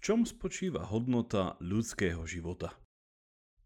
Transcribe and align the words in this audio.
čom 0.00 0.24
spočíva 0.24 0.88
hodnota 0.88 1.60
ľudského 1.60 2.24
života? 2.24 2.72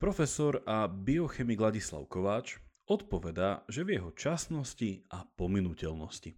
Profesor 0.03 0.67
a 0.67 0.91
biochemik 0.91 1.63
Ladislav 1.63 2.11
Kováč 2.11 2.59
odpovedá, 2.91 3.63
že 3.71 3.87
v 3.87 3.97
jeho 3.97 4.11
časnosti 4.13 5.07
a 5.15 5.23
pominuteľnosti 5.25 6.35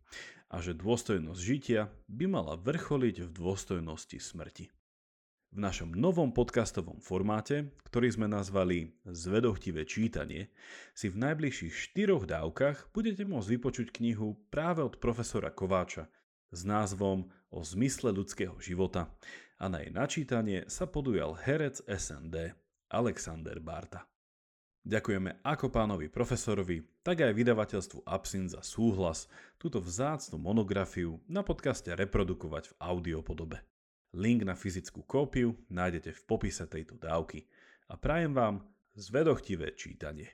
a 0.52 0.56
že 0.60 0.76
dôstojnosť 0.76 1.40
žitia 1.40 1.88
by 2.06 2.28
mala 2.28 2.54
vrcholiť 2.60 3.24
v 3.24 3.30
dôstojnosti 3.32 4.20
smrti. 4.20 4.68
V 5.56 5.58
našom 5.64 5.96
novom 5.96 6.36
podcastovom 6.36 7.00
formáte, 7.00 7.72
ktorý 7.88 8.12
sme 8.12 8.28
nazvali 8.28 9.00
Zvedochtivé 9.08 9.88
čítanie, 9.88 10.52
si 10.92 11.08
v 11.08 11.16
najbližších 11.16 11.72
štyroch 11.72 12.28
dávkach 12.28 12.92
budete 12.92 13.24
môcť 13.24 13.48
vypočuť 13.48 13.88
knihu 13.96 14.36
práve 14.52 14.84
od 14.84 15.00
profesora 15.00 15.48
Kováča 15.48 16.12
s 16.52 16.68
názvom 16.68 17.32
O 17.54 17.62
zmysle 17.62 18.12
ľudského 18.12 18.58
života 18.60 19.08
a 19.56 19.64
na 19.72 19.80
jej 19.80 19.92
načítanie 19.92 20.68
sa 20.68 20.84
podujal 20.84 21.36
herec 21.36 21.80
SND 21.88 22.52
Alexander 22.92 23.56
Barta. 23.60 24.04
Ďakujeme 24.86 25.42
ako 25.42 25.66
pánovi 25.74 26.06
profesorovi, 26.06 27.02
tak 27.02 27.18
aj 27.26 27.34
vydavateľstvu 27.34 28.06
Absint 28.06 28.54
za 28.54 28.62
súhlas 28.62 29.26
túto 29.58 29.82
vzácnu 29.82 30.38
monografiu 30.38 31.18
na 31.26 31.42
podcaste 31.42 31.90
reprodukovať 31.90 32.70
v 32.70 32.76
audiopodobe. 32.78 33.58
Link 34.14 34.46
na 34.46 34.54
fyzickú 34.54 35.02
kópiu 35.02 35.58
nájdete 35.66 36.14
v 36.14 36.22
popise 36.22 36.62
tejto 36.70 36.94
dávky 36.94 37.50
a 37.90 37.98
prajem 37.98 38.30
vám 38.30 38.62
zvedochtivé 38.94 39.74
čítanie. 39.74 40.30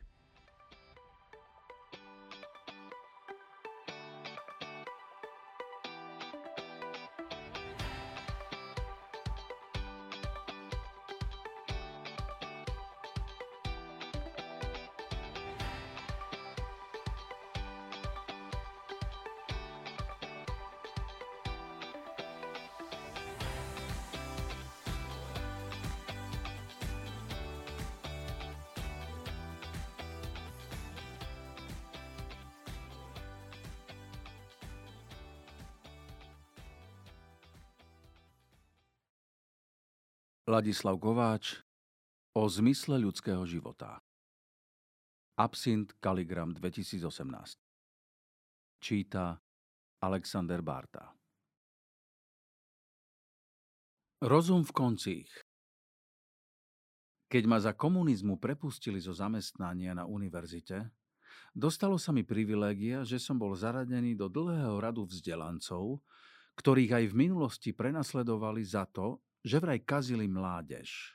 Ladislav 40.52 41.00
Kováč 41.00 41.64
o 42.36 42.44
zmysle 42.44 43.00
ľudského 43.00 43.40
života. 43.48 44.04
Absint 45.40 45.96
Kaligram 45.96 46.52
2018 46.52 47.56
Číta 48.76 49.40
Alexander 50.04 50.60
Barta. 50.60 51.08
Rozum 54.20 54.60
v 54.60 54.72
koncích. 54.76 55.32
Keď 57.32 57.42
ma 57.48 57.56
za 57.56 57.72
komunizmu 57.72 58.36
prepustili 58.36 59.00
zo 59.00 59.16
zamestnania 59.16 59.96
na 59.96 60.04
univerzite, 60.04 60.84
dostalo 61.56 61.96
sa 61.96 62.12
mi 62.12 62.28
privilégia, 62.28 63.08
že 63.08 63.16
som 63.16 63.40
bol 63.40 63.56
zaradený 63.56 64.20
do 64.20 64.28
dlhého 64.28 64.76
radu 64.84 65.08
vzdelancov, 65.08 66.04
ktorých 66.60 66.92
aj 66.92 67.04
v 67.08 67.14
minulosti 67.16 67.72
prenasledovali 67.72 68.60
za 68.68 68.84
to, 68.84 69.16
že 69.42 69.58
vraj 69.58 69.82
kazili 69.82 70.30
mládež. 70.30 71.14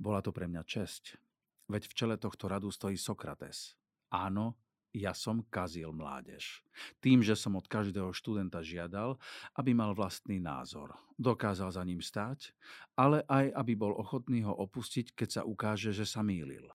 Bola 0.00 0.24
to 0.24 0.32
pre 0.32 0.48
mňa 0.48 0.64
česť, 0.64 1.20
veď 1.68 1.82
v 1.88 1.96
čele 1.96 2.16
tohto 2.16 2.48
radu 2.48 2.72
stojí 2.72 2.96
Sokrates. 2.96 3.76
Áno, 4.08 4.56
ja 4.96 5.12
som 5.12 5.44
kazil 5.52 5.92
mládež. 5.92 6.64
Tým, 7.04 7.20
že 7.20 7.36
som 7.36 7.52
od 7.60 7.68
každého 7.68 8.16
študenta 8.16 8.64
žiadal, 8.64 9.20
aby 9.52 9.76
mal 9.76 9.92
vlastný 9.92 10.40
názor. 10.40 10.96
Dokázal 11.20 11.68
za 11.68 11.84
ním 11.84 12.00
stáť, 12.00 12.56
ale 12.96 13.20
aj 13.28 13.52
aby 13.52 13.76
bol 13.76 13.92
ochotný 13.92 14.40
ho 14.48 14.56
opustiť, 14.56 15.12
keď 15.12 15.28
sa 15.28 15.42
ukáže, 15.44 15.92
že 15.92 16.08
sa 16.08 16.24
mýlil. 16.24 16.72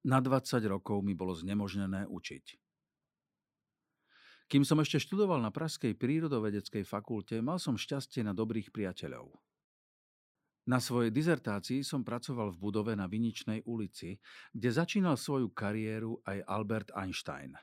Na 0.00 0.24
20 0.24 0.64
rokov 0.64 1.04
mi 1.04 1.12
bolo 1.12 1.36
znemožnené 1.36 2.08
učiť. 2.08 2.56
Kým 4.50 4.64
som 4.64 4.80
ešte 4.80 4.98
študoval 4.98 5.44
na 5.44 5.52
Pražskej 5.52 5.94
prírodovedeckej 5.94 6.82
fakulte, 6.82 7.38
mal 7.44 7.60
som 7.60 7.76
šťastie 7.76 8.24
na 8.24 8.32
dobrých 8.32 8.72
priateľov. 8.72 9.30
Na 10.68 10.76
svojej 10.76 11.08
dizertácii 11.08 11.80
som 11.80 12.04
pracoval 12.04 12.52
v 12.52 12.60
budove 12.60 12.92
na 12.92 13.08
Viničnej 13.08 13.64
ulici, 13.64 14.20
kde 14.52 14.68
začínal 14.68 15.16
svoju 15.16 15.48
kariéru 15.56 16.20
aj 16.28 16.44
Albert 16.44 16.88
Einstein. 16.92 17.56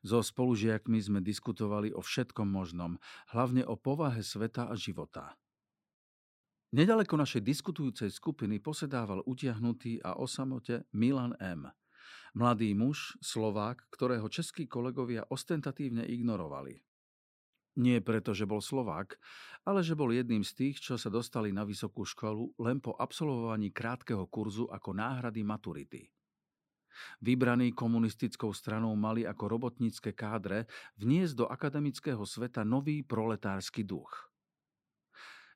So 0.00 0.24
spolužiakmi 0.24 0.98
sme 0.98 1.20
diskutovali 1.20 1.92
o 1.92 2.00
všetkom 2.00 2.48
možnom, 2.48 2.96
hlavne 3.30 3.62
o 3.68 3.76
povahe 3.76 4.24
sveta 4.24 4.72
a 4.72 4.74
života. 4.74 5.36
Nedaleko 6.74 7.14
našej 7.14 7.46
diskutujúcej 7.46 8.10
skupiny 8.10 8.58
posedával 8.58 9.22
utiahnutý 9.22 10.02
a 10.02 10.18
o 10.18 10.26
samote 10.26 10.88
Milan 10.90 11.38
M., 11.38 11.70
mladý 12.34 12.74
muž, 12.74 13.14
Slovák, 13.22 13.86
ktorého 13.94 14.26
českí 14.26 14.66
kolegovia 14.66 15.24
ostentatívne 15.30 16.04
ignorovali. 16.04 16.82
Nie 17.76 18.00
preto, 18.00 18.32
že 18.32 18.48
bol 18.48 18.64
Slovák, 18.64 19.20
ale 19.68 19.84
že 19.84 19.92
bol 19.92 20.08
jedným 20.08 20.40
z 20.40 20.52
tých, 20.56 20.76
čo 20.80 20.96
sa 20.96 21.12
dostali 21.12 21.52
na 21.52 21.68
vysokú 21.68 22.08
školu 22.08 22.56
len 22.56 22.80
po 22.80 22.96
absolvovaní 22.96 23.68
krátkeho 23.68 24.24
kurzu 24.32 24.64
ako 24.72 24.96
náhrady 24.96 25.44
maturity. 25.44 26.02
Vybraní 27.20 27.76
komunistickou 27.76 28.56
stranou 28.56 28.96
mali 28.96 29.28
ako 29.28 29.44
robotnícke 29.44 30.16
kádre 30.16 30.64
vniesť 30.96 31.34
do 31.36 31.44
akademického 31.44 32.24
sveta 32.24 32.64
nový 32.64 33.04
proletársky 33.04 33.84
duch. 33.84 34.32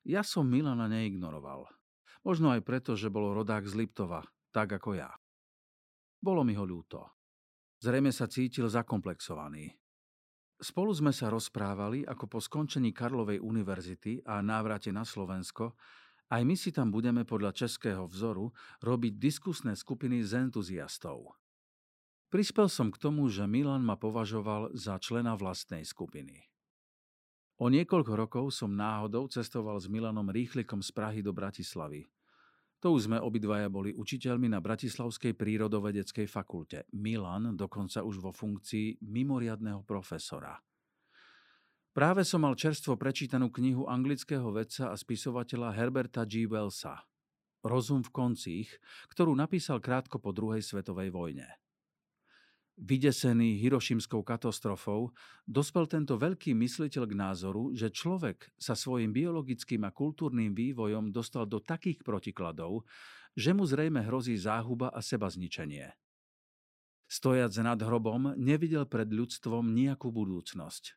Ja 0.05 0.21
som 0.21 0.45
Milana 0.45 0.85
neignoroval. 0.85 1.65
Možno 2.21 2.53
aj 2.53 2.61
preto, 2.61 2.93
že 2.93 3.09
bol 3.09 3.33
rodák 3.33 3.65
z 3.65 3.73
Liptova, 3.73 4.21
tak 4.53 4.77
ako 4.77 4.93
ja. 4.93 5.09
Bolo 6.21 6.45
mi 6.45 6.53
ho 6.53 6.61
ľúto. 6.61 7.09
Zrejme 7.81 8.13
sa 8.13 8.29
cítil 8.29 8.69
zakomplexovaný. 8.69 9.80
Spolu 10.61 10.93
sme 10.93 11.09
sa 11.09 11.33
rozprávali, 11.33 12.05
ako 12.05 12.37
po 12.37 12.39
skončení 12.39 12.93
Karlovej 12.93 13.41
univerzity 13.41 14.21
a 14.29 14.45
návrate 14.45 14.93
na 14.93 15.01
Slovensko, 15.01 15.73
aj 16.29 16.41
my 16.45 16.53
si 16.53 16.69
tam 16.69 16.93
budeme 16.93 17.25
podľa 17.25 17.65
českého 17.65 18.05
vzoru 18.05 18.53
robiť 18.85 19.17
diskusné 19.17 19.73
skupiny 19.73 20.21
z 20.21 20.37
entuziastov. 20.37 21.33
Prispel 22.29 22.69
som 22.69 22.93
k 22.93 23.01
tomu, 23.01 23.25
že 23.27 23.49
Milan 23.49 23.81
ma 23.83 23.97
považoval 23.97 24.71
za 24.77 25.01
člena 25.01 25.33
vlastnej 25.33 25.81
skupiny. 25.81 26.45
O 27.57 27.67
niekoľko 27.67 28.13
rokov 28.13 28.45
som 28.53 28.71
náhodou 28.71 29.27
cestoval 29.33 29.81
s 29.81 29.89
Milanom 29.89 30.29
Rýchlikom 30.29 30.85
z 30.85 30.89
Prahy 30.93 31.19
do 31.25 31.33
Bratislavy. 31.33 32.05
To 32.81 32.97
už 32.97 33.05
sme 33.05 33.21
obidvaja 33.21 33.69
boli 33.69 33.93
učiteľmi 33.93 34.49
na 34.49 34.57
Bratislavskej 34.57 35.37
prírodovedeckej 35.37 36.25
fakulte. 36.25 36.89
Milan 36.97 37.53
dokonca 37.53 38.01
už 38.01 38.17
vo 38.17 38.33
funkcii 38.33 39.05
mimoriadného 39.05 39.85
profesora. 39.85 40.57
Práve 41.93 42.25
som 42.25 42.41
mal 42.41 42.57
čerstvo 42.57 42.97
prečítanú 42.97 43.53
knihu 43.53 43.85
anglického 43.85 44.49
vedca 44.49 44.89
a 44.89 44.95
spisovateľa 44.97 45.77
Herberta 45.77 46.25
G. 46.25 46.49
Wellsa 46.49 47.05
Rozum 47.61 48.01
v 48.01 48.09
koncích, 48.09 48.69
ktorú 49.13 49.37
napísal 49.37 49.77
krátko 49.77 50.17
po 50.17 50.33
druhej 50.33 50.65
svetovej 50.65 51.13
vojne. 51.13 51.45
Vydesený 52.79 53.59
hirošimskou 53.59 54.23
katastrofou, 54.23 55.11
dospel 55.43 55.91
tento 55.91 56.15
veľký 56.15 56.55
mysliteľ 56.55 57.03
k 57.03 57.13
názoru, 57.19 57.75
že 57.75 57.91
človek 57.91 58.47
sa 58.55 58.79
svojim 58.79 59.11
biologickým 59.11 59.83
a 59.83 59.91
kultúrnym 59.91 60.55
vývojom 60.55 61.11
dostal 61.11 61.43
do 61.43 61.59
takých 61.59 61.99
protikladov, 61.99 62.87
že 63.35 63.51
mu 63.51 63.67
zrejme 63.67 63.99
hrozí 64.07 64.39
záhuba 64.39 64.87
a 64.87 65.03
seba 65.03 65.27
zničenie. 65.27 65.91
Stojac 67.11 67.51
nad 67.59 67.75
hrobom, 67.75 68.39
nevidel 68.39 68.87
pred 68.87 69.11
ľudstvom 69.11 69.67
nejakú 69.75 70.07
budúcnosť. 70.07 70.95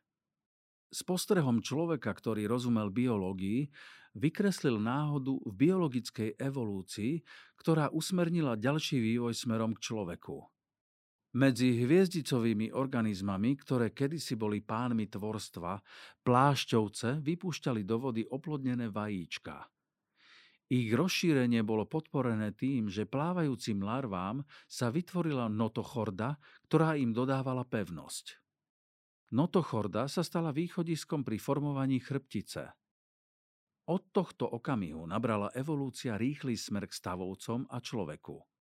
S 0.95 1.03
postrehom 1.03 1.59
človeka, 1.59 2.07
ktorý 2.15 2.47
rozumel 2.47 2.87
biológii, 2.87 3.67
vykreslil 4.15 4.79
náhodu 4.79 5.35
v 5.43 5.51
biologickej 5.51 6.39
evolúcii, 6.39 7.19
ktorá 7.59 7.91
usmernila 7.91 8.55
ďalší 8.55 9.03
vývoj 9.03 9.35
smerom 9.35 9.75
k 9.75 9.91
človeku– 9.91 10.39
medzi 11.35 11.83
hviezdicovými 11.83 12.71
organizmami, 12.71 13.59
ktoré 13.59 13.91
kedysi 13.91 14.39
boli 14.39 14.63
pánmi 14.63 15.11
tvorstva, 15.11 15.83
plášťovce 16.23 17.19
vypúšťali 17.19 17.81
do 17.83 17.95
vody 17.99 18.23
oplodnené 18.23 18.87
vajíčka. 18.87 19.67
Ich 20.65 20.89
rozšírenie 20.89 21.61
bolo 21.61 21.85
podporené 21.85 22.55
tým, 22.57 22.89
že 22.89 23.05
plávajúcim 23.05 23.85
larvám 23.85 24.41
sa 24.65 24.89
vytvorila 24.89 25.45
notochorda, 25.45 26.41
ktorá 26.65 26.97
im 26.97 27.13
dodávala 27.13 27.61
pevnosť. 27.69 28.41
Notochorda 29.37 30.09
sa 30.09 30.25
stala 30.25 30.49
východiskom 30.49 31.21
pri 31.21 31.37
formovaní 31.37 32.01
chrbtice. 32.01 32.73
Od 33.85 34.01
tohto 34.09 34.49
okamihu 34.49 35.05
nabrala 35.05 35.53
evolúcia 35.53 36.17
rýchly 36.17 36.57
smer 36.57 36.89
k 36.89 36.97
stavovcom 36.97 37.69
a 37.69 37.77
človeku. 37.77 38.54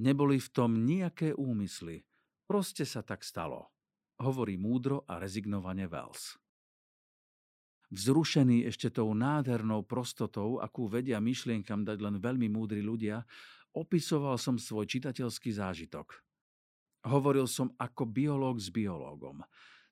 Neboli 0.00 0.40
v 0.40 0.48
tom 0.48 0.80
nejaké 0.88 1.36
úmysly, 1.36 2.08
proste 2.48 2.88
sa 2.88 3.04
tak 3.04 3.20
stalo, 3.20 3.68
hovorí 4.16 4.56
múdro 4.56 5.04
a 5.04 5.20
rezignovane 5.20 5.84
Wells. 5.84 6.40
Vzrušený 7.92 8.64
ešte 8.64 8.88
tou 8.88 9.12
nádhernou 9.12 9.84
prostotou, 9.84 10.56
akú 10.56 10.88
vedia 10.88 11.20
myšlienkam 11.20 11.84
dať 11.84 12.00
len 12.00 12.16
veľmi 12.16 12.48
múdri 12.48 12.80
ľudia, 12.80 13.28
opisoval 13.76 14.40
som 14.40 14.56
svoj 14.56 14.88
čitateľský 14.88 15.52
zážitok. 15.52 16.16
Hovoril 17.04 17.44
som 17.44 17.68
ako 17.76 18.08
biológ 18.08 18.56
s 18.56 18.72
biológom. 18.72 19.44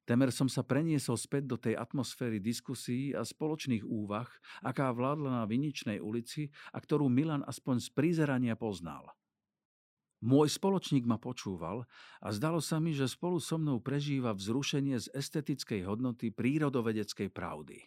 Temer 0.08 0.32
som 0.32 0.48
sa 0.48 0.64
preniesol 0.64 1.20
späť 1.20 1.44
do 1.44 1.60
tej 1.60 1.76
atmosféry 1.76 2.40
diskusí 2.40 3.12
a 3.12 3.28
spoločných 3.28 3.84
úvah, 3.84 4.32
aká 4.64 4.88
vládla 4.88 5.44
na 5.44 5.44
Viničnej 5.44 6.00
ulici 6.00 6.48
a 6.72 6.80
ktorú 6.80 7.12
Milan 7.12 7.44
aspoň 7.44 7.76
z 7.84 7.88
prizerania 7.92 8.56
poznal. 8.56 9.12
Môj 10.18 10.50
spoločník 10.50 11.06
ma 11.06 11.14
počúval 11.14 11.86
a 12.18 12.28
zdalo 12.34 12.58
sa 12.58 12.82
mi, 12.82 12.90
že 12.90 13.06
spolu 13.06 13.38
so 13.38 13.54
mnou 13.54 13.78
prežíva 13.78 14.34
vzrušenie 14.34 14.98
z 14.98 15.06
estetickej 15.14 15.86
hodnoty 15.86 16.34
prírodovedeckej 16.34 17.30
pravdy. 17.30 17.86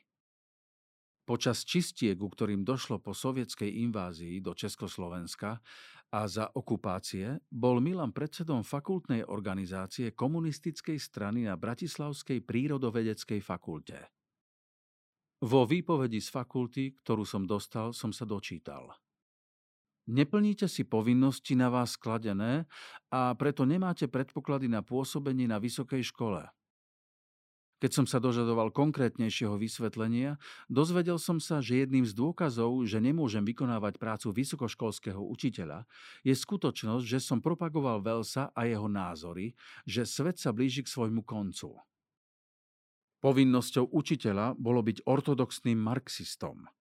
Počas 1.27 1.67
čistiek, 1.67 2.17
ku 2.17 2.31
ktorým 2.31 2.63
došlo 2.63 3.03
po 3.03 3.11
sovietskej 3.11 3.83
invázii 3.87 4.39
do 4.39 4.55
Československa, 4.55 5.59
a 6.11 6.27
za 6.27 6.51
okupácie 6.51 7.39
bol 7.47 7.79
Milan 7.79 8.11
predsedom 8.11 8.67
fakultnej 8.67 9.23
organizácie 9.23 10.11
komunistickej 10.11 10.99
strany 10.99 11.47
na 11.47 11.55
Bratislavskej 11.55 12.43
prírodovedeckej 12.43 13.39
fakulte. 13.39 14.11
Vo 15.41 15.63
výpovedi 15.63 16.19
z 16.19 16.29
fakulty, 16.29 16.99
ktorú 17.01 17.23
som 17.23 17.47
dostal, 17.47 17.95
som 17.95 18.11
sa 18.11 18.27
dočítal. 18.27 18.91
Neplníte 20.09 20.65
si 20.65 20.81
povinnosti 20.81 21.53
na 21.53 21.69
vás 21.69 21.93
skladené 21.93 22.65
a 23.13 23.37
preto 23.37 23.69
nemáte 23.69 24.09
predpoklady 24.09 24.65
na 24.65 24.81
pôsobenie 24.81 25.45
na 25.45 25.61
vysokej 25.61 26.01
škole. 26.01 26.41
Keď 27.81 27.91
som 27.97 28.05
sa 28.05 28.21
dožadoval 28.21 28.69
konkrétnejšieho 28.69 29.57
vysvetlenia, 29.57 30.37
dozvedel 30.69 31.17
som 31.17 31.41
sa, 31.41 31.65
že 31.65 31.81
jedným 31.81 32.05
z 32.05 32.13
dôkazov, 32.13 32.85
že 32.85 33.01
nemôžem 33.01 33.41
vykonávať 33.41 33.97
prácu 33.97 34.29
vysokoškolského 34.37 35.17
učiteľa, 35.17 35.89
je 36.21 36.33
skutočnosť, 36.33 37.05
že 37.05 37.17
som 37.17 37.41
propagoval 37.41 38.05
Velsa 38.05 38.53
a 38.53 38.69
jeho 38.69 38.85
názory, 38.85 39.57
že 39.89 40.05
svet 40.05 40.37
sa 40.37 40.53
blíži 40.53 40.85
k 40.85 40.93
svojmu 40.93 41.25
koncu. 41.25 41.73
Povinnosťou 43.21 43.89
učiteľa 43.89 44.57
bolo 44.61 44.85
byť 44.85 45.05
ortodoxným 45.05 45.77
marxistom– 45.77 46.65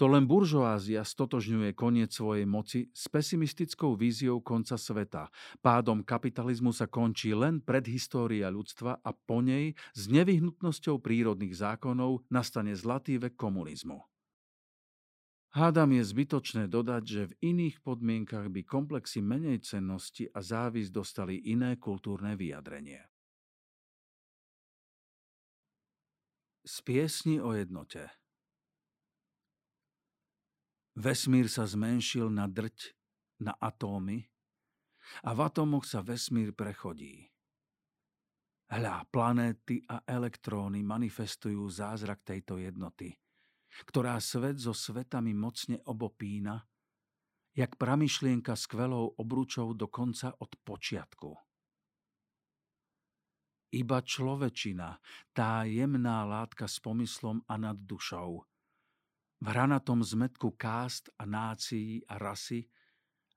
to 0.00 0.08
len 0.08 0.24
buržoázia 0.24 1.04
stotožňuje 1.04 1.76
koniec 1.76 2.08
svojej 2.08 2.48
moci 2.48 2.88
s 2.96 3.04
pesimistickou 3.12 4.00
víziou 4.00 4.40
konca 4.40 4.80
sveta. 4.80 5.28
Pádom 5.60 6.00
kapitalizmu 6.00 6.72
sa 6.72 6.88
končí 6.88 7.36
len 7.36 7.60
predhistória 7.60 8.48
ľudstva 8.48 9.04
a 9.04 9.10
po 9.12 9.44
nej 9.44 9.76
s 9.92 10.08
nevyhnutnosťou 10.08 11.04
prírodných 11.04 11.52
zákonov 11.52 12.24
nastane 12.32 12.72
zlatý 12.72 13.20
vek 13.20 13.36
komunizmu. 13.36 14.00
Hádam 15.52 15.92
je 15.92 16.00
zbytočné 16.08 16.72
dodať, 16.72 17.02
že 17.04 17.22
v 17.28 17.36
iných 17.52 17.84
podmienkach 17.84 18.48
by 18.48 18.64
komplexy 18.64 19.20
menej 19.20 19.60
cennosti 19.68 20.32
a 20.32 20.40
závisť 20.40 20.96
dostali 20.96 21.44
iné 21.44 21.76
kultúrne 21.76 22.40
vyjadrenie. 22.40 23.04
Z 26.64 26.76
piesni 26.88 27.36
o 27.36 27.52
jednote 27.52 28.19
Vesmír 31.00 31.48
sa 31.48 31.64
zmenšil 31.64 32.28
na 32.28 32.44
drť, 32.44 32.92
na 33.40 33.56
atómy 33.56 34.20
a 35.24 35.32
v 35.32 35.40
atómoch 35.48 35.88
sa 35.88 36.04
vesmír 36.04 36.52
prechodí. 36.52 37.24
Hľa, 38.68 39.08
planéty 39.08 39.80
a 39.88 40.04
elektróny 40.04 40.84
manifestujú 40.84 41.64
zázrak 41.72 42.20
tejto 42.20 42.60
jednoty, 42.60 43.16
ktorá 43.88 44.20
svet 44.20 44.60
so 44.60 44.76
svetami 44.76 45.32
mocne 45.32 45.80
obopína, 45.88 46.68
jak 47.56 47.80
pramyšlienka 47.80 48.52
skvelou 48.52 49.16
obručou 49.16 49.72
dokonca 49.72 50.36
od 50.36 50.52
počiatku. 50.60 51.32
Iba 53.72 54.04
človečina, 54.04 55.00
tá 55.32 55.64
jemná 55.64 56.28
látka 56.28 56.68
s 56.68 56.76
pomyslom 56.76 57.40
a 57.48 57.56
nad 57.56 57.80
dušou, 57.80 58.49
v 59.40 59.46
hranatom 59.48 60.04
zmetku 60.04 60.52
kást 60.52 61.08
a 61.16 61.24
nácií 61.24 62.04
a 62.04 62.20
rasy 62.20 62.68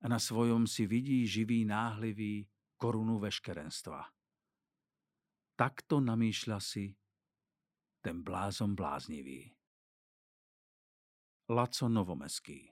a 0.04 0.12
na 0.12 0.20
svojom 0.20 0.68
si 0.68 0.84
vidí 0.84 1.24
živý 1.24 1.64
náhlivý 1.64 2.44
korunu 2.76 3.24
veškerenstva. 3.24 4.04
Takto 5.56 6.04
namýšľa 6.04 6.60
si 6.60 6.92
ten 8.04 8.20
blázon 8.20 8.76
bláznivý. 8.76 9.48
Laco 11.48 11.88
Novomeský 11.88 12.68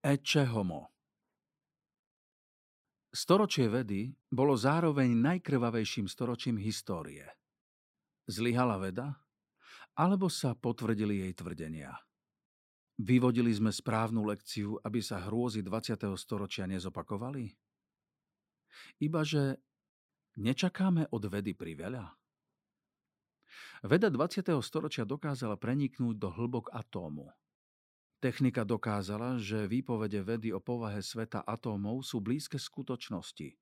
Eče 0.00 0.44
homo 0.48 0.92
Storočie 3.12 3.64
vedy 3.68 4.12
bolo 4.28 4.52
zároveň 4.52 5.16
najkrvavejším 5.16 6.04
storočím 6.04 6.60
histórie. 6.60 7.24
Zlyhala 8.28 8.76
veda 8.76 9.25
alebo 9.96 10.28
sa 10.28 10.52
potvrdili 10.52 11.24
jej 11.24 11.32
tvrdenia. 11.32 11.96
Vyvodili 13.00 13.52
sme 13.52 13.72
správnu 13.72 14.24
lekciu, 14.28 14.80
aby 14.84 15.00
sa 15.00 15.20
hrôzy 15.24 15.64
20. 15.64 16.00
storočia 16.16 16.64
nezopakovali? 16.68 17.52
Ibaže 19.00 19.60
nečakáme 20.36 21.08
od 21.12 21.22
vedy 21.28 21.56
priveľa? 21.56 22.12
Veda 23.84 24.08
20. 24.08 24.52
storočia 24.60 25.04
dokázala 25.04 25.56
preniknúť 25.56 26.16
do 26.16 26.28
hlbok 26.32 26.72
atómu. 26.72 27.32
Technika 28.20 28.64
dokázala, 28.64 29.36
že 29.36 29.68
výpovede 29.68 30.24
vedy 30.24 30.48
o 30.52 30.60
povahe 30.60 31.04
sveta 31.04 31.44
atómov 31.44 32.00
sú 32.00 32.24
blízke 32.24 32.56
skutočnosti, 32.56 33.52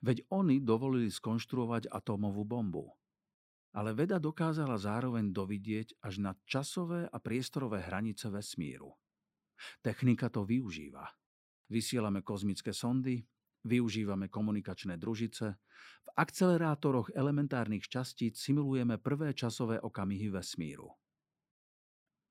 veď 0.00 0.24
oni 0.32 0.64
dovolili 0.64 1.12
skonštruovať 1.12 1.92
atómovú 1.92 2.44
bombu 2.44 2.96
ale 3.76 3.92
veda 3.92 4.16
dokázala 4.16 4.80
zároveň 4.80 5.32
dovidieť 5.32 6.00
až 6.00 6.24
na 6.24 6.32
časové 6.48 7.04
a 7.08 7.16
priestorové 7.20 7.84
hranice 7.84 8.32
vesmíru. 8.32 8.96
Technika 9.82 10.32
to 10.32 10.46
využíva. 10.46 11.04
Vysielame 11.68 12.24
kozmické 12.24 12.72
sondy, 12.72 13.20
využívame 13.66 14.32
komunikačné 14.32 14.96
družice, 14.96 15.58
v 16.04 16.08
akcelerátoroch 16.16 17.12
elementárnych 17.12 17.84
častíc 17.84 18.40
simulujeme 18.40 18.96
prvé 18.96 19.36
časové 19.36 19.76
okamihy 19.82 20.32
vesmíru. 20.32 20.88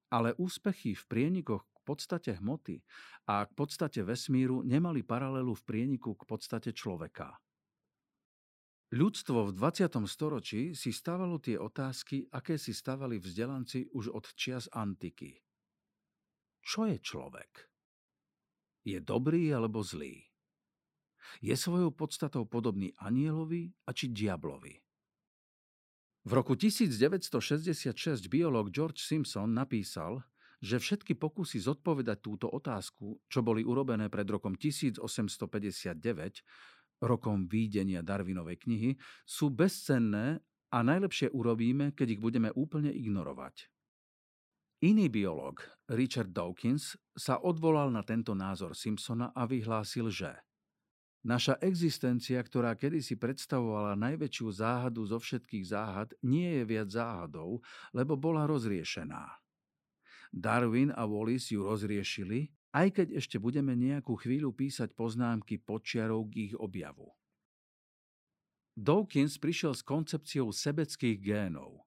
Ale 0.09 0.33
úspechy 0.39 0.95
v 0.95 1.03
prienikoch 1.05 1.67
k 1.67 1.79
podstate 1.83 2.31
hmoty 2.39 2.79
a 3.27 3.45
k 3.45 3.51
podstate 3.53 4.01
vesmíru 4.01 4.63
nemali 4.63 5.03
paralelu 5.03 5.51
v 5.53 5.63
prieniku 5.67 6.15
k 6.15 6.23
podstate 6.25 6.71
človeka– 6.73 7.35
Ľudstvo 8.87 9.51
v 9.51 9.51
20. 9.51 9.99
storočí 10.07 10.71
si 10.71 10.95
stávalo 10.95 11.43
tie 11.43 11.59
otázky, 11.59 12.23
aké 12.31 12.55
si 12.55 12.71
stávali 12.71 13.19
vzdelanci 13.19 13.91
už 13.91 14.15
od 14.15 14.31
čias 14.31 14.71
antiky. 14.71 15.43
Čo 16.63 16.87
je 16.87 16.95
človek? 16.95 17.67
Je 18.87 19.03
dobrý 19.03 19.51
alebo 19.51 19.83
zlý? 19.83 20.23
Je 21.43 21.51
svojou 21.51 21.91
podstatou 21.91 22.47
podobný 22.47 22.95
anielovi 23.03 23.75
a 23.83 23.91
či 23.91 24.07
diablovi? 24.07 24.79
V 26.23 26.31
roku 26.31 26.55
1966 26.55 27.91
biológ 28.31 28.71
George 28.71 29.03
Simpson 29.03 29.51
napísal, 29.51 30.23
že 30.63 30.79
všetky 30.79 31.19
pokusy 31.19 31.59
zodpovedať 31.59 32.17
túto 32.23 32.47
otázku, 32.47 33.19
čo 33.27 33.39
boli 33.43 33.67
urobené 33.67 34.07
pred 34.07 34.25
rokom 34.31 34.55
1859, 34.55 35.03
rokom 37.01 37.45
výdenia 37.45 38.01
Darwinovej 38.01 38.57
knihy, 38.63 38.91
sú 39.23 39.53
bezcenné 39.53 40.41
a 40.71 40.77
najlepšie 40.83 41.31
urobíme, 41.31 41.95
keď 41.95 42.17
ich 42.17 42.21
budeme 42.21 42.51
úplne 42.53 42.91
ignorovať. 42.91 43.69
Iný 44.85 45.09
biológ, 45.09 45.65
Richard 45.89 46.29
Dawkins, 46.29 46.93
sa 47.17 47.41
odvolal 47.41 47.89
na 47.89 48.05
tento 48.05 48.37
názor 48.37 48.77
Simpsona 48.77 49.33
a 49.33 49.49
vyhlásil, 49.49 50.13
že 50.13 50.37
Naša 51.27 51.59
existencia, 51.59 52.39
ktorá 52.39 52.71
kedysi 52.77 53.19
predstavovala 53.19 53.99
najväčšiu 53.99 54.47
záhadu 54.47 55.03
zo 55.03 55.19
všetkých 55.19 55.65
záhad, 55.65 56.15
nie 56.23 56.61
je 56.61 56.63
viac 56.63 56.87
záhadou, 56.87 57.59
lebo 57.91 58.15
bola 58.15 58.47
rozriešená. 58.47 59.27
Darwin 60.31 60.95
a 60.95 61.03
Wallis 61.03 61.51
ju 61.51 61.67
rozriešili 61.67 62.47
aj 62.77 63.01
keď 63.01 63.07
ešte 63.17 63.41
budeme 63.41 63.73
nejakú 63.73 64.13
chvíľu 64.21 64.53
písať 64.53 64.93
poznámky 64.93 65.57
počiarov 65.57 66.29
k 66.29 66.51
ich 66.51 66.53
objavu. 66.53 67.09
Dawkins 68.77 69.41
prišiel 69.41 69.73
s 69.73 69.81
koncepciou 69.81 70.53
sebeckých 70.53 71.17
génov. 71.17 71.81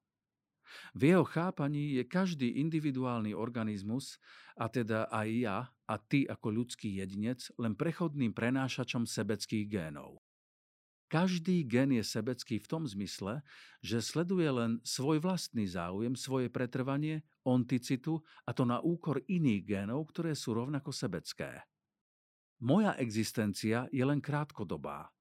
V 0.95 1.11
jeho 1.11 1.27
chápaní 1.27 1.99
je 1.99 2.03
každý 2.07 2.59
individuálny 2.63 3.35
organizmus, 3.35 4.19
a 4.55 4.71
teda 4.71 5.07
aj 5.11 5.27
ja 5.31 5.57
a 5.87 5.95
ty 5.99 6.23
ako 6.27 6.63
ľudský 6.63 6.99
jedinec, 6.99 7.47
len 7.59 7.75
prechodným 7.75 8.31
prenášačom 8.31 9.03
sebeckých 9.03 9.67
génov. 9.67 10.20
Každý 11.11 11.67
gen 11.67 11.91
je 11.91 12.07
sebecký 12.07 12.63
v 12.63 12.69
tom 12.71 12.87
zmysle, 12.87 13.43
že 13.83 13.99
sleduje 13.99 14.47
len 14.47 14.79
svoj 14.87 15.19
vlastný 15.19 15.67
záujem, 15.67 16.15
svoje 16.15 16.47
pretrvanie, 16.47 17.27
onticitu 17.43 18.23
a 18.47 18.55
to 18.55 18.63
na 18.63 18.79
úkor 18.79 19.19
iných 19.27 19.67
génov, 19.67 20.07
ktoré 20.15 20.31
sú 20.39 20.55
rovnako 20.55 20.95
sebecké. 20.95 21.67
Moja 22.63 22.95
existencia 22.95 23.91
je 23.91 24.07
len 24.07 24.23
krátkodobá 24.23 25.11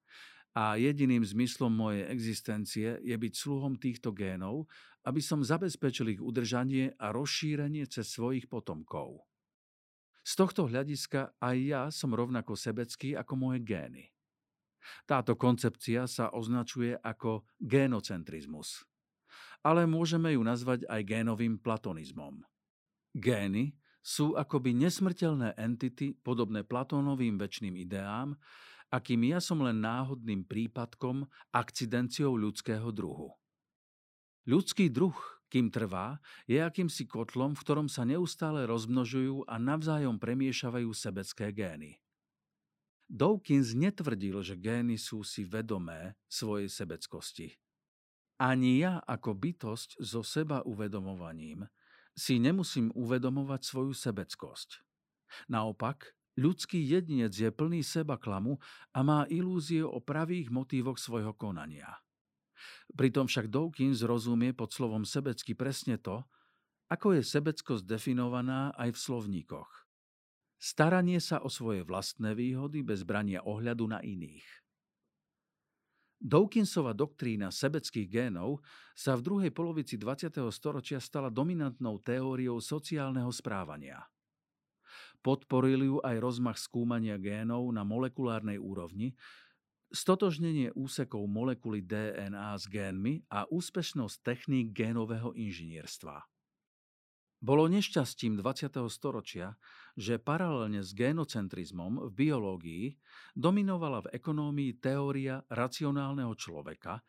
a 0.54 0.78
jediným 0.78 1.26
zmyslom 1.26 1.74
mojej 1.74 2.06
existencie 2.06 3.02
je 3.02 3.16
byť 3.18 3.32
sluhom 3.34 3.74
týchto 3.74 4.14
génov, 4.14 4.70
aby 5.02 5.18
som 5.18 5.42
zabezpečil 5.42 6.14
ich 6.14 6.22
udržanie 6.22 6.94
a 7.02 7.10
rozšírenie 7.10 7.82
cez 7.90 8.14
svojich 8.14 8.46
potomkov. 8.46 9.26
Z 10.22 10.38
tohto 10.38 10.70
hľadiska 10.70 11.34
aj 11.42 11.56
ja 11.58 11.82
som 11.90 12.14
rovnako 12.14 12.54
sebecký 12.54 13.18
ako 13.18 13.34
moje 13.34 13.66
gény. 13.66 14.06
Táto 15.04 15.36
koncepcia 15.36 16.08
sa 16.08 16.32
označuje 16.32 16.96
ako 16.96 17.44
génocentrizmus. 17.60 18.84
Ale 19.60 19.84
môžeme 19.84 20.32
ju 20.34 20.42
nazvať 20.44 20.88
aj 20.88 21.00
génovým 21.04 21.60
platonizmom. 21.60 22.40
Gény 23.12 23.76
sú 24.00 24.32
akoby 24.32 24.72
nesmrteľné 24.72 25.60
entity 25.60 26.16
podobné 26.16 26.64
Platónovým 26.64 27.36
väčšným 27.36 27.76
ideám, 27.76 28.32
akým 28.88 29.28
ja 29.28 29.38
som 29.38 29.60
len 29.60 29.78
náhodným 29.84 30.48
prípadkom, 30.48 31.28
akcidenciou 31.52 32.34
ľudského 32.34 32.88
druhu. 32.90 33.36
Ľudský 34.48 34.88
druh, 34.88 35.14
kým 35.52 35.68
trvá, 35.68 36.18
je 36.48 36.58
akýmsi 36.58 37.04
kotlom, 37.06 37.52
v 37.54 37.62
ktorom 37.62 37.88
sa 37.92 38.08
neustále 38.08 38.64
rozmnožujú 38.64 39.44
a 39.46 39.60
navzájom 39.60 40.16
premiešavajú 40.16 40.90
sebecké 40.96 41.52
gény. 41.52 42.00
Dawkins 43.10 43.74
netvrdil, 43.74 44.38
že 44.46 44.54
gény 44.54 44.94
sú 44.94 45.26
si 45.26 45.42
vedomé 45.42 46.14
svojej 46.30 46.70
sebeckosti. 46.70 47.58
Ani 48.38 48.80
ja 48.80 49.02
ako 49.02 49.34
bytosť 49.34 49.98
so 49.98 50.22
seba 50.22 50.62
uvedomovaním 50.62 51.66
si 52.14 52.38
nemusím 52.38 52.94
uvedomovať 52.94 53.60
svoju 53.66 53.92
sebeckosť. 53.92 54.80
Naopak, 55.50 56.14
Ľudský 56.38 56.80
jedinec 56.80 57.36
je 57.36 57.50
plný 57.52 57.84
seba 57.84 58.16
klamu 58.16 58.56
a 58.96 59.04
má 59.04 59.26
ilúzie 59.28 59.84
o 59.84 59.98
pravých 60.00 60.48
motívoch 60.48 60.96
svojho 60.96 61.34
konania. 61.36 62.00
Pritom 62.96 63.28
však 63.28 63.52
Dawkins 63.52 64.00
rozumie 64.06 64.56
pod 64.56 64.72
slovom 64.72 65.04
sebecky 65.04 65.52
presne 65.52 66.00
to, 66.00 66.22
ako 66.88 67.18
je 67.18 67.22
sebeckosť 67.26 67.84
definovaná 67.84 68.72
aj 68.78 68.94
v 68.94 68.98
slovníkoch. 68.98 69.70
Staranie 70.60 71.18
sa 71.24 71.40
o 71.40 71.48
svoje 71.48 71.80
vlastné 71.82 72.36
výhody 72.36 72.84
bez 72.84 73.02
brania 73.08 73.40
ohľadu 73.40 73.88
na 73.88 74.04
iných. 74.04 74.44
Dawkinsova 76.20 76.92
doktrína 76.92 77.48
sebeckých 77.48 78.04
génov 78.12 78.60
sa 78.92 79.16
v 79.16 79.24
druhej 79.24 79.50
polovici 79.56 79.96
20. 79.96 80.36
storočia 80.52 81.00
stala 81.00 81.32
dominantnou 81.32 81.96
teóriou 82.04 82.60
sociálneho 82.60 83.32
správania– 83.32 84.04
Podporil 85.20 85.84
ju 85.84 85.96
aj 86.00 86.16
rozmach 86.16 86.56
skúmania 86.56 87.20
génov 87.20 87.68
na 87.76 87.84
molekulárnej 87.84 88.56
úrovni, 88.56 89.12
stotožnenie 89.92 90.72
úsekov 90.72 91.28
molekuly 91.28 91.84
DNA 91.84 92.56
s 92.56 92.64
génmi 92.64 93.20
a 93.28 93.44
úspešnosť 93.52 94.16
techník 94.24 94.72
génového 94.72 95.36
inžinierstva. 95.36 96.24
Bolo 97.40 97.72
nešťastím 97.72 98.36
20. 98.36 98.68
storočia, 98.92 99.56
že 99.96 100.20
paralelne 100.20 100.84
s 100.84 100.92
génocentrizmom 100.92 102.04
v 102.04 102.10
biológii 102.12 102.84
dominovala 103.32 104.04
v 104.04 104.20
ekonómii 104.20 104.76
teória 104.76 105.40
racionálneho 105.48 106.36
človeka, 106.36 107.00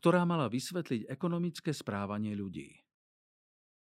ktorá 0.00 0.24
mala 0.24 0.48
vysvetliť 0.48 1.04
ekonomické 1.04 1.76
správanie 1.76 2.32
ľudí. 2.32 2.80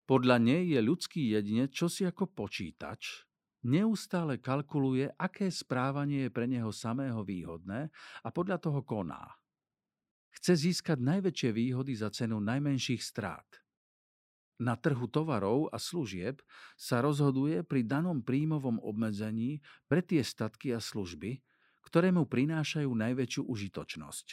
Podľa 0.03 0.43
nej 0.43 0.75
je 0.75 0.79
ľudský 0.83 1.39
jedinec 1.39 1.71
čosi 1.71 2.03
ako 2.03 2.35
počítač, 2.35 3.23
neustále 3.63 4.43
kalkuluje, 4.43 5.07
aké 5.15 5.47
správanie 5.47 6.27
je 6.27 6.35
pre 6.35 6.51
neho 6.51 6.75
samého 6.75 7.23
výhodné 7.23 7.87
a 8.19 8.27
podľa 8.27 8.59
toho 8.59 8.83
koná. 8.83 9.39
Chce 10.35 10.67
získať 10.67 10.99
najväčšie 10.99 11.55
výhody 11.55 11.95
za 11.95 12.11
cenu 12.11 12.43
najmenších 12.43 12.99
strát. 12.99 13.62
Na 14.61 14.77
trhu 14.77 15.09
tovarov 15.09 15.73
a 15.73 15.81
služieb 15.81 16.41
sa 16.77 17.01
rozhoduje 17.01 17.65
pri 17.65 17.81
danom 17.81 18.21
príjmovom 18.21 18.77
obmedzení 18.77 19.65
pre 19.89 20.05
tie 20.05 20.21
statky 20.21 20.69
a 20.73 20.79
služby, 20.79 21.41
ktoré 21.81 22.13
mu 22.13 22.29
prinášajú 22.29 22.89
najväčšiu 22.89 23.49
užitočnosť. 23.49 24.27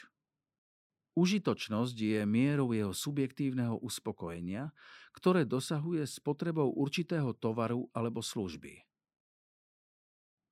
Užitočnosť 1.18 1.96
je 1.96 2.20
mierou 2.22 2.70
jeho 2.70 2.94
subjektívneho 2.94 3.80
uspokojenia, 3.82 4.70
ktoré 5.10 5.42
dosahuje 5.42 6.06
s 6.06 6.22
potrebou 6.22 6.70
určitého 6.70 7.34
tovaru 7.34 7.90
alebo 7.90 8.22
služby. 8.22 8.86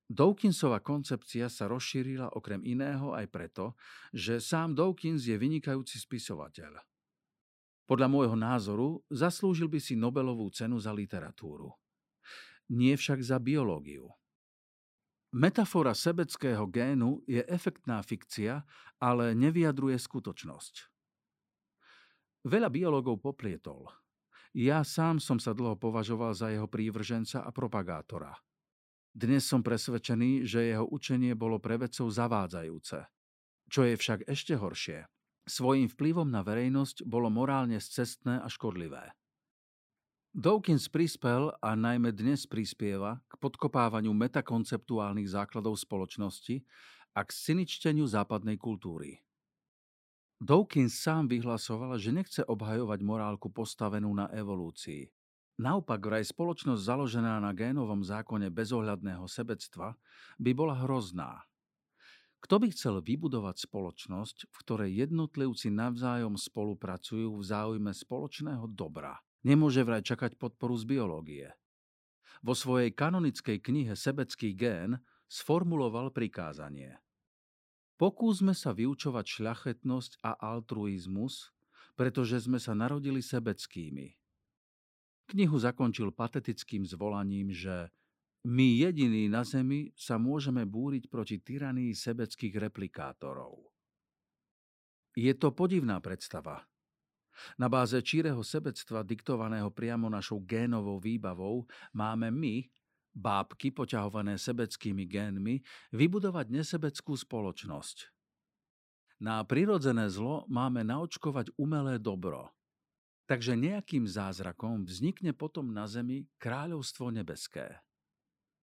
Dawkinsova 0.09 0.81
koncepcia 0.81 1.53
sa 1.53 1.69
rozšírila 1.69 2.33
okrem 2.33 2.65
iného 2.65 3.13
aj 3.13 3.29
preto, 3.29 3.77
že 4.17 4.41
sám 4.41 4.73
Dawkins 4.73 5.29
je 5.29 5.37
vynikajúci 5.37 6.01
spisovateľ. 6.01 6.81
Podľa 7.89 8.09
môjho 8.13 8.37
názoru 8.37 9.01
zaslúžil 9.09 9.73
by 9.73 9.81
si 9.81 9.97
Nobelovú 9.97 10.53
cenu 10.53 10.77
za 10.77 10.93
literatúru. 10.93 11.73
Nie 12.69 13.01
však 13.01 13.25
za 13.25 13.41
biológiu. 13.41 14.13
Metafora 15.33 15.97
sebeckého 15.97 16.69
génu 16.69 17.25
je 17.25 17.41
efektná 17.49 18.05
fikcia, 18.05 18.65
ale 19.01 19.33
nevyjadruje 19.33 19.97
skutočnosť. 19.97 20.93
Veľa 22.45 22.69
biológov 22.69 23.25
poplietol. 23.25 23.89
Ja 24.53 24.85
sám 24.85 25.21
som 25.21 25.41
sa 25.41 25.57
dlho 25.57 25.81
považoval 25.81 26.37
za 26.37 26.53
jeho 26.53 26.69
prívrženca 26.69 27.45
a 27.45 27.51
propagátora– 27.53 28.37
dnes 29.19 29.51
som 29.51 29.67
presvedčený, 29.67 30.47
že 30.47 30.71
jeho 30.71 30.87
učenie 30.87 31.35
bolo 31.35 31.59
pre 31.59 31.75
vedcov 31.75 32.07
zavádzajúce. 32.07 33.03
Čo 33.67 33.81
je 33.83 33.99
však 33.99 34.31
ešte 34.31 34.55
horšie, 34.55 35.11
svojím 35.49 35.89
vplyvom 35.89 36.29
na 36.29 36.45
verejnosť 36.45 37.03
bolo 37.09 37.33
morálne 37.33 37.81
scestné 37.81 38.39
a 38.39 38.47
škodlivé. 38.47 39.17
Dawkins 40.37 40.87
prispel 40.93 41.51
a 41.59 41.73
najmä 41.73 42.13
dnes 42.13 42.45
prispieva 42.45 43.25
k 43.27 43.41
podkopávaniu 43.41 44.13
metakonceptuálnych 44.13 45.27
základov 45.27 45.81
spoločnosti 45.81 46.63
a 47.17 47.25
k 47.25 47.31
syničteniu 47.33 48.05
západnej 48.05 48.61
kultúry. 48.61 49.25
Dawkins 50.39 51.01
sám 51.01 51.27
vyhlasoval, 51.27 51.99
že 51.99 52.15
nechce 52.15 52.47
obhajovať 52.47 53.01
morálku 53.03 53.51
postavenú 53.51 54.13
na 54.15 54.31
evolúcii. 54.31 55.11
Naopak 55.59 55.99
vraj 55.99 56.23
spoločnosť 56.23 56.79
založená 56.79 57.43
na 57.43 57.51
génovom 57.51 58.07
zákone 58.07 58.47
bezohľadného 58.55 59.27
sebectva 59.27 59.99
by 60.39 60.55
bola 60.55 60.79
hrozná. 60.87 61.48
Kto 62.39 62.63
by 62.63 62.71
chcel 62.71 63.03
vybudovať 63.03 63.67
spoločnosť, 63.67 64.47
v 64.47 64.57
ktorej 64.63 64.91
jednotlivci 64.95 65.75
navzájom 65.75 66.39
spolupracujú 66.39 67.35
v 67.35 67.43
záujme 67.43 67.91
spoločného 67.91 68.71
dobra, 68.71 69.19
nemôže 69.43 69.83
vraj 69.83 70.07
čakať 70.07 70.39
podporu 70.39 70.79
z 70.79 70.85
biológie. 70.87 71.47
Vo 72.47 72.55
svojej 72.55 72.95
kanonickej 72.95 73.59
knihe 73.59 73.99
Sebecký 73.99 74.55
gén 74.55 75.03
sformuloval 75.27 76.15
prikázanie. 76.15 77.03
Pokúsme 77.99 78.55
sa 78.55 78.71
vyučovať 78.71 79.27
šľachetnosť 79.27 80.23
a 80.23 80.39
altruizmus, 80.39 81.51
pretože 81.99 82.47
sme 82.47 82.63
sa 82.63 82.79
narodili 82.79 83.19
sebeckými– 83.19 84.15
Knihu 85.29 85.61
zakončil 85.61 86.09
patetickým 86.09 86.89
zvolaním, 86.89 87.53
že 87.53 87.93
my 88.47 88.69
jediní 88.79 89.27
na 89.27 89.43
Zemi 89.43 89.91
sa 89.99 90.15
môžeme 90.15 90.63
búriť 90.63 91.11
proti 91.11 91.43
tyranii 91.43 91.91
sebeckých 91.91 92.55
replikátorov. 92.71 93.59
Je 95.19 95.35
to 95.35 95.51
podivná 95.51 95.99
predstava. 95.99 96.63
Na 97.59 97.71
báze 97.71 97.99
číreho 98.03 98.43
sebectva 98.43 99.03
diktovaného 99.03 99.71
priamo 99.71 100.11
našou 100.11 100.43
génovou 100.43 100.99
výbavou 100.99 101.67
máme 101.95 102.31
my, 102.31 102.67
bábky 103.15 103.75
poťahované 103.75 104.39
sebeckými 104.39 105.07
génmi, 105.07 105.63
vybudovať 105.95 106.47
nesebeckú 106.51 107.15
spoločnosť. 107.19 108.11
Na 109.19 109.43
prirodzené 109.43 110.07
zlo 110.07 110.47
máme 110.47 110.87
naočkovať 110.87 111.51
umelé 111.59 111.99
dobro– 111.99 112.47
Takže 113.29 113.61
nejakým 113.61 114.09
zázrakom 114.09 114.89
vznikne 114.89 115.37
potom 115.37 115.69
na 115.69 115.85
zemi 115.85 116.25
kráľovstvo 116.41 117.13
nebeské. 117.13 117.77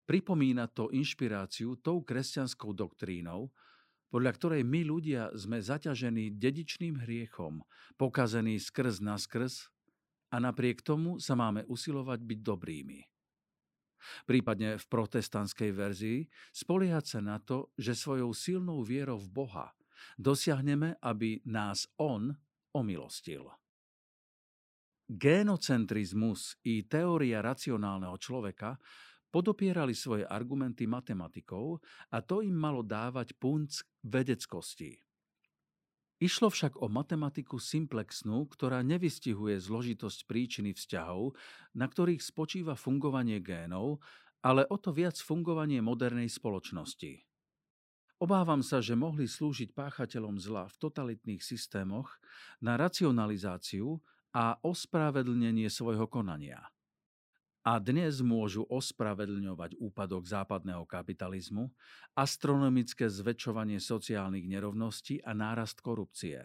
Pripomína 0.04 0.68
to 0.68 0.92
inšpiráciu 0.92 1.80
tou 1.80 2.04
kresťanskou 2.04 2.76
doktrínou, 2.76 3.48
podľa 4.12 4.32
ktorej 4.36 4.62
my 4.68 4.82
ľudia 4.86 5.32
sme 5.34 5.58
zaťažení 5.58 6.36
dedičným 6.38 7.02
hriechom, 7.02 7.64
pokazení 7.98 8.60
skrz 8.60 9.02
na 9.02 9.18
skrz 9.18 9.72
a 10.30 10.38
napriek 10.38 10.86
tomu 10.86 11.18
sa 11.18 11.34
máme 11.34 11.66
usilovať 11.66 12.20
byť 12.22 12.40
dobrými. 12.44 13.00
Prípadne 14.28 14.76
v 14.76 14.86
protestantskej 14.92 15.72
verzii 15.72 16.20
spoliehať 16.52 17.06
sa 17.08 17.20
na 17.24 17.40
to, 17.40 17.72
že 17.80 17.96
svojou 17.96 18.36
silnou 18.36 18.84
vierou 18.84 19.16
v 19.16 19.32
Boha 19.32 19.72
dosiahneme, 20.20 21.00
aby 21.00 21.40
nás 21.48 21.88
On 21.96 22.36
omilostil. 22.76 23.48
Génocentrizmus 25.08 26.60
i 26.68 26.84
teória 26.88 27.40
racionálneho 27.44 28.18
človeka 28.20 28.80
podopierali 29.34 29.98
svoje 29.98 30.30
argumenty 30.30 30.86
matematikou 30.86 31.82
a 32.14 32.22
to 32.22 32.46
im 32.46 32.54
malo 32.54 32.86
dávať 32.86 33.34
punc 33.42 33.82
vedeckosti. 34.06 35.02
Išlo 36.22 36.54
však 36.54 36.80
o 36.80 36.88
matematiku 36.88 37.58
simplexnú, 37.58 38.46
ktorá 38.48 38.86
nevystihuje 38.86 39.58
zložitosť 39.58 40.30
príčiny 40.30 40.72
vzťahov, 40.78 41.34
na 41.74 41.90
ktorých 41.90 42.22
spočíva 42.22 42.78
fungovanie 42.78 43.42
génov, 43.42 44.00
ale 44.46 44.64
o 44.70 44.78
to 44.78 44.94
viac 44.94 45.18
fungovanie 45.18 45.82
modernej 45.82 46.30
spoločnosti. 46.30 47.26
Obávam 48.24 48.64
sa, 48.64 48.80
že 48.80 48.96
mohli 48.96 49.28
slúžiť 49.28 49.76
páchateľom 49.76 50.40
zla 50.40 50.72
v 50.72 50.80
totalitných 50.80 51.44
systémoch 51.44 52.08
na 52.64 52.80
racionalizáciu 52.80 54.00
a 54.32 54.56
ospravedlnenie 54.64 55.68
svojho 55.68 56.08
konania 56.08 56.64
a 57.64 57.80
dnes 57.80 58.20
môžu 58.20 58.68
ospravedlňovať 58.68 59.80
úpadok 59.80 60.28
západného 60.28 60.84
kapitalizmu, 60.84 61.72
astronomické 62.12 63.08
zväčšovanie 63.08 63.80
sociálnych 63.80 64.44
nerovností 64.52 65.24
a 65.24 65.32
nárast 65.32 65.80
korupcie. 65.80 66.44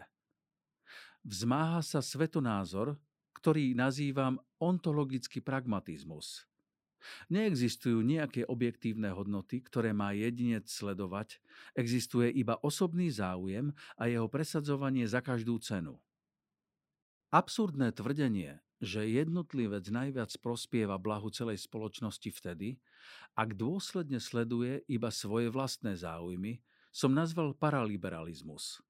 Vzmáha 1.27 1.83
sa 1.83 1.99
svetonázor, 1.99 2.95
ktorý 3.35 3.75
nazývam 3.75 4.39
ontologický 4.63 5.43
pragmatizmus. 5.43 6.47
Neexistujú 7.31 8.03
nejaké 8.03 8.43
objektívne 8.47 9.11
hodnoty, 9.11 9.63
ktoré 9.63 9.95
má 9.95 10.11
jedinec 10.15 10.67
sledovať, 10.67 11.39
existuje 11.75 12.31
iba 12.31 12.59
osobný 12.59 13.07
záujem 13.11 13.71
a 13.95 14.07
jeho 14.07 14.27
presadzovanie 14.27 15.07
za 15.07 15.23
každú 15.23 15.59
cenu. 15.63 15.99
Absurdné 17.31 17.95
tvrdenie, 17.95 18.59
že 18.79 19.03
jednotlivec 19.03 19.83
najviac 19.91 20.31
prospieva 20.39 20.95
blahu 20.95 21.27
celej 21.29 21.67
spoločnosti 21.67 22.31
vtedy, 22.31 22.79
ak 23.35 23.55
dôsledne 23.55 24.23
sleduje 24.23 24.83
iba 24.87 25.11
svoje 25.11 25.51
vlastné 25.51 25.99
záujmy, 25.99 26.63
som 26.89 27.13
nazval 27.13 27.53
paraliberalizmus. 27.53 28.81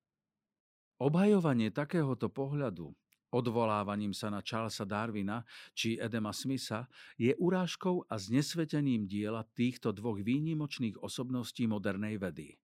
Obhajovanie 1.00 1.72
takéhoto 1.74 2.30
pohľadu, 2.30 2.92
odvolávaním 3.34 4.12
sa 4.12 4.30
na 4.30 4.44
Charlesa 4.44 4.84
Darwina 4.84 5.48
či 5.72 5.96
Edema 5.96 6.36
Smitha, 6.36 6.90
je 7.16 7.34
urážkou 7.40 8.06
a 8.08 8.16
znesvetením 8.20 9.08
diela 9.08 9.48
týchto 9.56 9.96
dvoch 9.96 10.20
výnimočných 10.20 11.00
osobností 11.00 11.66
modernej 11.66 12.20
vedy. 12.20 12.60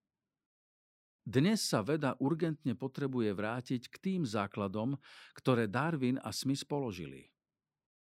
Dnes 1.26 1.58
sa 1.58 1.82
veda 1.82 2.14
urgentne 2.22 2.78
potrebuje 2.78 3.34
vrátiť 3.34 3.90
k 3.90 3.96
tým 3.98 4.22
základom, 4.22 4.94
ktoré 5.34 5.66
Darwin 5.66 6.22
a 6.22 6.30
Smith 6.30 6.62
položili. 6.70 7.34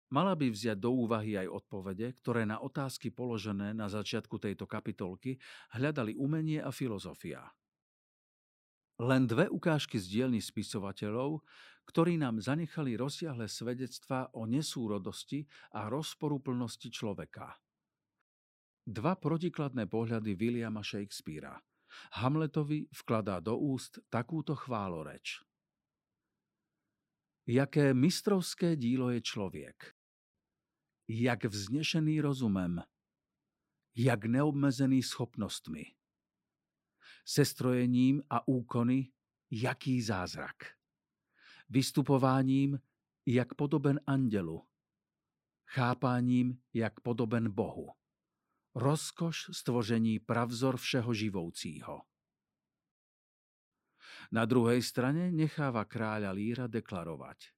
Mala 0.08 0.32
by 0.32 0.48
vziať 0.48 0.80
do 0.80 1.04
úvahy 1.04 1.36
aj 1.36 1.52
odpovede, 1.52 2.16
ktoré 2.16 2.48
na 2.48 2.64
otázky 2.64 3.12
položené 3.12 3.76
na 3.76 3.92
začiatku 3.92 4.40
tejto 4.40 4.64
kapitolky 4.64 5.36
hľadali 5.76 6.16
umenie 6.16 6.64
a 6.64 6.72
filozofia. 6.72 7.44
Len 8.96 9.28
dve 9.28 9.52
ukážky 9.52 10.00
z 10.00 10.16
dielny 10.16 10.40
spisovateľov, 10.40 11.44
ktorí 11.92 12.16
nám 12.16 12.40
zanechali 12.40 12.96
rozsiahle 12.96 13.52
svedectvá 13.52 14.32
o 14.32 14.48
nesúrodosti 14.48 15.44
a 15.76 15.92
rozporúplnosti 15.92 16.88
človeka. 16.88 17.52
Dva 18.88 19.12
protikladné 19.12 19.84
pohľady 19.92 20.32
Williama 20.40 20.80
Shakespearea– 20.80 21.60
Hamletovi 22.12 22.86
vkladá 22.92 23.40
do 23.40 23.58
úst 23.58 23.98
takúto 24.08 24.56
chváloreč. 24.56 25.42
Jaké 27.46 27.94
mistrovské 27.94 28.76
dílo 28.76 29.10
je 29.10 29.20
člověk. 29.20 29.94
Jak 31.08 31.44
vznešený 31.44 32.20
rozumem. 32.20 32.82
Jak 33.96 34.24
neobmezený 34.24 35.02
schopnostmi. 35.02 35.84
Sestrojením 37.24 38.22
a 38.30 38.48
úkony, 38.48 39.12
jaký 39.50 40.02
zázrak. 40.02 40.56
Vystupováním, 41.68 42.80
jak 43.26 43.54
podoben 43.54 44.00
andelu. 44.06 44.68
Chápáním, 45.66 46.62
jak 46.74 47.00
podoben 47.00 47.50
Bohu 47.50 48.00
rozkoš 48.75 49.50
stvoření 49.52 50.19
pravzor 50.19 50.76
všeho 50.76 51.15
živoucího. 51.15 51.97
Na 54.30 54.47
druhej 54.47 54.83
strane 54.83 55.35
necháva 55.35 55.83
kráľa 55.83 56.30
Líra 56.30 56.67
deklarovať. 56.71 57.50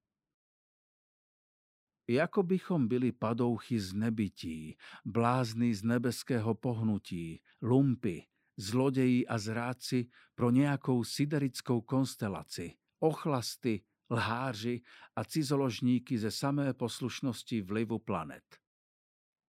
Jako 2.09 2.43
bychom 2.43 2.89
byli 2.89 3.13
padouchy 3.13 3.79
z 3.81 3.95
nebytí, 3.95 4.77
blázni 5.05 5.75
z 5.75 5.83
nebeského 5.85 6.55
pohnutí, 6.55 7.41
lumpy, 7.63 8.27
zlodeji 8.57 9.27
a 9.27 9.39
zráci 9.39 10.11
pro 10.35 10.51
nejakou 10.51 11.05
siderickou 11.05 11.81
konstelaci, 11.81 12.75
ochlasty, 12.99 13.85
lháři 14.11 14.81
a 15.17 15.25
cizoložníky 15.25 16.19
ze 16.19 16.31
samé 16.31 16.75
poslušnosti 16.75 17.63
vlivu 17.63 17.99
planet. 17.99 18.45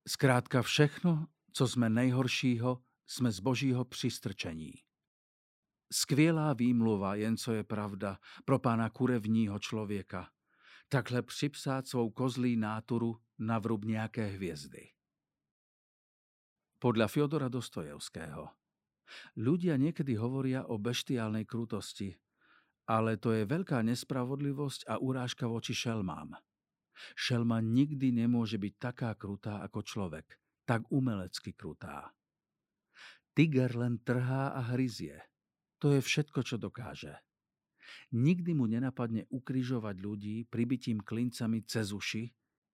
Zkrátka 0.07 0.61
všechno, 0.61 1.27
co 1.53 1.69
sme 1.69 1.85
nejhoršího, 1.85 2.81
sme 3.05 3.29
z 3.29 3.39
Božího 3.39 3.85
přistrčení. 3.85 4.73
Skvělá 5.93 6.53
výmluva, 6.53 7.15
jen 7.15 7.37
co 7.37 7.53
je 7.53 7.63
pravda, 7.63 8.17
pro 8.45 8.59
pána 8.59 8.89
kurevního 8.89 9.59
člověka. 9.59 10.29
Takhle 10.89 11.21
připsát 11.21 11.87
svou 11.87 12.09
kozlí 12.09 12.57
náturu 12.57 13.21
na 13.39 13.59
vrub 13.59 13.85
nějaké 13.85 14.27
hviezdy. 14.27 14.89
Podľa 16.79 17.07
Fyodora 17.07 17.47
Dostojevského. 17.47 18.49
Ľudia 19.39 19.77
niekedy 19.79 20.19
hovoria 20.19 20.67
o 20.67 20.75
beštiálnej 20.75 21.47
krutosti, 21.47 22.17
ale 22.89 23.15
to 23.15 23.31
je 23.31 23.47
veľká 23.47 23.79
nespravodlivosť 23.87 24.89
a 24.91 24.99
urážka 24.99 25.47
voči 25.47 25.71
šelmám. 25.71 26.35
Šelma 27.15 27.61
nikdy 27.63 28.11
nemôže 28.11 28.59
byť 28.59 28.73
taká 28.81 29.15
krutá 29.15 29.63
ako 29.63 29.79
človek– 29.85 30.27
tak 30.63 30.87
umelecky 30.91 31.51
krutá. 31.55 32.11
Tiger 33.33 33.73
len 33.73 33.97
trhá 34.03 34.53
a 34.53 34.61
hryzie. 34.73 35.17
To 35.81 35.91
je 35.91 35.99
všetko, 35.99 36.39
čo 36.45 36.55
dokáže. 36.61 37.17
Nikdy 38.13 38.51
mu 38.55 38.69
nenapadne 38.69 39.27
ukrižovať 39.27 39.95
ľudí 39.99 40.35
pribitím 40.47 41.01
klincami 41.01 41.65
cez 41.65 41.91
uši, 41.91 42.29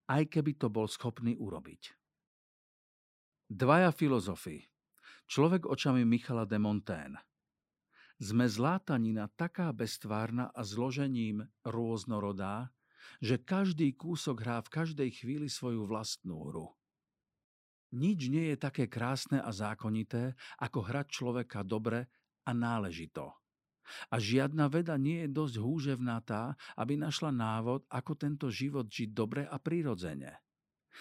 aj 0.10 0.24
keby 0.30 0.60
to 0.60 0.68
bol 0.68 0.86
schopný 0.86 1.34
urobiť. 1.40 1.96
Dvaja 3.50 3.90
filozofi. 3.90 4.62
Človek 5.30 5.66
očami 5.66 6.06
Michala 6.06 6.46
de 6.46 6.58
Montaigne. 6.62 7.18
Sme 8.20 8.46
zlátanina 8.52 9.32
taká 9.32 9.72
bestvárna 9.72 10.52
a 10.52 10.62
zložením 10.62 11.48
rôznorodá, 11.64 12.70
že 13.24 13.40
každý 13.40 13.96
kúsok 13.96 14.44
hrá 14.44 14.60
v 14.60 14.70
každej 14.70 15.10
chvíli 15.24 15.48
svoju 15.48 15.88
vlastnú 15.88 16.52
hru. 16.52 16.79
Nič 17.90 18.30
nie 18.30 18.54
je 18.54 18.58
také 18.62 18.86
krásne 18.86 19.42
a 19.42 19.50
zákonité, 19.50 20.38
ako 20.62 20.86
hrať 20.86 21.08
človeka 21.10 21.66
dobre 21.66 22.06
a 22.46 22.54
náležito. 22.54 23.34
A 24.14 24.22
žiadna 24.22 24.70
veda 24.70 24.94
nie 25.02 25.26
je 25.26 25.34
dosť 25.34 25.56
húževná 25.58 26.22
tá, 26.22 26.54
aby 26.78 26.94
našla 26.94 27.34
návod, 27.34 27.90
ako 27.90 28.14
tento 28.14 28.54
život 28.54 28.86
žiť 28.86 29.10
dobre 29.10 29.42
a 29.50 29.58
prirodzene. 29.58 30.38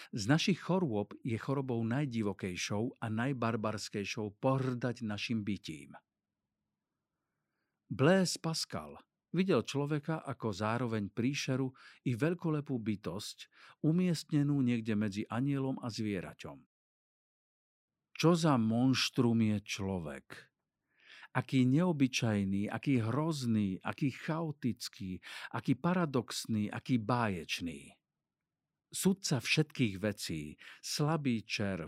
Z 0.09 0.25
našich 0.25 0.63
chorôb 0.63 1.13
je 1.21 1.37
chorobou 1.37 1.77
najdivokejšou 1.85 2.97
a 2.97 3.05
najbarbarskejšou 3.11 4.41
pohrdať 4.41 5.05
našim 5.05 5.45
bytím. 5.45 5.93
Blaise 7.89 8.37
Pascal 8.37 8.97
videl 9.33 9.65
človeka 9.65 10.21
ako 10.25 10.53
zároveň 10.53 11.09
príšeru 11.09 11.69
i 12.05 12.17
veľkolepú 12.17 12.77
bytosť, 12.77 13.37
umiestnenú 13.85 14.61
niekde 14.61 14.93
medzi 14.97 15.21
anielom 15.29 15.77
a 15.81 15.89
zvieraťom. 15.89 16.68
Čo 18.19 18.35
za 18.35 18.59
monštrum 18.59 19.39
je 19.39 19.57
človek? 19.63 20.51
Aký 21.39 21.63
neobyčajný, 21.63 22.67
aký 22.67 22.99
hrozný, 22.99 23.79
aký 23.79 24.11
chaotický, 24.11 25.23
aký 25.55 25.79
paradoxný, 25.79 26.67
aký 26.67 26.99
báječný. 26.99 27.95
Sudca 28.91 29.39
všetkých 29.39 30.03
vecí, 30.03 30.59
slabý 30.83 31.47
červ, 31.47 31.87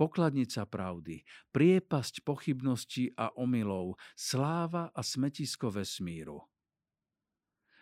pokladnica 0.00 0.64
pravdy, 0.64 1.28
priepasť 1.52 2.24
pochybností 2.24 3.12
a 3.12 3.36
omylov, 3.36 4.00
sláva 4.16 4.88
a 4.96 5.04
smetisko 5.04 5.76
vesmíru. 5.76 6.40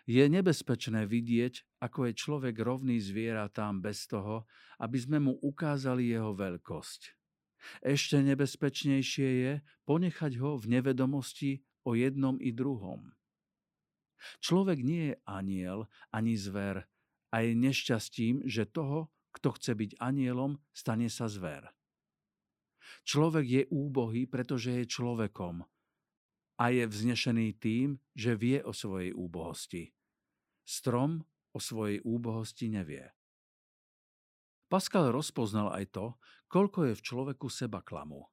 Je 0.03 0.27
nebezpečné 0.27 1.07
vidieť, 1.07 1.79
ako 1.79 2.11
je 2.11 2.13
človek 2.19 2.59
rovný 2.59 2.99
zvieratám 2.99 3.79
bez 3.79 4.03
toho, 4.03 4.43
aby 4.83 4.99
sme 4.99 5.23
mu 5.23 5.39
ukázali 5.39 6.11
jeho 6.11 6.35
veľkosť. 6.35 7.23
Ešte 7.81 8.21
nebezpečnejšie 8.21 9.29
je 9.41 9.53
ponechať 9.85 10.37
ho 10.41 10.57
v 10.57 10.65
nevedomosti 10.79 11.65
o 11.85 11.93
jednom 11.93 12.37
i 12.41 12.49
druhom. 12.51 13.13
Človek 14.41 14.79
nie 14.81 15.13
je 15.13 15.15
aniel 15.29 15.79
ani 16.09 16.33
zver 16.33 16.89
a 17.29 17.35
je 17.45 17.51
nešťastím, 17.53 18.47
že 18.47 18.65
toho, 18.65 19.13
kto 19.35 19.55
chce 19.59 19.71
byť 19.75 19.91
anielom, 19.99 20.57
stane 20.71 21.11
sa 21.11 21.27
zver. 21.27 21.69
Človek 23.05 23.45
je 23.45 23.63
úbohý, 23.69 24.25
pretože 24.25 24.71
je 24.71 24.85
človekom 24.87 25.65
a 26.55 26.65
je 26.71 26.83
vznešený 26.87 27.59
tým, 27.59 27.99
že 28.15 28.39
vie 28.39 28.63
o 28.63 28.71
svojej 28.71 29.11
úbohosti. 29.11 29.91
Strom 30.63 31.21
o 31.51 31.59
svojej 31.59 31.99
úbohosti 32.03 32.71
nevie. 32.71 33.14
Pascal 34.65 35.13
rozpoznal 35.13 35.69
aj 35.73 35.85
to, 35.93 36.05
koľko 36.49 36.89
je 36.89 36.93
v 36.97 37.05
človeku 37.05 37.47
seba 37.49 37.85
klamu. 37.85 38.25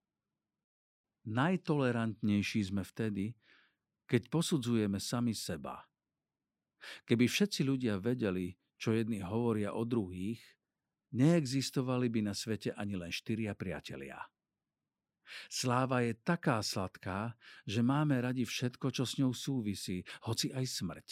Najtolerantnejší 1.28 2.72
sme 2.72 2.82
vtedy, 2.82 3.36
keď 4.08 4.26
posudzujeme 4.32 4.98
sami 4.98 5.36
seba. 5.36 5.86
Keby 7.06 7.30
všetci 7.30 7.62
ľudia 7.62 8.02
vedeli, 8.02 8.58
čo 8.74 8.90
jedni 8.90 9.22
hovoria 9.22 9.70
o 9.76 9.86
druhých, 9.86 10.42
neexistovali 11.14 12.10
by 12.10 12.20
na 12.26 12.34
svete 12.34 12.74
ani 12.74 12.98
len 12.98 13.14
štyria 13.14 13.54
priatelia. 13.54 14.18
Sláva 15.46 16.02
je 16.02 16.18
taká 16.18 16.58
sladká, 16.60 17.38
že 17.64 17.80
máme 17.80 18.18
radi 18.18 18.42
všetko, 18.42 18.90
čo 18.90 19.06
s 19.06 19.16
ňou 19.22 19.32
súvisí, 19.32 20.02
hoci 20.26 20.50
aj 20.50 20.66
smrť. 20.66 21.08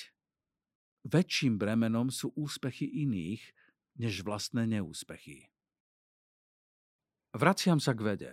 Väčším 1.09 1.57
bremenom 1.57 2.13
sú 2.13 2.35
úspechy 2.37 2.85
iných, 3.07 3.41
než 4.01 4.25
vlastné 4.25 4.65
neúspechy. 4.65 5.53
Vraciam 7.37 7.77
sa 7.77 7.93
k 7.93 8.01
vede. 8.01 8.33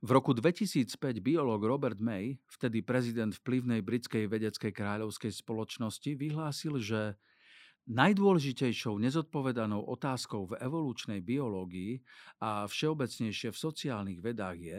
V 0.00 0.12
roku 0.12 0.32
2005 0.32 0.96
biológ 1.20 1.64
Robert 1.64 2.00
May, 2.00 2.40
vtedy 2.48 2.80
prezident 2.80 3.32
vplyvnej 3.36 3.84
britskej 3.84 4.28
vedeckej 4.28 4.72
kráľovskej 4.72 5.32
spoločnosti, 5.32 6.10
vyhlásil, 6.16 6.80
že 6.80 7.20
najdôležitejšou 7.86 8.98
nezodpovedanou 8.98 9.86
otázkou 9.86 10.50
v 10.50 10.58
evolučnej 10.58 11.22
biológii 11.22 12.02
a 12.42 12.66
všeobecnejšie 12.66 13.54
v 13.54 13.60
sociálnych 13.60 14.20
vedách 14.20 14.58
je, 14.58 14.78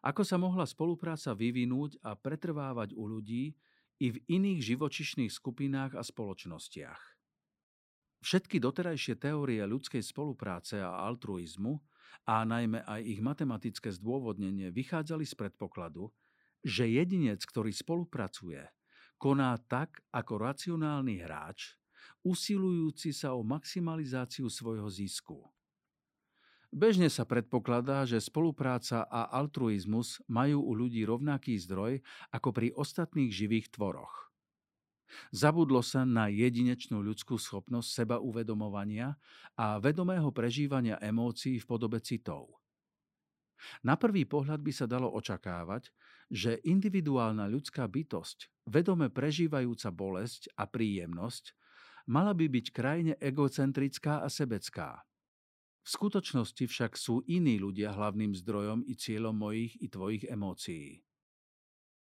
ako 0.00 0.22
sa 0.24 0.40
mohla 0.40 0.64
spolupráca 0.64 1.36
vyvinúť 1.36 2.00
a 2.00 2.16
pretrvávať 2.16 2.96
u 2.96 3.04
ľudí 3.04 3.52
i 4.00 4.06
v 4.08 4.16
iných 4.32 4.64
živočišných 4.64 5.28
skupinách 5.28 5.92
a 5.92 6.00
spoločnostiach. 6.00 7.00
Všetky 8.20 8.60
doterajšie 8.60 9.16
teórie 9.16 9.64
ľudskej 9.64 10.04
spolupráce 10.04 10.76
a 10.76 11.08
altruizmu 11.08 11.80
a 12.28 12.44
najmä 12.44 12.84
aj 12.84 13.00
ich 13.00 13.20
matematické 13.24 13.88
zdôvodnenie 13.96 14.68
vychádzali 14.68 15.24
z 15.24 15.34
predpokladu, 15.40 16.12
že 16.60 16.84
jedinec, 16.84 17.40
ktorý 17.40 17.72
spolupracuje, 17.72 18.60
koná 19.16 19.56
tak 19.56 20.04
ako 20.12 20.36
racionálny 20.36 21.24
hráč, 21.24 21.80
usilujúci 22.20 23.16
sa 23.16 23.32
o 23.32 23.40
maximalizáciu 23.40 24.52
svojho 24.52 24.88
zisku. 24.92 25.48
Bežne 26.70 27.10
sa 27.10 27.26
predpokladá, 27.26 28.06
že 28.06 28.22
spolupráca 28.22 29.02
a 29.02 29.26
altruizmus 29.34 30.22
majú 30.30 30.62
u 30.62 30.72
ľudí 30.76 31.02
rovnaký 31.02 31.58
zdroj 31.58 31.98
ako 32.30 32.48
pri 32.54 32.70
ostatných 32.78 33.34
živých 33.34 33.74
tvoroch. 33.74 34.29
Zabudlo 35.34 35.82
sa 35.82 36.06
na 36.06 36.30
jedinečnú 36.30 37.02
ľudskú 37.02 37.36
schopnosť 37.36 37.88
seba 37.88 38.16
uvedomovania 38.22 39.18
a 39.58 39.78
vedomého 39.82 40.30
prežívania 40.30 40.96
emócií 41.02 41.58
v 41.58 41.68
podobe 41.68 41.98
citov. 42.00 42.60
Na 43.84 43.96
prvý 44.00 44.24
pohľad 44.24 44.64
by 44.64 44.72
sa 44.72 44.88
dalo 44.88 45.12
očakávať, 45.12 45.92
že 46.32 46.62
individuálna 46.64 47.50
ľudská 47.50 47.84
bytosť, 47.84 48.48
vedome 48.70 49.12
prežívajúca 49.12 49.90
bolesť 49.92 50.48
a 50.56 50.64
príjemnosť, 50.64 51.52
mala 52.08 52.32
by 52.32 52.48
byť 52.48 52.66
krajne 52.72 53.14
egocentrická 53.20 54.24
a 54.24 54.28
sebecká. 54.32 55.04
V 55.80 55.88
skutočnosti 55.88 56.64
však 56.64 56.92
sú 56.94 57.24
iní 57.24 57.56
ľudia 57.56 57.92
hlavným 57.96 58.36
zdrojom 58.36 58.84
i 58.84 58.94
cieľom 58.94 59.32
mojich 59.32 59.80
i 59.80 59.88
tvojich 59.88 60.28
emócií. 60.28 61.00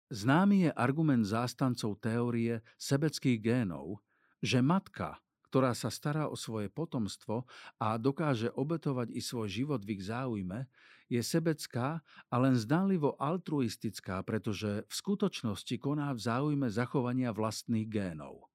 Známy 0.07 0.67
je 0.67 0.71
argument 0.71 1.27
zástancov 1.27 1.99
teórie 1.99 2.63
sebeckých 2.79 3.43
génov, 3.43 3.99
že 4.39 4.63
matka, 4.63 5.19
ktorá 5.51 5.75
sa 5.75 5.91
stará 5.91 6.31
o 6.31 6.35
svoje 6.39 6.71
potomstvo 6.71 7.43
a 7.75 7.99
dokáže 7.99 8.47
obetovať 8.55 9.11
i 9.11 9.19
svoj 9.19 9.51
život 9.51 9.83
v 9.83 9.99
ich 9.99 10.07
záujme, 10.07 10.63
je 11.11 11.19
sebecká 11.19 11.99
a 12.31 12.35
len 12.39 12.55
zdánlivo 12.55 13.19
altruistická, 13.19 14.23
pretože 14.23 14.87
v 14.87 14.93
skutočnosti 14.95 15.75
koná 15.75 16.15
v 16.15 16.23
záujme 16.23 16.67
zachovania 16.71 17.35
vlastných 17.35 17.87
génov. 17.91 18.47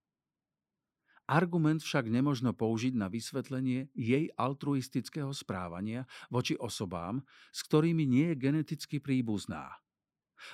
Argument 1.29 1.85
však 1.85 2.09
nemožno 2.09 2.57
použiť 2.57 2.97
na 2.97 3.13
vysvetlenie 3.13 3.93
jej 3.93 4.33
altruistického 4.41 5.37
správania 5.37 6.09
voči 6.33 6.57
osobám, 6.57 7.21
s 7.53 7.61
ktorými 7.69 8.09
nie 8.09 8.33
je 8.33 8.41
geneticky 8.41 9.05
príbuzná. 9.05 9.82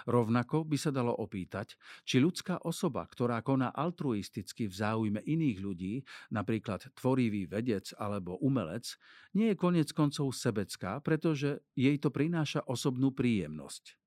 Rovnako 0.06 0.64
by 0.68 0.76
sa 0.76 0.90
dalo 0.90 1.14
opýtať, 1.14 1.76
či 2.04 2.18
ľudská 2.18 2.64
osoba, 2.64 3.06
ktorá 3.06 3.40
koná 3.42 3.72
altruisticky 3.72 4.68
v 4.68 4.74
záujme 4.74 5.20
iných 5.24 5.58
ľudí, 5.58 5.94
napríklad 6.32 6.92
tvorivý 6.96 7.48
vedec 7.48 7.90
alebo 7.96 8.38
umelec, 8.38 8.98
nie 9.34 9.52
je 9.52 9.60
konec 9.60 9.88
koncov 9.92 10.32
sebecká, 10.34 11.00
pretože 11.00 11.60
jej 11.76 11.96
to 11.98 12.08
prináša 12.12 12.64
osobnú 12.66 13.12
príjemnosť. 13.12 13.98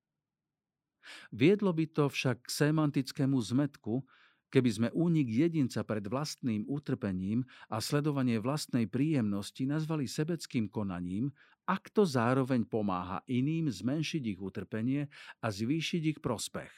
Viedlo 1.34 1.74
by 1.74 1.90
to 1.90 2.06
však 2.06 2.46
k 2.46 2.48
semantickému 2.50 3.34
zmetku, 3.34 4.06
keby 4.52 4.70
sme 4.70 4.88
únik 4.92 5.32
jedinca 5.32 5.80
pred 5.82 6.04
vlastným 6.04 6.68
utrpením 6.68 7.42
a 7.72 7.80
sledovanie 7.80 8.36
vlastnej 8.36 8.84
príjemnosti 8.84 9.64
nazvali 9.64 10.04
sebeckým 10.04 10.68
konaním 10.68 11.32
ak 11.66 11.92
to 11.94 12.02
zároveň 12.02 12.66
pomáha 12.66 13.22
iným 13.30 13.70
zmenšiť 13.70 14.22
ich 14.26 14.40
utrpenie 14.40 15.06
a 15.40 15.46
zvýšiť 15.48 16.02
ich 16.16 16.18
prospech. 16.18 16.72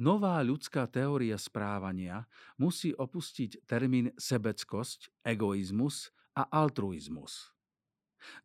Nová 0.00 0.40
ľudská 0.40 0.88
teória 0.88 1.36
správania 1.36 2.24
musí 2.56 2.96
opustiť 2.96 3.68
termín 3.68 4.08
sebeckosť, 4.16 5.20
egoizmus 5.20 6.08
a 6.32 6.48
altruizmus. 6.48 7.52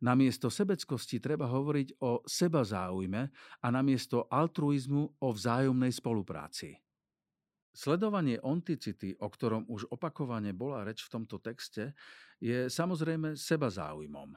Namiesto 0.04 0.50
sebeckosti 0.52 1.22
treba 1.22 1.48
hovoriť 1.48 2.02
o 2.04 2.20
seba 2.26 2.66
záujme 2.66 3.22
a 3.62 3.66
namiesto 3.72 4.26
altruizmu 4.28 5.22
o 5.22 5.28
vzájomnej 5.32 5.94
spolupráci. 5.94 6.76
Sledovanie 7.72 8.42
onticity, 8.42 9.14
o 9.22 9.30
ktorom 9.30 9.70
už 9.70 9.86
opakovane 9.94 10.50
bola 10.50 10.82
reč 10.82 11.06
v 11.06 11.12
tomto 11.14 11.38
texte, 11.38 11.94
je 12.42 12.66
samozrejme 12.66 13.38
seba 13.38 13.70
záujmom. 13.70 14.34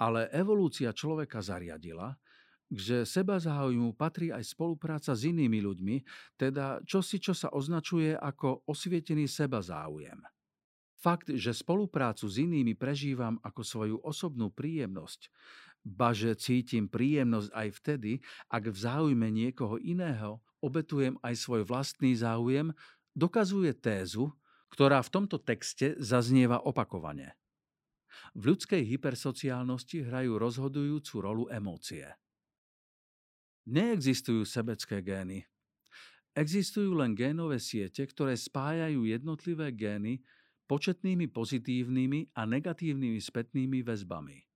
Ale 0.00 0.32
evolúcia 0.32 0.96
človeka 0.96 1.44
zariadila, 1.44 2.16
že 2.70 3.02
seba 3.02 3.36
záujmu 3.36 3.98
patrí 3.98 4.30
aj 4.30 4.46
spolupráca 4.46 5.12
s 5.12 5.26
inými 5.26 5.58
ľuďmi, 5.60 5.96
teda 6.38 6.80
čosi, 6.86 7.18
čo 7.18 7.34
sa 7.34 7.50
označuje 7.50 8.14
ako 8.14 8.64
osvietený 8.64 9.26
seba 9.26 9.58
záujem. 9.58 10.22
Fakt, 11.00 11.32
že 11.32 11.50
spoluprácu 11.56 12.28
s 12.30 12.36
inými 12.38 12.76
prežívam 12.78 13.40
ako 13.42 13.60
svoju 13.64 13.96
osobnú 14.04 14.52
príjemnosť, 14.54 15.32
ba 15.80 16.12
že 16.12 16.36
cítim 16.36 16.86
príjemnosť 16.86 17.50
aj 17.56 17.68
vtedy, 17.80 18.12
ak 18.52 18.68
v 18.68 18.78
záujme 18.78 19.28
niekoho 19.32 19.80
iného 19.80 20.44
obetujem 20.60 21.16
aj 21.24 21.34
svoj 21.40 21.64
vlastný 21.64 22.12
záujem, 22.14 22.70
dokazuje 23.16 23.72
tézu, 23.74 24.30
ktorá 24.70 25.02
v 25.02 25.10
tomto 25.10 25.40
texte 25.40 25.96
zaznieva 25.98 26.62
opakovane. 26.62 27.39
V 28.38 28.42
ľudskej 28.54 28.86
hypersociálnosti 28.86 30.06
hrajú 30.06 30.38
rozhodujúcu 30.38 31.14
rolu 31.18 31.44
emócie. 31.50 32.06
Neexistujú 33.66 34.46
sebecké 34.46 35.02
gény. 35.02 35.46
Existujú 36.34 36.94
len 36.94 37.18
génové 37.18 37.58
siete, 37.58 38.06
ktoré 38.06 38.38
spájajú 38.38 39.02
jednotlivé 39.02 39.74
gény 39.74 40.22
početnými 40.70 41.26
pozitívnymi 41.26 42.30
a 42.38 42.46
negatívnymi 42.46 43.18
spätnými 43.18 43.82
väzbami. 43.82 44.46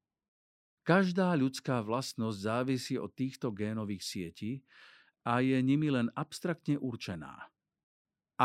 Každá 0.87 1.35
ľudská 1.35 1.83
vlastnosť 1.83 2.39
závisí 2.39 2.95
od 2.95 3.11
týchto 3.11 3.51
génových 3.51 4.05
sietí 4.05 4.53
a 5.27 5.43
je 5.43 5.59
nimi 5.59 5.91
len 5.91 6.13
abstraktne 6.15 6.79
určená. 6.79 7.54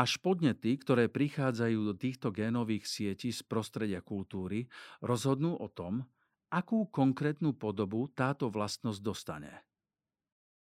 Až 0.00 0.16
podnety, 0.16 0.80
ktoré 0.80 1.12
prichádzajú 1.12 1.92
do 1.92 1.92
týchto 1.92 2.32
génových 2.32 2.88
sietí 2.88 3.28
z 3.36 3.44
prostredia 3.44 4.00
kultúry, 4.00 4.64
rozhodnú 5.04 5.60
o 5.60 5.68
tom, 5.68 6.08
akú 6.48 6.88
konkrétnu 6.88 7.52
podobu 7.52 8.08
táto 8.08 8.48
vlastnosť 8.48 9.00
dostane. 9.04 9.52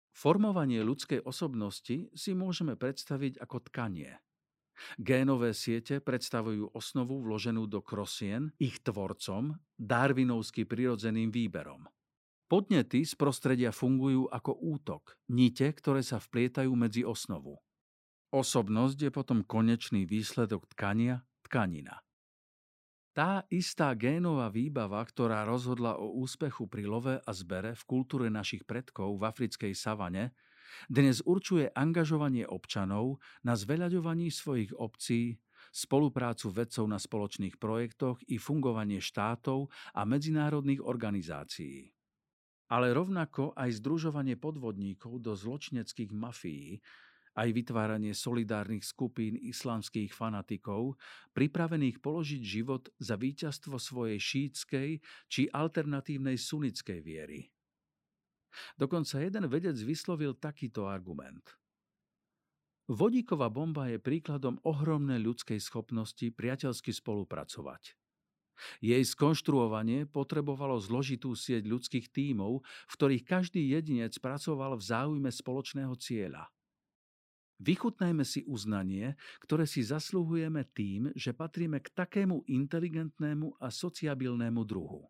Formovanie 0.10 0.82
ľudskej 0.82 1.22
osobnosti 1.22 2.10
si 2.18 2.32
môžeme 2.34 2.74
predstaviť 2.74 3.38
ako 3.38 3.62
tkanie. 3.70 4.18
Génové 4.98 5.54
siete 5.54 6.02
predstavujú 6.02 6.74
osnovu 6.74 7.22
vloženú 7.22 7.70
do 7.70 7.86
krosien 7.86 8.50
ich 8.58 8.82
tvorcom 8.82 9.54
darwinovsky 9.78 10.66
prirodzeným 10.66 11.30
výberom. 11.30 11.86
Podnety 12.50 13.06
z 13.06 13.14
prostredia 13.14 13.70
fungujú 13.70 14.26
ako 14.34 14.58
útok, 14.58 15.14
nite, 15.30 15.70
ktoré 15.70 16.02
sa 16.02 16.18
vplietajú 16.18 16.74
medzi 16.74 17.06
osnovu. 17.06 17.62
Osobnosť 18.32 18.96
je 18.96 19.12
potom 19.12 19.44
konečný 19.44 20.08
výsledok 20.08 20.64
tkania, 20.72 21.28
tkanina. 21.44 22.00
Tá 23.12 23.44
istá 23.52 23.92
génová 23.92 24.48
výbava, 24.48 25.04
ktorá 25.04 25.44
rozhodla 25.44 26.00
o 26.00 26.16
úspechu 26.16 26.64
pri 26.64 26.88
love 26.88 27.20
a 27.20 27.32
zbere 27.36 27.76
v 27.76 27.84
kultúre 27.84 28.32
našich 28.32 28.64
predkov 28.64 29.20
v 29.20 29.28
africkej 29.28 29.76
savane, 29.76 30.32
dnes 30.88 31.20
určuje 31.28 31.76
angažovanie 31.76 32.48
občanov 32.48 33.20
na 33.44 33.60
zveľaďovaní 33.60 34.32
svojich 34.32 34.72
obcí, 34.80 35.36
spoluprácu 35.76 36.56
vedcov 36.56 36.88
na 36.88 37.04
spoločných 37.04 37.60
projektoch 37.60 38.24
i 38.32 38.40
fungovanie 38.40 39.04
štátov 39.04 39.68
a 39.92 40.08
medzinárodných 40.08 40.80
organizácií. 40.80 41.92
Ale 42.72 42.96
rovnako 42.96 43.52
aj 43.60 43.84
združovanie 43.84 44.40
podvodníkov 44.40 45.20
do 45.20 45.36
zločineckých 45.36 46.16
mafií 46.16 46.80
aj 47.36 47.50
vytváranie 47.56 48.12
solidárnych 48.12 48.84
skupín 48.84 49.40
islamských 49.40 50.12
fanatikov, 50.12 51.00
pripravených 51.32 52.04
položiť 52.04 52.42
život 52.44 52.92
za 53.00 53.16
víťazstvo 53.16 53.80
svojej 53.80 54.20
šítskej 54.20 54.90
či 55.32 55.42
alternatívnej 55.48 56.36
sunickej 56.36 57.00
viery. 57.00 57.48
Dokonca 58.76 59.24
jeden 59.24 59.48
vedec 59.48 59.80
vyslovil 59.80 60.36
takýto 60.36 60.92
argument. 60.92 61.56
Vodíková 62.92 63.48
bomba 63.48 63.88
je 63.88 64.04
príkladom 64.04 64.60
ohromnej 64.68 65.24
ľudskej 65.24 65.64
schopnosti 65.64 66.28
priateľsky 66.36 66.92
spolupracovať. 66.92 67.96
Jej 68.84 69.04
skonštruovanie 69.16 70.06
potrebovalo 70.12 70.76
zložitú 70.78 71.32
sieť 71.34 71.66
ľudských 71.66 72.12
tímov, 72.12 72.62
v 72.62 72.94
ktorých 73.00 73.24
každý 73.24 73.64
jedinec 73.72 74.12
pracoval 74.20 74.76
v 74.76 74.84
záujme 74.84 75.32
spoločného 75.32 75.96
cieľa– 75.96 76.52
Vychutnajme 77.62 78.26
si 78.26 78.42
uznanie, 78.50 79.14
ktoré 79.46 79.70
si 79.70 79.86
zasluhujeme 79.86 80.66
tým, 80.74 81.14
že 81.14 81.30
patríme 81.30 81.78
k 81.78 81.94
takému 81.94 82.42
inteligentnému 82.50 83.62
a 83.62 83.70
sociabilnému 83.70 84.66
druhu. 84.66 85.06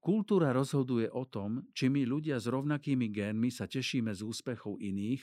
Kultúra 0.00 0.56
rozhoduje 0.56 1.12
o 1.12 1.28
tom, 1.28 1.68
či 1.76 1.92
my 1.92 2.08
ľudia 2.08 2.40
s 2.40 2.48
rovnakými 2.48 3.12
génmi 3.12 3.52
sa 3.52 3.68
tešíme 3.68 4.16
z 4.16 4.24
úspechov 4.24 4.80
iných, 4.80 5.20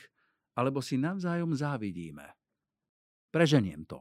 alebo 0.54 0.78
si 0.78 1.02
navzájom 1.02 1.50
závidíme. 1.58 2.30
Preženiem 3.34 3.82
to. 3.90 3.98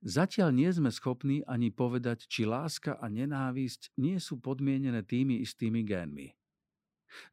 Zatiaľ 0.00 0.56
nie 0.56 0.70
sme 0.72 0.88
schopní 0.88 1.44
ani 1.44 1.68
povedať, 1.68 2.24
či 2.32 2.48
láska 2.48 2.96
a 2.96 3.12
nenávisť 3.12 3.92
nie 4.00 4.16
sú 4.16 4.40
podmienené 4.40 5.04
tými 5.04 5.44
istými 5.44 5.84
génmi. 5.84 6.32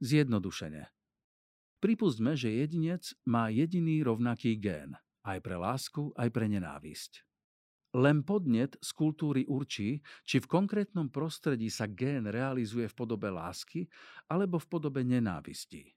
Zjednodušene. 0.04 1.03
Pripustme, 1.84 2.39
že 2.39 2.48
jedinec 2.48 3.12
má 3.28 3.52
jediný 3.52 4.08
rovnaký 4.08 4.56
gén, 4.56 4.96
aj 5.28 5.43
pre 5.43 5.60
lásku, 5.60 6.15
aj 6.15 6.32
pre 6.32 6.48
nenávisť. 6.48 7.28
Len 8.00 8.24
podnet 8.24 8.80
z 8.80 8.89
kultúry 8.96 9.43
určí, 9.52 10.00
či 10.24 10.39
v 10.39 10.48
konkrétnom 10.48 11.12
prostredí 11.12 11.67
sa 11.67 11.84
gén 11.91 12.24
realizuje 12.32 12.88
v 12.88 12.96
podobe 12.96 13.28
lásky 13.28 13.91
alebo 14.32 14.63
v 14.63 14.67
podobe 14.72 15.04
nenávisti. 15.04 15.91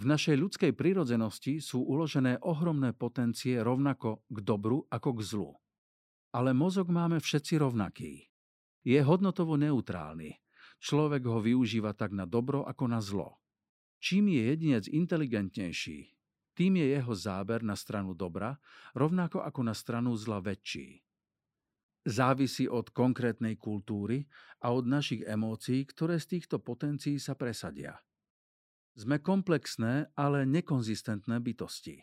V 0.00 0.08
našej 0.08 0.40
ľudskej 0.40 0.72
prirodzenosti 0.72 1.60
sú 1.60 1.84
uložené 1.84 2.40
ohromné 2.40 2.96
potencie 2.96 3.60
rovnako 3.60 4.24
k 4.24 4.38
dobru 4.40 4.88
ako 4.88 5.10
k 5.18 5.20
zlu. 5.20 5.50
Ale 6.32 6.56
mozog 6.56 6.88
máme 6.88 7.20
všetci 7.20 7.60
rovnaký. 7.60 8.24
Je 8.88 9.04
hodnotovo 9.04 9.60
neutrálny. 9.60 10.40
Človek 10.80 11.28
ho 11.28 11.44
využíva 11.44 11.92
tak 11.92 12.16
na 12.16 12.24
dobro 12.24 12.64
ako 12.64 12.88
na 12.88 13.04
zlo. 13.04 13.36
Čím 14.00 14.32
je 14.32 14.42
jedinec 14.56 14.84
inteligentnejší, 14.88 15.98
tým 16.56 16.72
je 16.80 16.86
jeho 16.96 17.12
záber 17.12 17.60
na 17.60 17.76
stranu 17.76 18.16
dobra, 18.16 18.56
rovnako 18.96 19.44
ako 19.44 19.60
na 19.60 19.76
stranu 19.76 20.16
zla 20.16 20.40
väčší. 20.40 21.04
Závisí 22.08 22.64
od 22.64 22.88
konkrétnej 22.96 23.60
kultúry 23.60 24.24
a 24.64 24.72
od 24.72 24.88
našich 24.88 25.20
emócií, 25.28 25.84
ktoré 25.84 26.16
z 26.16 26.36
týchto 26.36 26.56
potencií 26.64 27.20
sa 27.20 27.36
presadia. 27.36 28.00
Sme 28.96 29.20
komplexné, 29.20 30.08
ale 30.16 30.48
nekonzistentné 30.48 31.36
bytosti. 31.44 32.00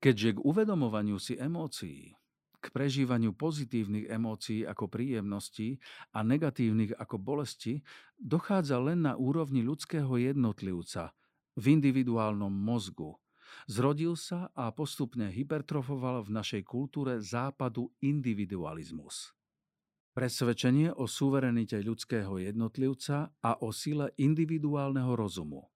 Keďže 0.00 0.40
k 0.40 0.44
uvedomovaniu 0.44 1.20
si 1.20 1.36
emócií 1.36 2.16
k 2.62 2.70
prežívaniu 2.70 3.34
pozitívnych 3.34 4.06
emócií 4.06 4.62
ako 4.62 4.86
príjemnosti 4.86 5.82
a 6.14 6.22
negatívnych 6.22 6.94
ako 6.94 7.18
bolesti 7.18 7.82
dochádza 8.14 8.78
len 8.78 9.02
na 9.02 9.18
úrovni 9.18 9.66
ľudského 9.66 10.14
jednotlivca, 10.14 11.10
v 11.58 11.64
individuálnom 11.76 12.54
mozgu. 12.54 13.18
Zrodil 13.68 14.16
sa 14.16 14.48
a 14.56 14.72
postupne 14.72 15.28
hypertrofoval 15.28 16.24
v 16.24 16.30
našej 16.40 16.62
kultúre 16.64 17.20
západu 17.20 17.92
individualizmus. 18.00 19.36
Presvedčenie 20.12 20.92
o 20.92 21.08
suverenite 21.08 21.80
ľudského 21.80 22.40
jednotlivca 22.40 23.32
a 23.40 23.60
o 23.60 23.72
sile 23.72 24.12
individuálneho 24.16 25.12
rozumu. 25.16 25.68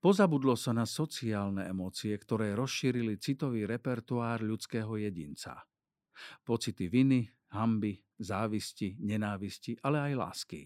Pozabudlo 0.00 0.56
sa 0.56 0.72
na 0.72 0.88
sociálne 0.88 1.68
emócie, 1.68 2.14
ktoré 2.16 2.56
rozšírili 2.56 3.20
citový 3.20 3.68
repertoár 3.68 4.40
ľudského 4.40 4.96
jedinca 4.96 5.60
pocity 6.44 6.86
viny, 6.88 7.30
hamby, 7.50 7.98
závisti, 8.20 8.96
nenávisti, 9.00 9.80
ale 9.82 10.10
aj 10.10 10.12
lásky. 10.14 10.60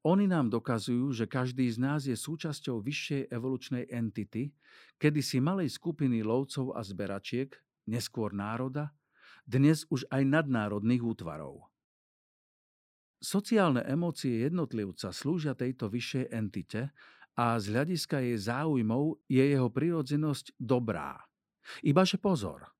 Oni 0.00 0.24
nám 0.24 0.48
dokazujú, 0.48 1.12
že 1.12 1.28
každý 1.28 1.68
z 1.68 1.76
nás 1.76 2.08
je 2.08 2.16
súčasťou 2.16 2.80
vyššej 2.80 3.28
evolučnej 3.28 3.84
entity, 3.92 4.48
kedysi 4.96 5.44
malej 5.44 5.76
skupiny 5.76 6.24
lovcov 6.24 6.72
a 6.72 6.80
zberačiek, 6.80 7.52
neskôr 7.84 8.32
národa, 8.32 8.96
dnes 9.44 9.84
už 9.92 10.08
aj 10.08 10.24
nadnárodných 10.24 11.04
útvarov. 11.04 11.68
Sociálne 13.20 13.84
emócie 13.84 14.40
jednotlivca 14.40 15.12
slúžia 15.12 15.52
tejto 15.52 15.92
vyššej 15.92 16.32
entite 16.32 16.96
a 17.36 17.60
z 17.60 17.68
hľadiska 17.68 18.24
jej 18.24 18.40
záujmov 18.40 19.20
je 19.28 19.44
jeho 19.44 19.68
prirodzenosť 19.68 20.56
dobrá. 20.56 21.20
Ibaže 21.84 22.16
pozor– 22.16 22.64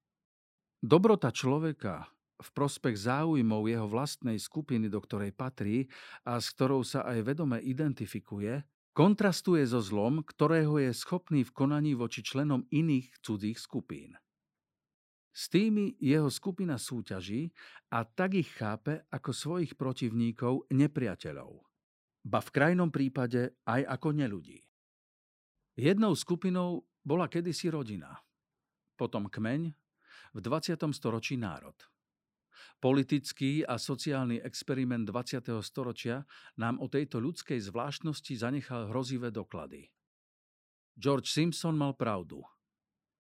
Dobrota 0.81 1.29
človeka 1.29 2.09
v 2.41 2.49
prospech 2.57 2.97
záujmov 2.97 3.69
jeho 3.69 3.85
vlastnej 3.85 4.41
skupiny, 4.41 4.89
do 4.89 4.97
ktorej 5.05 5.37
patrí 5.37 5.85
a 6.25 6.41
s 6.41 6.57
ktorou 6.57 6.81
sa 6.81 7.05
aj 7.05 7.21
vedome 7.21 7.61
identifikuje, 7.61 8.65
kontrastuje 8.97 9.61
so 9.69 9.85
zlom, 9.85 10.25
ktorého 10.25 10.81
je 10.81 10.97
schopný 10.97 11.45
v 11.45 11.53
konaní 11.53 11.93
voči 11.93 12.25
členom 12.25 12.65
iných 12.73 13.13
cudzích 13.21 13.61
skupín. 13.61 14.17
S 15.37 15.53
tými 15.53 16.01
jeho 16.01 16.33
skupina 16.33 16.81
súťaží 16.81 17.53
a 17.93 18.09
tak 18.09 18.41
ich 18.41 18.49
chápe 18.49 19.05
ako 19.13 19.37
svojich 19.37 19.77
protivníkov, 19.77 20.65
nepriateľov. 20.73 21.61
Ba 22.25 22.41
v 22.41 22.51
krajnom 22.57 22.89
prípade 22.89 23.53
aj 23.69 23.85
ako 23.85 24.17
neludí. 24.17 24.65
Jednou 25.77 26.17
skupinou 26.17 26.89
bola 27.05 27.29
kedysi 27.29 27.69
rodina, 27.69 28.17
potom 28.97 29.29
kmeň, 29.29 29.80
v 30.31 30.39
20. 30.39 30.79
storočí 30.95 31.35
národ. 31.35 31.75
Politický 32.81 33.65
a 33.65 33.77
sociálny 33.77 34.41
experiment 34.41 35.05
20. 35.05 35.61
storočia 35.61 36.25
nám 36.57 36.81
o 36.81 36.89
tejto 36.89 37.21
ľudskej 37.21 37.61
zvláštnosti 37.61 38.41
zanechal 38.41 38.89
hrozivé 38.89 39.29
doklady. 39.29 39.93
George 40.97 41.29
Simpson 41.29 41.77
mal 41.77 41.97
pravdu. 41.97 42.41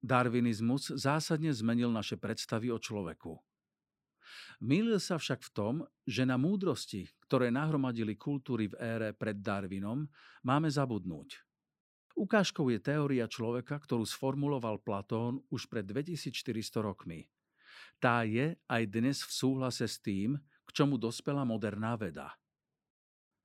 Darwinizmus 0.00 0.96
zásadne 0.96 1.52
zmenil 1.52 1.92
naše 1.92 2.16
predstavy 2.16 2.72
o 2.72 2.80
človeku. 2.80 3.36
Mýlil 4.64 4.96
sa 5.00 5.20
však 5.20 5.44
v 5.44 5.50
tom, 5.52 5.74
že 6.08 6.24
na 6.24 6.40
múdrosti, 6.40 7.08
ktoré 7.28 7.52
nahromadili 7.52 8.16
kultúry 8.16 8.72
v 8.72 8.78
ére 8.80 9.10
pred 9.12 9.40
Darwinom, 9.40 10.08
máme 10.44 10.68
zabudnúť– 10.72 11.36
Ukážkou 12.20 12.68
je 12.68 12.76
teória 12.76 13.24
človeka, 13.24 13.80
ktorú 13.80 14.04
sformuloval 14.04 14.76
Platón 14.84 15.40
už 15.48 15.72
pred 15.72 15.88
2400 15.88 16.52
rokmi. 16.84 17.32
Tá 17.96 18.28
je 18.28 18.60
aj 18.68 18.82
dnes 18.92 19.24
v 19.24 19.32
súhlase 19.32 19.88
s 19.88 19.96
tým, 20.04 20.36
k 20.68 20.70
čomu 20.76 21.00
dospela 21.00 21.48
moderná 21.48 21.96
veda. 21.96 22.36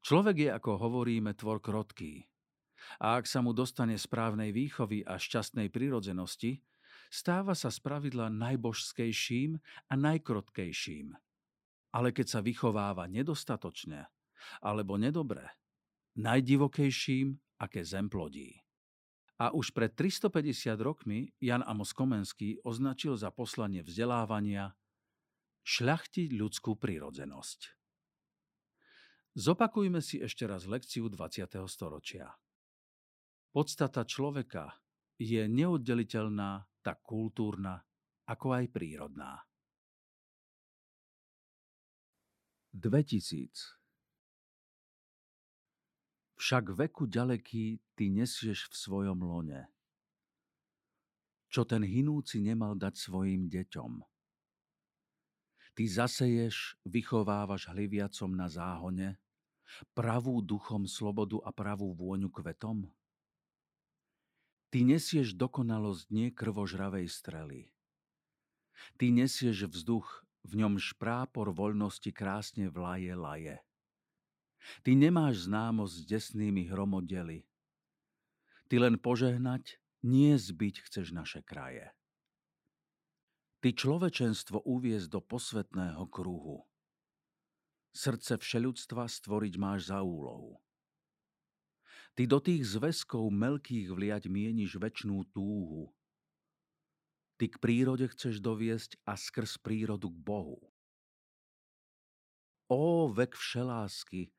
Človek 0.03 0.35
je, 0.35 0.49
ako 0.51 0.75
hovoríme, 0.75 1.31
tvor 1.39 1.63
krotký. 1.63 2.27
A 2.99 3.15
ak 3.15 3.31
sa 3.31 3.39
mu 3.39 3.55
dostane 3.55 3.95
správnej 3.95 4.51
výchovy 4.51 5.07
a 5.07 5.15
šťastnej 5.15 5.71
prirodzenosti, 5.71 6.59
stáva 7.07 7.55
sa 7.55 7.71
spravidla 7.71 8.27
najbožskejším 8.27 9.55
a 9.87 9.93
najkrotkejším. 9.95 11.15
Ale 11.95 12.11
keď 12.11 12.27
sa 12.27 12.39
vychováva 12.43 13.07
nedostatočne 13.07 14.03
alebo 14.59 14.99
nedobre, 14.99 15.47
najdivokejším, 16.19 17.39
aké 17.63 17.87
zem 17.87 18.11
plodí. 18.11 18.64
A 19.35 19.51
už 19.51 19.75
pred 19.75 19.91
350 19.91 20.79
rokmi 20.79 21.35
Jan 21.43 21.59
Amos 21.67 21.91
Komenský 21.91 22.63
označil 22.63 23.19
za 23.19 23.35
poslanie 23.35 23.83
vzdelávania 23.83 24.71
šľachtiť 25.67 26.29
ľudskú 26.31 26.79
prírodzenosť. 26.79 27.75
Zopakujme 29.35 29.99
si 29.99 30.23
ešte 30.23 30.47
raz 30.47 30.63
lekciu 30.63 31.11
20. 31.11 31.51
storočia. 31.67 32.31
Podstata 33.51 34.07
človeka 34.07 34.79
je 35.19 35.43
neoddeliteľná, 35.51 36.63
tak 36.79 37.03
kultúrna, 37.03 37.83
ako 38.31 38.55
aj 38.55 38.65
prírodná. 38.71 39.43
2000 42.71 43.84
však 46.45 46.77
veku 46.77 47.09
ďaleký 47.09 47.81
ty 47.97 48.13
nesieš 48.13 48.69
v 48.69 48.75
svojom 48.77 49.17
lone. 49.25 49.65
Čo 51.49 51.65
ten 51.65 51.81
hinúci 51.81 52.37
nemal 52.37 52.77
dať 52.77 52.93
svojim 53.01 53.49
deťom. 53.49 54.05
Ty 55.73 55.83
zaseješ, 55.89 56.77
vychovávaš 56.85 57.73
hliviacom 57.73 58.37
na 58.37 58.45
záhone, 58.45 59.17
pravú 59.97 60.37
duchom 60.45 60.85
slobodu 60.85 61.41
a 61.41 61.49
pravú 61.49 61.97
vôňu 61.97 62.29
kvetom? 62.29 62.93
Ty 64.69 64.85
nesieš 64.85 65.33
dokonalosť 65.33 66.13
nie 66.13 66.29
krvožravej 66.29 67.09
strely. 67.09 67.73
Ty 69.01 69.09
nesieš 69.09 69.65
vzduch, 69.65 70.21
v 70.45 70.61
ňom 70.61 70.77
šprápor 70.77 71.49
voľnosti 71.57 72.13
krásne 72.13 72.69
vlaje 72.69 73.17
laje. 73.17 73.64
Ty 74.81 74.97
nemáš 74.97 75.45
známosť 75.45 75.93
s 75.93 76.03
desnými 76.09 76.69
hromodeli. 76.69 77.45
Ty 78.65 78.81
len 78.81 78.97
požehnať, 78.97 79.77
nie 80.05 80.37
zbyť 80.37 80.85
chceš 80.85 81.13
naše 81.13 81.41
kraje. 81.41 81.89
Ty 83.61 83.73
človečenstvo 83.73 84.61
uviezť 84.61 85.09
do 85.09 85.21
posvetného 85.25 86.05
kruhu. 86.09 86.69
Srdce 87.95 88.37
všeľudstva 88.37 89.09
stvoriť 89.09 89.53
máš 89.57 89.89
za 89.89 90.05
úlohu. 90.05 90.61
Ty 92.13 92.29
do 92.29 92.39
tých 92.39 92.63
zväzkov 92.77 93.27
melkých 93.33 93.89
vliať 93.89 94.29
mieniš 94.29 94.77
väčšnú 94.77 95.25
túhu. 95.33 95.91
Ty 97.35 97.51
k 97.51 97.55
prírode 97.59 98.07
chceš 98.07 98.39
doviesť 98.39 99.01
a 99.03 99.19
skrz 99.19 99.59
prírodu 99.59 100.07
k 100.07 100.17
Bohu. 100.23 100.61
Ó, 102.71 103.11
vek 103.11 103.35
všelásky, 103.35 104.31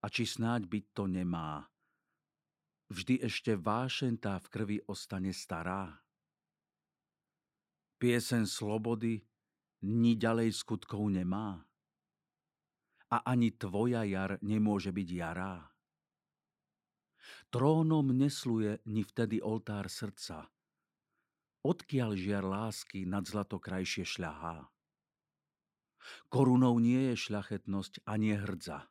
a 0.00 0.06
či 0.08 0.24
snáď 0.24 0.66
byť 0.68 0.84
to 0.96 1.04
nemá. 1.06 1.68
Vždy 2.90 3.22
ešte 3.22 3.54
vášen 3.54 4.18
tá 4.18 4.40
v 4.42 4.46
krvi 4.50 4.78
ostane 4.90 5.30
stará. 5.30 6.02
Piesen 8.00 8.48
slobody 8.48 9.22
ni 9.86 10.16
ďalej 10.16 10.56
skutkov 10.56 11.06
nemá. 11.12 11.62
A 13.10 13.16
ani 13.26 13.54
tvoja 13.54 14.02
jar 14.06 14.40
nemôže 14.42 14.90
byť 14.90 15.08
jará. 15.12 15.70
Trónom 17.50 18.10
nesluje 18.14 18.78
ni 18.86 19.02
vtedy 19.02 19.42
oltár 19.42 19.90
srdca, 19.90 20.46
odkiaľ 21.66 22.14
žiar 22.14 22.46
lásky 22.46 23.04
nad 23.04 23.26
zlato 23.26 23.58
krajšie 23.58 24.06
šľahá. 24.06 24.70
Korunou 26.30 26.78
nie 26.80 27.12
je 27.12 27.28
šľachetnosť 27.28 28.06
a 28.06 28.12
nie 28.16 28.34
hrdza. 28.38 28.88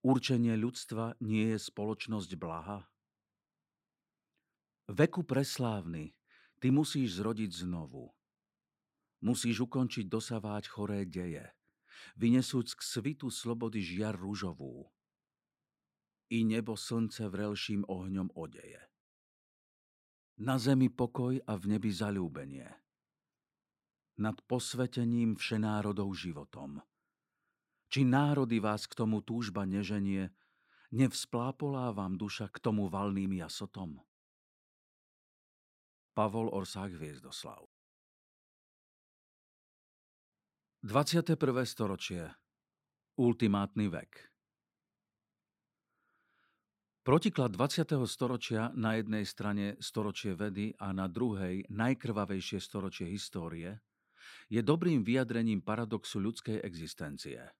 Určenie 0.00 0.56
ľudstva 0.56 1.20
nie 1.20 1.52
je 1.52 1.60
spoločnosť 1.60 2.32
blaha? 2.40 2.88
Veku 4.88 5.28
preslávny, 5.28 6.16
ty 6.56 6.72
musíš 6.72 7.20
zrodiť 7.20 7.68
znovu. 7.68 8.08
Musíš 9.20 9.68
ukončiť 9.68 10.08
dosaváť 10.08 10.72
choré 10.72 11.04
deje, 11.04 11.44
vynesúc 12.16 12.72
k 12.72 12.80
svitu 12.80 13.28
slobody 13.28 13.84
žiar 13.84 14.16
rúžovú. 14.16 14.88
I 16.32 16.48
nebo 16.48 16.80
slnce 16.80 17.28
vrelším 17.28 17.84
ohňom 17.84 18.32
odeje. 18.32 18.80
Na 20.40 20.56
zemi 20.56 20.88
pokoj 20.88 21.36
a 21.44 21.52
v 21.60 21.76
nebi 21.76 21.92
zalúbenie. 21.92 22.72
Nad 24.16 24.40
posvetením 24.48 25.36
všenárodov 25.36 26.16
životom– 26.16 26.80
či 27.90 28.06
národy 28.06 28.62
vás 28.62 28.86
k 28.86 28.94
tomu 28.94 29.18
túžba 29.18 29.66
neženie, 29.66 30.30
nevzplápolá 30.94 31.90
vám 31.90 32.14
duša 32.14 32.46
k 32.54 32.62
tomu 32.62 32.86
valným 32.86 33.34
jasotom? 33.34 33.98
Pavol 36.14 36.54
Orsák 36.54 36.94
Hviezdoslav 36.94 37.66
21. 40.86 41.34
storočie 41.66 42.30
Ultimátny 43.18 43.90
vek 43.90 44.10
Protiklad 47.02 47.58
20. 47.58 48.06
storočia 48.06 48.70
na 48.78 48.94
jednej 49.02 49.26
strane 49.26 49.74
storočie 49.82 50.38
vedy 50.38 50.70
a 50.78 50.94
na 50.94 51.10
druhej 51.10 51.66
najkrvavejšie 51.66 52.62
storočie 52.62 53.10
histórie 53.10 53.82
je 54.46 54.62
dobrým 54.62 55.02
vyjadrením 55.02 55.58
paradoxu 55.58 56.22
ľudskej 56.22 56.62
existencie– 56.62 57.42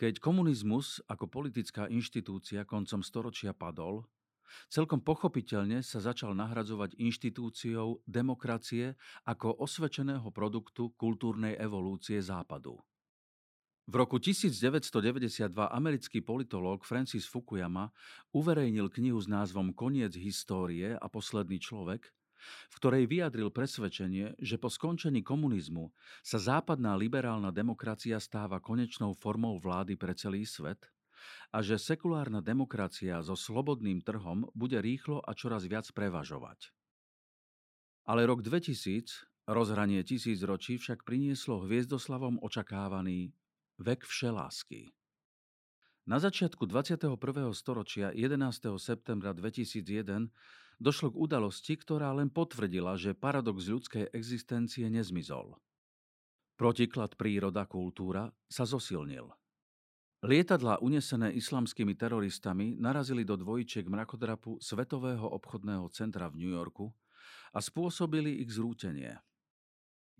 keď 0.00 0.16
komunizmus 0.16 1.04
ako 1.12 1.28
politická 1.28 1.84
inštitúcia 1.92 2.64
koncom 2.64 3.04
storočia 3.04 3.52
padol, 3.52 4.08
celkom 4.72 5.04
pochopiteľne 5.04 5.84
sa 5.84 6.00
začal 6.00 6.32
nahradzovať 6.32 6.96
inštitúciou 6.96 8.00
demokracie 8.08 8.96
ako 9.28 9.60
osvečeného 9.60 10.24
produktu 10.32 10.96
kultúrnej 10.96 11.60
evolúcie 11.60 12.16
Západu. 12.16 12.80
V 13.90 13.94
roku 13.98 14.16
1992 14.16 15.52
americký 15.52 16.24
politológ 16.24 16.88
Francis 16.88 17.28
Fukuyama 17.28 17.92
uverejnil 18.32 18.88
knihu 18.88 19.20
s 19.20 19.28
názvom 19.28 19.76
Koniec 19.76 20.16
histórie 20.16 20.96
a 20.96 21.06
posledný 21.12 21.60
človek, 21.60 22.08
v 22.70 22.74
ktorej 22.80 23.04
vyjadril 23.10 23.52
presvedčenie, 23.52 24.38
že 24.40 24.56
po 24.56 24.72
skončení 24.72 25.20
komunizmu 25.24 25.92
sa 26.20 26.38
západná 26.40 26.96
liberálna 26.96 27.52
demokracia 27.52 28.16
stáva 28.18 28.58
konečnou 28.58 29.12
formou 29.12 29.60
vlády 29.60 29.94
pre 29.94 30.12
celý 30.16 30.44
svet 30.44 30.88
a 31.52 31.60
že 31.60 31.76
sekulárna 31.76 32.40
demokracia 32.40 33.20
so 33.20 33.36
slobodným 33.36 34.00
trhom 34.00 34.48
bude 34.56 34.80
rýchlo 34.80 35.20
a 35.20 35.36
čoraz 35.36 35.68
viac 35.68 35.86
prevažovať. 35.92 36.72
Ale 38.08 38.24
rok 38.26 38.40
2000, 38.42 39.28
rozhranie 39.46 40.00
tisíc 40.02 40.40
ročí, 40.42 40.80
však 40.80 41.04
prinieslo 41.04 41.62
hviezdoslavom 41.62 42.40
očakávaný 42.40 43.36
vek 43.78 44.06
všelásky. 44.08 44.90
Na 46.08 46.18
začiatku 46.18 46.66
21. 46.66 47.06
storočia 47.54 48.10
11. 48.10 48.80
septembra 48.80 49.30
2001 49.30 50.32
došlo 50.80 51.12
k 51.12 51.20
udalosti, 51.20 51.76
ktorá 51.76 52.10
len 52.16 52.32
potvrdila, 52.32 52.96
že 52.96 53.12
paradox 53.12 53.68
ľudskej 53.68 54.10
existencie 54.16 54.88
nezmizol. 54.88 55.60
Protiklad 56.56 57.14
príroda-kultúra 57.20 58.32
sa 58.48 58.64
zosilnil. 58.64 59.32
Lietadlá 60.20 60.84
unesené 60.84 61.32
islamskými 61.32 61.96
teroristami 61.96 62.76
narazili 62.76 63.24
do 63.24 63.40
dvojčiek 63.40 63.88
mrakodrapu 63.88 64.60
Svetového 64.60 65.24
obchodného 65.24 65.88
centra 65.88 66.28
v 66.28 66.44
New 66.44 66.52
Yorku 66.52 66.92
a 67.56 67.64
spôsobili 67.64 68.44
ich 68.44 68.52
zrútenie. 68.52 69.16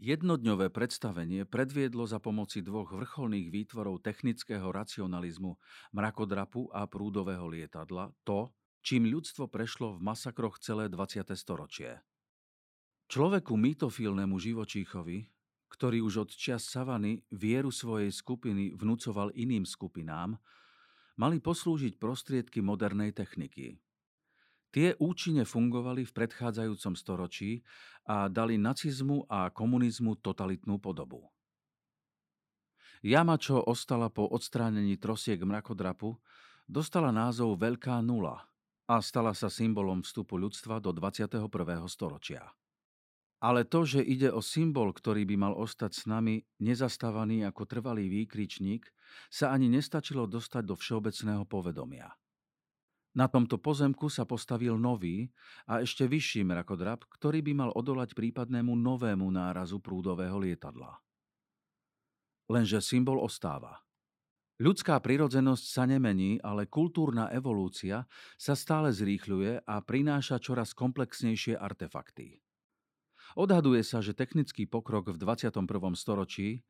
Jednodňové 0.01 0.73
predstavenie 0.73 1.45
predviedlo 1.45 2.09
za 2.09 2.17
pomoci 2.17 2.65
dvoch 2.65 2.89
vrcholných 2.89 3.53
výtvorov 3.53 4.01
technického 4.01 4.73
racionalizmu 4.73 5.61
mrakodrapu 5.93 6.73
a 6.73 6.89
prúdového 6.89 7.45
lietadla 7.45 8.09
to, 8.25 8.49
čím 8.81 9.09
ľudstvo 9.09 9.49
prešlo 9.49 9.97
v 9.97 10.01
masakroch 10.01 10.57
celé 10.61 10.89
20. 10.89 11.29
storočie. 11.37 12.01
Človeku 13.11 13.53
mýtofilnému 13.59 14.39
živočíchovi, 14.41 15.29
ktorý 15.71 15.99
už 16.03 16.15
od 16.27 16.31
čias 16.33 16.67
savany 16.67 17.21
vieru 17.31 17.69
svojej 17.71 18.11
skupiny 18.11 18.75
vnúcoval 18.75 19.31
iným 19.37 19.69
skupinám, 19.69 20.41
mali 21.21 21.37
poslúžiť 21.39 22.01
prostriedky 22.01 22.65
modernej 22.65 23.13
techniky. 23.13 23.77
Tie 24.71 24.95
účinne 25.03 25.43
fungovali 25.43 26.07
v 26.07 26.15
predchádzajúcom 26.15 26.95
storočí 26.95 27.67
a 28.07 28.31
dali 28.31 28.55
nacizmu 28.55 29.27
a 29.27 29.51
komunizmu 29.51 30.23
totalitnú 30.23 30.79
podobu. 30.79 31.27
Jama, 33.03 33.35
čo 33.41 33.59
ostala 33.59 34.07
po 34.07 34.31
odstránení 34.31 34.95
trosiek 34.95 35.43
mrakodrapu, 35.43 36.15
dostala 36.71 37.11
názov 37.11 37.59
Veľká 37.59 37.99
nula– 37.99 38.47
a 38.91 38.99
stala 38.99 39.31
sa 39.39 39.47
symbolom 39.47 40.03
vstupu 40.03 40.35
ľudstva 40.35 40.83
do 40.83 40.91
21. 40.91 41.47
storočia. 41.87 42.43
Ale 43.39 43.63
to, 43.63 43.87
že 43.87 44.03
ide 44.03 44.35
o 44.35 44.43
symbol, 44.43 44.91
ktorý 44.91 45.23
by 45.31 45.37
mal 45.39 45.55
ostať 45.55 45.93
s 45.95 46.03
nami 46.11 46.43
nezastávaný 46.59 47.47
ako 47.47 47.71
trvalý 47.71 48.11
výkričník, 48.11 48.91
sa 49.31 49.55
ani 49.55 49.71
nestačilo 49.71 50.27
dostať 50.27 50.67
do 50.67 50.75
všeobecného 50.75 51.47
povedomia. 51.47 52.11
Na 53.15 53.31
tomto 53.31 53.63
pozemku 53.63 54.11
sa 54.11 54.27
postavil 54.27 54.75
nový 54.75 55.31
a 55.71 55.83
ešte 55.83 56.11
vyšší 56.11 56.43
mrakodrap, 56.43 57.07
ktorý 57.07 57.47
by 57.47 57.53
mal 57.55 57.71
odolať 57.71 58.19
prípadnému 58.19 58.75
novému 58.75 59.27
nárazu 59.31 59.79
prúdového 59.79 60.35
lietadla. 60.39 60.99
Lenže 62.51 62.83
symbol 62.83 63.23
ostáva. 63.23 63.79
Ľudská 64.61 65.01
prirodzenosť 65.01 65.65
sa 65.65 65.89
nemení, 65.89 66.37
ale 66.45 66.69
kultúrna 66.69 67.33
evolúcia 67.33 68.05
sa 68.37 68.53
stále 68.53 68.93
zrýchľuje 68.93 69.65
a 69.65 69.81
prináša 69.81 70.37
čoraz 70.37 70.77
komplexnejšie 70.77 71.57
artefakty. 71.57 72.45
Odhaduje 73.41 73.81
sa, 73.81 74.05
že 74.05 74.13
technický 74.13 74.69
pokrok 74.69 75.17
v 75.17 75.17
21. 75.17 75.65
storočí 75.97 76.61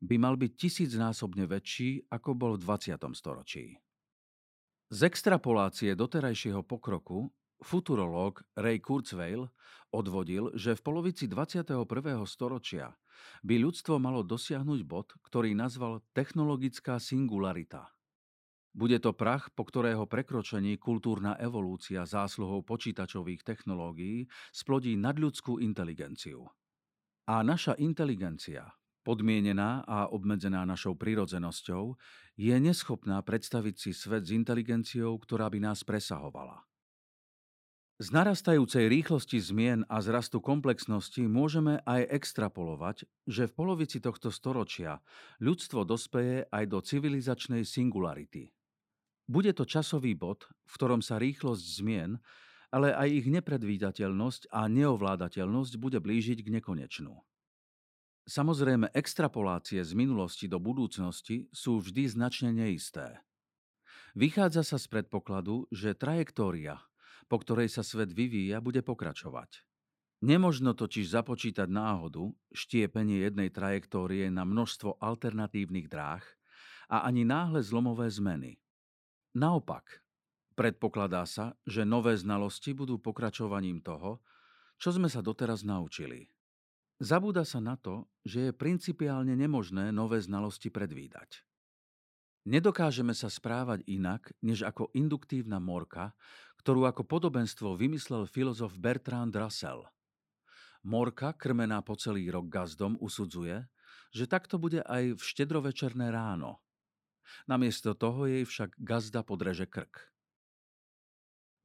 by 0.00 0.16
mal 0.16 0.40
byť 0.40 0.52
tisícnásobne 0.56 1.44
väčší, 1.44 2.08
ako 2.08 2.30
bol 2.32 2.52
v 2.56 2.64
20. 2.64 2.96
storočí. 3.12 3.76
Z 4.88 5.00
extrapolácie 5.04 5.92
doterajšieho 5.92 6.64
pokroku 6.64 7.28
futurológ 7.64 8.44
Ray 8.52 8.78
Kurzweil 8.78 9.48
odvodil, 9.88 10.52
že 10.52 10.76
v 10.76 10.84
polovici 10.84 11.24
21. 11.24 11.88
storočia 12.28 12.92
by 13.40 13.56
ľudstvo 13.56 13.96
malo 13.96 14.20
dosiahnuť 14.20 14.80
bod, 14.84 15.16
ktorý 15.24 15.56
nazval 15.56 16.04
technologická 16.12 17.00
singularita. 17.00 17.88
Bude 18.74 18.98
to 18.98 19.14
prach, 19.14 19.54
po 19.54 19.62
ktorého 19.62 20.02
prekročení 20.10 20.82
kultúrna 20.82 21.38
evolúcia 21.38 22.02
zásluhou 22.02 22.66
počítačových 22.66 23.46
technológií 23.46 24.26
splodí 24.50 24.98
nadľudskú 24.98 25.62
inteligenciu. 25.62 26.50
A 27.30 27.46
naša 27.46 27.78
inteligencia, 27.78 28.74
podmienená 29.06 29.86
a 29.86 30.10
obmedzená 30.10 30.66
našou 30.66 30.98
prirodzenosťou, 30.98 31.94
je 32.34 32.54
neschopná 32.58 33.22
predstaviť 33.22 33.74
si 33.78 33.90
svet 33.94 34.26
s 34.26 34.34
inteligenciou, 34.34 35.14
ktorá 35.22 35.46
by 35.54 35.70
nás 35.70 35.86
presahovala. 35.86 36.66
Z 38.02 38.10
narastajúcej 38.10 38.90
rýchlosti 38.90 39.38
zmien 39.38 39.86
a 39.86 40.02
zrastu 40.02 40.42
komplexnosti 40.42 41.30
môžeme 41.30 41.78
aj 41.86 42.10
extrapolovať, 42.10 43.06
že 43.30 43.46
v 43.46 43.54
polovici 43.54 44.02
tohto 44.02 44.34
storočia 44.34 44.98
ľudstvo 45.38 45.86
dospeje 45.86 46.42
aj 46.50 46.64
do 46.74 46.82
civilizačnej 46.82 47.62
singularity. 47.62 48.50
Bude 49.30 49.54
to 49.54 49.62
časový 49.62 50.18
bod, 50.18 50.50
v 50.66 50.72
ktorom 50.74 51.06
sa 51.06 51.22
rýchlosť 51.22 51.64
zmien, 51.78 52.18
ale 52.74 52.90
aj 52.90 53.08
ich 53.14 53.26
nepredvídateľnosť 53.30 54.50
a 54.50 54.66
neovládateľnosť 54.66 55.78
bude 55.78 56.02
blížiť 56.02 56.42
k 56.42 56.50
nekonečnú. 56.50 57.14
Samozrejme, 58.26 58.90
extrapolácie 58.90 59.78
z 59.86 59.94
minulosti 59.94 60.50
do 60.50 60.58
budúcnosti 60.58 61.46
sú 61.54 61.78
vždy 61.78 62.10
značne 62.10 62.50
neisté. 62.50 63.22
Vychádza 64.18 64.66
sa 64.66 64.82
z 64.82 64.90
predpokladu, 64.90 65.70
že 65.70 65.94
trajektória, 65.94 66.82
po 67.26 67.40
ktorej 67.40 67.72
sa 67.72 67.82
svet 67.82 68.12
vyvíja, 68.12 68.60
bude 68.60 68.80
pokračovať. 68.84 69.64
Nemožno 70.24 70.72
totiž 70.72 71.12
započítať 71.12 71.68
náhodu, 71.68 72.32
štiepenie 72.54 73.28
jednej 73.28 73.52
trajektórie 73.52 74.32
na 74.32 74.48
množstvo 74.48 74.96
alternatívnych 74.96 75.84
dráh 75.90 76.24
a 76.88 77.04
ani 77.04 77.28
náhle 77.28 77.60
zlomové 77.60 78.08
zmeny. 78.08 78.56
Naopak, 79.36 80.00
predpokladá 80.56 81.28
sa, 81.28 81.52
že 81.68 81.84
nové 81.84 82.16
znalosti 82.16 82.72
budú 82.72 82.96
pokračovaním 82.96 83.84
toho, 83.84 84.24
čo 84.80 84.96
sme 84.96 85.12
sa 85.12 85.20
doteraz 85.20 85.60
naučili. 85.60 86.30
Zabúda 87.02 87.42
sa 87.42 87.58
na 87.58 87.74
to, 87.74 88.06
že 88.22 88.48
je 88.48 88.52
principiálne 88.56 89.34
nemožné 89.34 89.90
nové 89.90 90.22
znalosti 90.22 90.70
predvídať. 90.70 91.42
Nedokážeme 92.44 93.16
sa 93.16 93.32
správať 93.32 93.88
inak, 93.88 94.28
než 94.44 94.68
ako 94.68 94.92
induktívna 94.92 95.56
morka, 95.56 96.12
ktorú 96.64 96.88
ako 96.88 97.04
podobenstvo 97.04 97.76
vymyslel 97.76 98.24
filozof 98.24 98.72
Bertrand 98.80 99.36
Russell. 99.36 99.84
Morka, 100.80 101.36
krmená 101.36 101.84
po 101.84 101.92
celý 101.92 102.32
rok 102.32 102.48
gazdom, 102.48 102.96
usudzuje, 103.04 103.68
že 104.16 104.24
takto 104.24 104.56
bude 104.56 104.80
aj 104.80 105.12
v 105.12 105.20
štedrovečerné 105.20 106.08
ráno. 106.08 106.64
Namiesto 107.44 107.92
toho 107.92 108.24
jej 108.24 108.48
však 108.48 108.80
gazda 108.80 109.20
podreže 109.20 109.68
krk. 109.68 110.08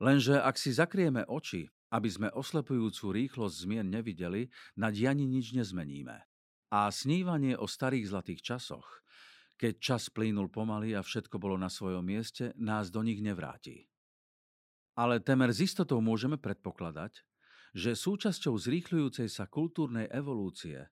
Lenže 0.04 0.36
ak 0.36 0.60
si 0.60 0.76
zakrieme 0.76 1.24
oči, 1.32 1.72
aby 1.96 2.12
sme 2.12 2.28
oslepujúcu 2.36 3.16
rýchlosť 3.24 3.56
zmien 3.56 3.88
nevideli, 3.88 4.52
na 4.76 4.92
diani 4.92 5.24
nič 5.24 5.56
nezmeníme. 5.56 6.28
A 6.76 6.92
snívanie 6.92 7.56
o 7.56 7.72
starých 7.72 8.12
zlatých 8.12 8.44
časoch, 8.44 9.00
keď 9.56 9.74
čas 9.80 10.12
plynul 10.12 10.52
pomaly 10.52 10.92
a 10.92 11.04
všetko 11.04 11.40
bolo 11.40 11.56
na 11.56 11.72
svojom 11.72 12.04
mieste, 12.04 12.52
nás 12.60 12.92
do 12.92 13.00
nich 13.00 13.24
nevráti. 13.24 13.89
Ale 15.00 15.24
temer 15.24 15.56
z 15.56 15.64
istotou 15.64 16.04
môžeme 16.04 16.36
predpokladať, 16.36 17.24
že 17.72 17.96
súčasťou 17.96 18.60
zrýchľujúcej 18.60 19.32
sa 19.32 19.48
kultúrnej 19.48 20.12
evolúcie 20.12 20.92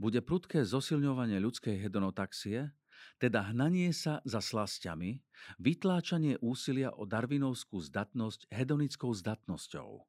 bude 0.00 0.24
prudké 0.24 0.64
zosilňovanie 0.64 1.36
ľudskej 1.36 1.76
hedonotaxie, 1.76 2.72
teda 3.20 3.52
hnanie 3.52 3.92
sa 3.92 4.24
za 4.24 4.40
slasťami, 4.40 5.20
vytláčanie 5.60 6.40
úsilia 6.40 6.96
o 6.96 7.04
darvinovskú 7.04 7.76
zdatnosť 7.76 8.48
hedonickou 8.48 9.12
zdatnosťou. 9.12 10.00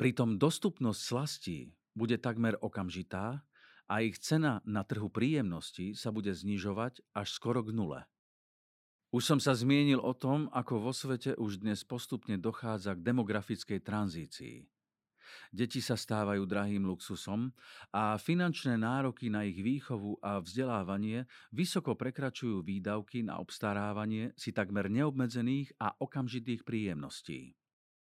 Pritom 0.00 0.40
dostupnosť 0.40 1.00
slastí 1.04 1.76
bude 1.92 2.16
takmer 2.16 2.56
okamžitá 2.64 3.44
a 3.92 3.94
ich 4.00 4.16
cena 4.24 4.64
na 4.64 4.88
trhu 4.88 5.12
príjemnosti 5.12 5.92
sa 5.92 6.08
bude 6.08 6.32
znižovať 6.32 7.04
až 7.12 7.28
skoro 7.28 7.60
k 7.60 7.76
nule. 7.76 8.00
Už 9.10 9.26
som 9.26 9.42
sa 9.42 9.58
zmienil 9.58 9.98
o 9.98 10.14
tom, 10.14 10.46
ako 10.54 10.86
vo 10.86 10.92
svete 10.94 11.34
už 11.34 11.66
dnes 11.66 11.82
postupne 11.82 12.38
dochádza 12.38 12.94
k 12.94 13.02
demografickej 13.02 13.82
tranzícii. 13.82 14.62
Deti 15.50 15.82
sa 15.82 15.98
stávajú 15.98 16.46
drahým 16.46 16.86
luxusom 16.86 17.50
a 17.90 18.14
finančné 18.22 18.78
nároky 18.78 19.26
na 19.26 19.42
ich 19.42 19.58
výchovu 19.58 20.22
a 20.22 20.38
vzdelávanie 20.38 21.26
vysoko 21.50 21.98
prekračujú 21.98 22.62
výdavky 22.62 23.26
na 23.26 23.42
obstarávanie 23.42 24.30
si 24.38 24.54
takmer 24.54 24.86
neobmedzených 24.86 25.74
a 25.82 25.90
okamžitých 25.98 26.62
príjemností. 26.62 27.58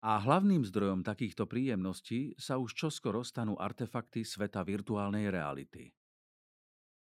A 0.03 0.19
hlavným 0.19 0.67
zdrojom 0.67 1.07
takýchto 1.07 1.47
príjemností 1.47 2.35
sa 2.39 2.59
už 2.59 2.75
čoskoro 2.75 3.23
stanú 3.23 3.55
artefakty 3.55 4.27
sveta 4.27 4.67
virtuálnej 4.67 5.31
reality. 5.31 5.95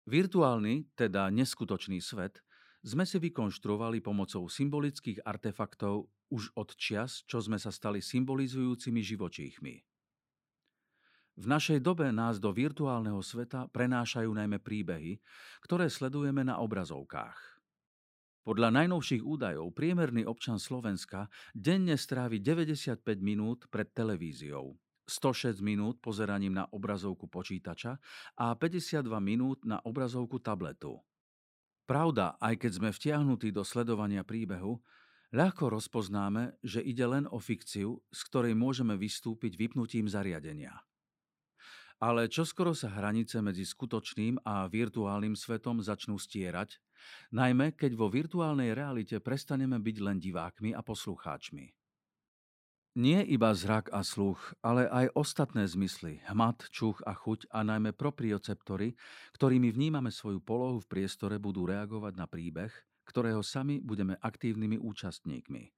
Virtuálny, 0.09 0.93
teda 0.97 1.29
neskutočný 1.33 2.01
svet, 2.01 2.41
sme 2.83 3.03
si 3.03 3.19
vykonštruovali 3.19 3.99
pomocou 4.03 4.47
symbolických 4.47 5.27
artefaktov 5.27 6.11
už 6.31 6.53
od 6.55 6.77
čias, 6.77 7.25
čo 7.25 7.43
sme 7.43 7.57
sa 7.57 7.73
stali 7.73 7.99
symbolizujúcimi 8.05 9.01
živočíchmi. 9.03 9.75
V 11.39 11.47
našej 11.47 11.79
dobe 11.79 12.11
nás 12.11 12.43
do 12.43 12.51
virtuálneho 12.51 13.23
sveta 13.23 13.71
prenášajú 13.71 14.27
najmä 14.35 14.59
príbehy, 14.59 15.23
ktoré 15.63 15.87
sledujeme 15.87 16.43
na 16.43 16.59
obrazovkách. 16.59 17.63
Podľa 18.43 18.75
najnovších 18.75 19.23
údajov 19.23 19.71
priemerný 19.77 20.27
občan 20.27 20.59
Slovenska 20.59 21.31
denne 21.55 21.95
strávi 21.95 22.43
95 22.43 23.05
minút 23.23 23.71
pred 23.71 23.87
televíziou, 23.93 24.75
106 25.07 25.63
minút 25.63 26.03
pozeraním 26.03 26.59
na 26.59 26.65
obrazovku 26.67 27.31
počítača 27.31 28.01
a 28.35 28.57
52 28.59 29.05
minút 29.23 29.63
na 29.63 29.79
obrazovku 29.85 30.41
tabletu. 30.43 30.99
Pravda, 31.89 32.37
aj 32.37 32.61
keď 32.61 32.73
sme 32.77 32.91
vtiahnutí 32.93 33.49
do 33.49 33.65
sledovania 33.65 34.21
príbehu, 34.21 34.77
ľahko 35.33 35.73
rozpoznáme, 35.73 36.61
že 36.61 36.85
ide 36.85 37.09
len 37.09 37.25
o 37.33 37.41
fikciu, 37.41 38.05
z 38.13 38.21
ktorej 38.29 38.53
môžeme 38.53 38.93
vystúpiť 39.01 39.57
vypnutím 39.57 40.05
zariadenia. 40.05 40.85
Ale 41.99 42.29
čoskoro 42.29 42.77
sa 42.77 42.93
hranice 42.93 43.41
medzi 43.41 43.65
skutočným 43.65 44.45
a 44.45 44.69
virtuálnym 44.69 45.33
svetom 45.33 45.81
začnú 45.81 46.21
stierať 46.21 46.77
Najmä, 47.31 47.79
keď 47.79 47.95
vo 47.95 48.11
virtuálnej 48.11 48.75
realite 48.75 49.23
prestaneme 49.23 49.79
byť 49.79 49.97
len 50.03 50.19
divákmi 50.19 50.71
a 50.75 50.83
poslucháčmi. 50.83 51.78
Nie 52.99 53.23
iba 53.23 53.55
zrak 53.55 53.95
a 53.95 54.03
sluch, 54.03 54.59
ale 54.59 54.91
aj 54.91 55.15
ostatné 55.15 55.71
zmysly, 55.71 56.19
hmat, 56.27 56.67
čuch 56.75 56.99
a 57.07 57.15
chuť 57.15 57.47
a 57.55 57.63
najmä 57.63 57.95
proprioceptory, 57.95 58.99
ktorými 59.39 59.71
vnímame 59.71 60.11
svoju 60.11 60.43
polohu 60.43 60.83
v 60.83 60.91
priestore, 60.99 61.39
budú 61.39 61.63
reagovať 61.63 62.19
na 62.19 62.27
príbeh, 62.27 62.75
ktorého 63.07 63.47
sami 63.47 63.79
budeme 63.79 64.19
aktívnymi 64.19 64.83
účastníkmi. 64.83 65.71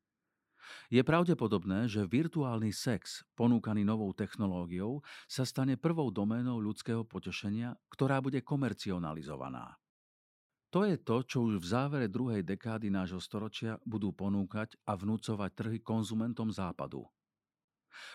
Je 0.89 1.03
pravdepodobné, 1.05 1.93
že 1.93 2.09
virtuálny 2.09 2.73
sex, 2.73 3.21
ponúkaný 3.37 3.85
novou 3.85 4.17
technológiou, 4.17 5.05
sa 5.29 5.45
stane 5.45 5.77
prvou 5.77 6.09
doménou 6.09 6.57
ľudského 6.57 7.05
potešenia, 7.05 7.77
ktorá 7.93 8.25
bude 8.25 8.41
komercionalizovaná. 8.41 9.77
To 10.71 10.87
je 10.87 10.95
to, 11.03 11.27
čo 11.27 11.51
už 11.51 11.59
v 11.59 11.67
závere 11.67 12.07
druhej 12.07 12.47
dekády 12.47 12.95
nášho 12.95 13.19
storočia 13.19 13.83
budú 13.83 14.15
ponúkať 14.15 14.79
a 14.87 14.95
vnúcovať 14.95 15.51
trhy 15.51 15.79
konzumentom 15.83 16.55
západu. 16.55 17.11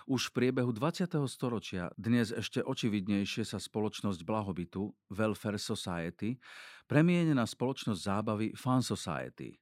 Už 0.08 0.32
v 0.32 0.40
priebehu 0.40 0.72
20. 0.72 1.20
storočia 1.28 1.92
dnes 2.00 2.32
ešte 2.32 2.64
očividnejšie 2.64 3.44
sa 3.44 3.60
spoločnosť 3.60 4.24
blahobytu, 4.24 4.88
Welfare 5.12 5.60
Society, 5.60 6.40
premiene 6.88 7.36
na 7.36 7.44
spoločnosť 7.44 8.00
zábavy 8.00 8.48
Fun 8.56 8.80
Society. 8.80 9.60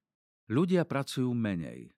Ľudia 0.54 0.86
pracujú 0.86 1.34
menej. 1.34 1.90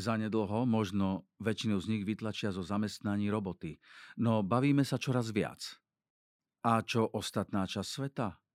Zanedlho 0.00 0.64
možno 0.64 1.28
väčšinu 1.44 1.76
z 1.76 1.86
nich 1.92 2.02
vytlačia 2.08 2.56
zo 2.56 2.64
zamestnaní 2.64 3.28
roboty, 3.28 3.76
no 4.16 4.40
bavíme 4.40 4.80
sa 4.80 4.96
čoraz 4.96 5.28
viac. 5.28 5.60
A 6.64 6.80
čo 6.80 7.04
ostatná 7.04 7.68
časť 7.68 7.84
sveta? 7.84 8.47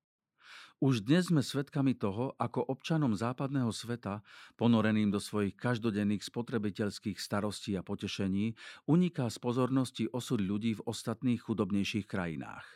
Už 0.83 1.07
dnes 1.07 1.31
sme 1.31 1.39
svedkami 1.39 1.95
toho, 1.95 2.35
ako 2.35 2.59
občanom 2.67 3.15
západného 3.15 3.71
sveta, 3.71 4.19
ponoreným 4.59 5.15
do 5.15 5.23
svojich 5.23 5.55
každodenných 5.55 6.19
spotrebiteľských 6.27 7.23
starostí 7.23 7.79
a 7.79 7.87
potešení, 7.87 8.51
uniká 8.83 9.31
z 9.31 9.37
pozornosti 9.39 10.11
osud 10.11 10.43
ľudí 10.43 10.75
v 10.75 10.83
ostatných 10.83 11.39
chudobnejších 11.39 12.03
krajinách. 12.03 12.67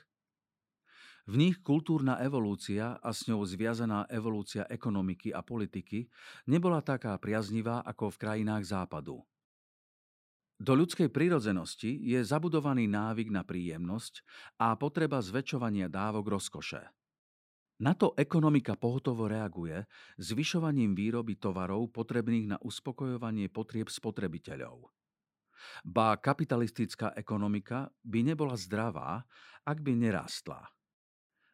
V 1.28 1.36
nich 1.36 1.60
kultúrna 1.60 2.16
evolúcia 2.24 2.96
a 2.96 3.12
s 3.12 3.28
ňou 3.28 3.44
zviazaná 3.44 4.08
evolúcia 4.08 4.64
ekonomiky 4.72 5.36
a 5.36 5.44
politiky 5.44 6.08
nebola 6.48 6.80
taká 6.80 7.12
priaznivá 7.20 7.84
ako 7.84 8.16
v 8.16 8.20
krajinách 8.24 8.72
západu. 8.72 9.20
Do 10.56 10.80
ľudskej 10.80 11.12
prírodzenosti 11.12 11.92
je 12.08 12.24
zabudovaný 12.24 12.88
návyk 12.88 13.36
na 13.36 13.44
príjemnosť 13.44 14.24
a 14.64 14.80
potreba 14.80 15.20
zväčšovania 15.20 15.92
dávok 15.92 16.40
rozkoše. 16.40 16.88
Na 17.78 17.94
to 17.94 18.18
ekonomika 18.18 18.74
pohotovo 18.74 19.30
reaguje 19.30 19.86
zvyšovaním 20.18 20.98
výroby 20.98 21.38
tovarov 21.38 21.94
potrebných 21.94 22.46
na 22.50 22.58
uspokojovanie 22.58 23.54
potrieb 23.54 23.94
spotrebiteľov. 23.94 24.90
Ba 25.86 26.18
kapitalistická 26.18 27.14
ekonomika 27.14 27.94
by 28.02 28.34
nebola 28.34 28.58
zdravá, 28.58 29.22
ak 29.62 29.78
by 29.86 29.94
nerástla. 29.94 30.66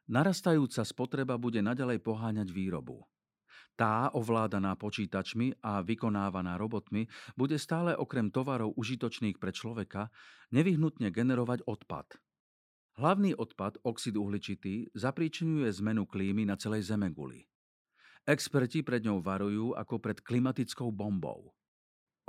Narastajúca 0.08 0.84
spotreba 0.84 1.36
bude 1.36 1.60
naďalej 1.60 2.00
poháňať 2.04 2.52
výrobu. 2.52 3.04
Tá, 3.74 4.12
ovládaná 4.14 4.78
počítačmi 4.78 5.60
a 5.60 5.82
vykonávaná 5.82 6.56
robotmi, 6.56 7.10
bude 7.34 7.58
stále 7.58 7.98
okrem 7.98 8.30
tovarov 8.30 8.78
užitočných 8.78 9.42
pre 9.42 9.50
človeka 9.50 10.14
nevyhnutne 10.54 11.10
generovať 11.10 11.66
odpad. 11.66 12.16
Hlavný 12.94 13.34
odpad, 13.34 13.82
oxid 13.82 14.14
uhličitý, 14.14 14.94
zapríčinuje 14.94 15.66
zmenu 15.82 16.06
klímy 16.06 16.46
na 16.46 16.54
celej 16.54 16.94
Zemeguli. 16.94 17.50
Experti 18.24 18.86
pred 18.86 19.02
ňou 19.02 19.20
varujú 19.20 19.74
ako 19.74 19.98
pred 19.98 20.22
klimatickou 20.22 20.94
bombou. 20.94 21.52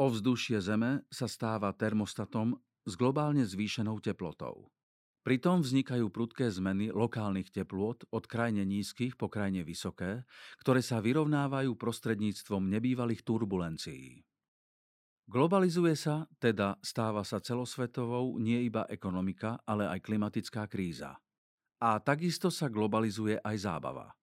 Ovzdušie 0.01 0.59
Zeme 0.59 1.05
sa 1.13 1.29
stáva 1.31 1.71
termostatom 1.71 2.57
s 2.83 2.99
globálne 2.99 3.47
zvýšenou 3.47 4.01
teplotou. 4.03 4.73
Pritom 5.25 5.65
vznikajú 5.65 6.13
prudké 6.13 6.51
zmeny 6.53 6.93
lokálnych 6.93 7.49
teplôt 7.49 7.97
od 8.13 8.25
krajne 8.29 8.61
nízkych 8.65 9.17
po 9.17 9.33
krajne 9.33 9.65
vysoké, 9.65 10.25
ktoré 10.61 10.85
sa 10.85 11.01
vyrovnávajú 11.01 11.77
prostredníctvom 11.79 12.69
nebývalých 12.69 13.25
turbulencií. 13.25 14.21
Globalizuje 15.35 15.99
sa, 15.99 16.31
teda 16.39 16.79
stáva 16.79 17.27
sa 17.27 17.43
celosvetovou 17.43 18.39
nie 18.39 18.71
iba 18.71 18.87
ekonomika, 18.87 19.59
ale 19.67 19.91
aj 19.91 19.99
klimatická 20.07 20.71
kríza. 20.71 21.19
A 21.83 21.99
takisto 21.99 22.55
sa 22.55 22.71
globalizuje 22.71 23.43
aj 23.43 23.67
zábava. 23.67 24.15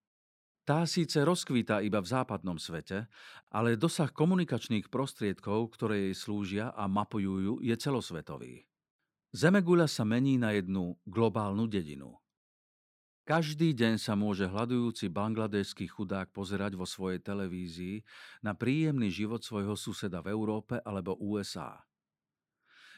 Tá 0.64 0.88
síce 0.88 1.20
rozkvíta 1.20 1.84
iba 1.84 2.00
v 2.00 2.08
západnom 2.08 2.56
svete, 2.56 3.12
ale 3.52 3.76
dosah 3.76 4.08
komunikačných 4.08 4.88
prostriedkov, 4.88 5.76
ktoré 5.76 6.08
jej 6.08 6.16
slúžia 6.16 6.72
a 6.72 6.88
mapujú 6.88 7.60
je 7.60 7.76
celosvetový. 7.76 8.64
Zemeguľa 9.36 9.92
sa 9.92 10.08
mení 10.08 10.40
na 10.40 10.56
jednu 10.56 10.96
globálnu 11.04 11.68
dedinu. 11.68 12.21
Každý 13.22 13.70
deň 13.70 14.02
sa 14.02 14.18
môže 14.18 14.50
hľadujúci 14.50 15.06
bangladešský 15.06 15.86
chudák 15.86 16.34
pozerať 16.34 16.74
vo 16.74 16.82
svojej 16.82 17.22
televízii 17.22 18.02
na 18.42 18.50
príjemný 18.50 19.14
život 19.14 19.46
svojho 19.46 19.78
suseda 19.78 20.18
v 20.18 20.34
Európe 20.34 20.82
alebo 20.82 21.14
USA. 21.22 21.86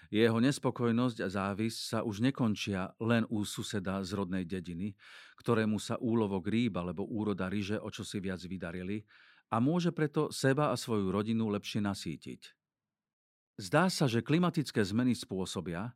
Jeho 0.09 0.41
nespokojnosť 0.41 1.19
a 1.21 1.29
závisť 1.29 1.81
sa 1.81 1.99
už 2.09 2.25
nekončia 2.25 2.97
len 3.05 3.29
u 3.29 3.45
suseda 3.45 4.01
z 4.01 4.17
rodnej 4.17 4.49
dediny, 4.49 4.97
ktorému 5.45 5.77
sa 5.77 6.01
úlovok 6.01 6.49
rýb 6.49 6.73
alebo 6.81 7.05
úroda 7.05 7.53
ryže 7.53 7.77
o 7.77 7.93
čosi 7.93 8.25
viac 8.25 8.41
vydarili 8.49 9.05
a 9.53 9.61
môže 9.61 9.93
preto 9.93 10.33
seba 10.33 10.73
a 10.73 10.77
svoju 10.81 11.13
rodinu 11.13 11.53
lepšie 11.53 11.85
nasítiť. 11.85 12.41
Zdá 13.61 13.93
sa, 13.93 14.09
že 14.09 14.25
klimatické 14.25 14.81
zmeny 14.81 15.13
spôsobia, 15.13 15.93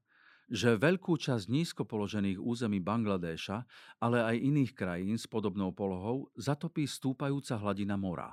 že 0.48 0.80
veľkú 0.80 1.20
časť 1.20 1.46
nízko 1.52 1.84
položených 1.84 2.40
území 2.40 2.80
Bangladéša, 2.80 3.68
ale 4.00 4.24
aj 4.24 4.36
iných 4.40 4.72
krajín 4.72 5.16
s 5.20 5.28
podobnou 5.28 5.76
polohou 5.76 6.32
zatopí 6.36 6.88
stúpajúca 6.88 7.60
hladina 7.60 8.00
mora. 8.00 8.32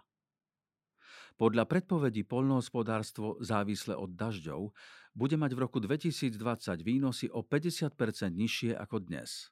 Podľa 1.36 1.68
predpovedí 1.68 2.24
poľnohospodárstvo 2.24 3.44
závisle 3.44 3.92
od 3.92 4.16
dažďov 4.16 4.72
bude 5.12 5.36
mať 5.36 5.52
v 5.52 5.60
roku 5.60 5.84
2020 5.84 6.40
výnosy 6.80 7.28
o 7.28 7.44
50% 7.44 7.92
nižšie 8.32 8.72
ako 8.72 9.04
dnes. 9.04 9.52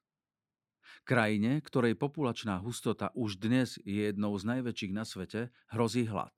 Krajine, 1.04 1.60
ktorej 1.60 2.00
populačná 2.00 2.64
hustota 2.64 3.12
už 3.12 3.36
dnes 3.36 3.76
je 3.84 4.08
jednou 4.08 4.32
z 4.40 4.44
najväčších 4.48 4.94
na 4.96 5.04
svete, 5.04 5.52
hrozí 5.68 6.08
hlad. 6.08 6.32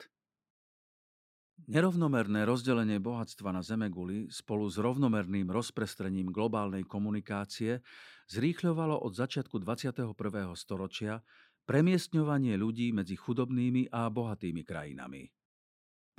Nerovnomerné 1.66 2.44
rozdelenie 2.44 3.00
bohatstva 3.00 3.56
na 3.56 3.64
Zemeguli 3.64 4.28
spolu 4.28 4.68
s 4.68 4.76
rovnomerným 4.76 5.48
rozprestrením 5.50 6.28
globálnej 6.30 6.84
komunikácie 6.84 7.80
zrýchľovalo 8.28 9.00
od 9.02 9.16
začiatku 9.16 9.64
21. 9.64 10.14
storočia 10.54 11.24
premiestňovanie 11.64 12.60
ľudí 12.60 12.92
medzi 12.92 13.16
chudobnými 13.18 13.90
a 13.90 14.12
bohatými 14.12 14.62
krajinami. 14.62 15.32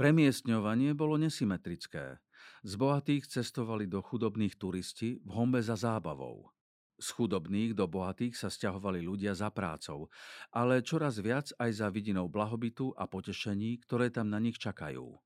Premiestňovanie 0.00 0.96
bolo 0.98 1.14
nesymetrické. 1.20 2.18
Z 2.64 2.72
bohatých 2.74 3.28
cestovali 3.28 3.86
do 3.86 4.02
chudobných 4.02 4.56
turisti 4.56 5.20
v 5.20 5.30
hombe 5.30 5.62
za 5.62 5.76
zábavou. 5.76 6.48
Z 6.96 7.12
chudobných 7.12 7.76
do 7.76 7.84
bohatých 7.84 8.40
sa 8.40 8.48
stiahovali 8.48 9.04
ľudia 9.04 9.36
za 9.36 9.52
prácou, 9.52 10.08
ale 10.48 10.80
čoraz 10.80 11.20
viac 11.20 11.52
aj 11.60 11.70
za 11.84 11.88
vidinou 11.92 12.24
blahobytu 12.26 12.96
a 12.96 13.04
potešení, 13.04 13.84
ktoré 13.84 14.08
tam 14.08 14.32
na 14.32 14.40
nich 14.40 14.56
čakajú. 14.56 15.25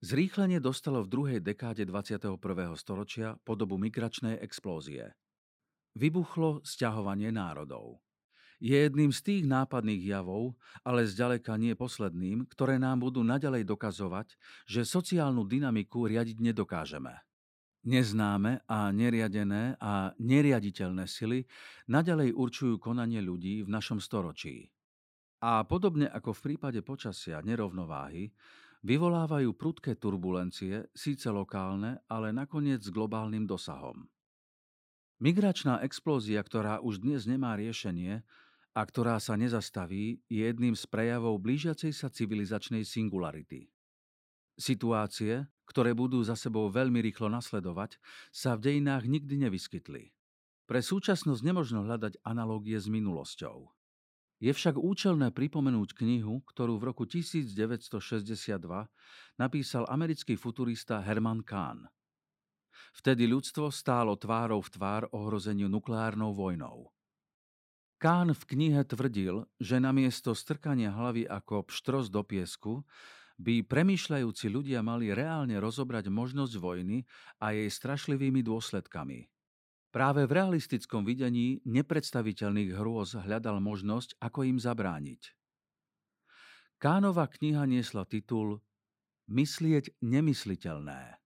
Zrýchlenie 0.00 0.64
dostalo 0.64 1.04
v 1.04 1.12
druhej 1.12 1.40
dekáde 1.44 1.84
21. 1.84 2.40
storočia 2.80 3.36
podobu 3.44 3.76
migračnej 3.76 4.40
explózie. 4.40 5.12
Vybuchlo 5.92 6.64
sťahovanie 6.64 7.28
národov. 7.28 8.00
Je 8.64 8.80
jedným 8.80 9.12
z 9.12 9.20
tých 9.20 9.42
nápadných 9.44 10.00
javov, 10.00 10.56
ale 10.88 11.04
zďaleka 11.04 11.52
nie 11.60 11.76
posledným, 11.76 12.48
ktoré 12.48 12.80
nám 12.80 13.04
budú 13.04 13.20
naďalej 13.20 13.68
dokazovať, 13.68 14.40
že 14.64 14.88
sociálnu 14.88 15.44
dynamiku 15.44 16.08
riadiť 16.08 16.48
nedokážeme. 16.48 17.20
Neznáme 17.84 18.64
a 18.72 18.88
neriadené 18.96 19.76
a 19.84 20.16
neriaditeľné 20.16 21.04
sily 21.04 21.44
naďalej 21.92 22.32
určujú 22.32 22.80
konanie 22.80 23.20
ľudí 23.20 23.60
v 23.64 23.68
našom 23.68 24.00
storočí. 24.00 24.72
A 25.44 25.60
podobne 25.68 26.08
ako 26.08 26.32
v 26.32 26.40
prípade 26.40 26.80
počasia 26.80 27.44
nerovnováhy, 27.44 28.32
vyvolávajú 28.80 29.52
prudké 29.56 29.96
turbulencie, 29.96 30.88
síce 30.96 31.28
lokálne, 31.28 32.00
ale 32.08 32.32
nakoniec 32.32 32.80
s 32.80 32.90
globálnym 32.92 33.44
dosahom. 33.44 34.08
Migračná 35.20 35.84
explózia, 35.84 36.40
ktorá 36.40 36.80
už 36.80 37.04
dnes 37.04 37.28
nemá 37.28 37.52
riešenie 37.52 38.24
a 38.72 38.80
ktorá 38.80 39.20
sa 39.20 39.36
nezastaví, 39.36 40.24
je 40.32 40.48
jedným 40.48 40.72
z 40.72 40.88
prejavov 40.88 41.36
blížiacej 41.44 41.92
sa 41.92 42.08
civilizačnej 42.08 42.88
singularity. 42.88 43.68
Situácie, 44.56 45.44
ktoré 45.68 45.92
budú 45.92 46.24
za 46.24 46.36
sebou 46.40 46.72
veľmi 46.72 47.04
rýchlo 47.04 47.28
nasledovať, 47.28 48.00
sa 48.32 48.56
v 48.56 48.64
dejinách 48.64 49.04
nikdy 49.08 49.44
nevyskytli. 49.44 50.12
Pre 50.64 50.80
súčasnosť 50.80 51.42
nemožno 51.44 51.84
hľadať 51.84 52.22
analogie 52.24 52.78
s 52.78 52.88
minulosťou. 52.88 53.79
Je 54.40 54.48
však 54.56 54.80
účelné 54.80 55.36
pripomenúť 55.36 55.92
knihu, 56.00 56.40
ktorú 56.48 56.80
v 56.80 56.88
roku 56.88 57.04
1962 57.04 58.56
napísal 59.36 59.84
americký 59.84 60.32
futurista 60.40 61.04
Herman 61.04 61.44
Kahn. 61.44 61.84
Vtedy 62.96 63.28
ľudstvo 63.28 63.68
stálo 63.68 64.16
tvárou 64.16 64.64
v 64.64 64.72
tvár 64.72 65.02
ohrozeniu 65.12 65.68
nukleárnou 65.68 66.32
vojnou. 66.32 66.88
Kahn 68.00 68.32
v 68.32 68.42
knihe 68.48 68.80
tvrdil, 68.88 69.44
že 69.60 69.76
namiesto 69.76 70.32
strkania 70.32 70.88
hlavy 70.88 71.28
ako 71.28 71.68
pštros 71.68 72.08
do 72.08 72.24
piesku 72.24 72.80
by 73.36 73.60
premýšľajúci 73.68 74.48
ľudia 74.48 74.80
mali 74.80 75.12
reálne 75.12 75.60
rozobrať 75.60 76.08
možnosť 76.08 76.54
vojny 76.56 77.04
a 77.44 77.52
jej 77.52 77.68
strašlivými 77.68 78.40
dôsledkami– 78.40 79.28
Práve 79.90 80.22
v 80.22 80.38
realistickom 80.38 81.02
videní 81.02 81.58
nepredstaviteľných 81.66 82.78
hrôz 82.78 83.18
hľadal 83.18 83.58
možnosť, 83.58 84.14
ako 84.22 84.46
im 84.46 84.58
zabrániť. 84.62 85.34
Kánova 86.78 87.26
kniha 87.26 87.66
niesla 87.66 88.06
titul 88.06 88.62
Myslieť 89.30 89.94
nemysliteľné. 90.02 91.18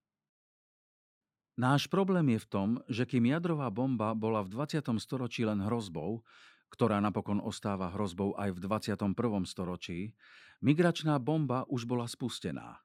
Náš 1.55 1.87
problém 1.87 2.35
je 2.35 2.41
v 2.43 2.51
tom, 2.51 2.69
že 2.91 3.07
kým 3.07 3.31
jadrová 3.31 3.71
bomba 3.71 4.11
bola 4.13 4.43
v 4.43 4.51
20. 4.51 4.83
storočí 4.99 5.47
len 5.47 5.63
hrozbou, 5.63 6.27
ktorá 6.75 6.99
napokon 6.99 7.39
ostáva 7.39 7.95
hrozbou 7.95 8.35
aj 8.35 8.59
v 8.59 8.59
21. 8.67 9.15
storočí, 9.47 10.19
migračná 10.59 11.23
bomba 11.23 11.63
už 11.71 11.87
bola 11.87 12.11
spustená. 12.11 12.83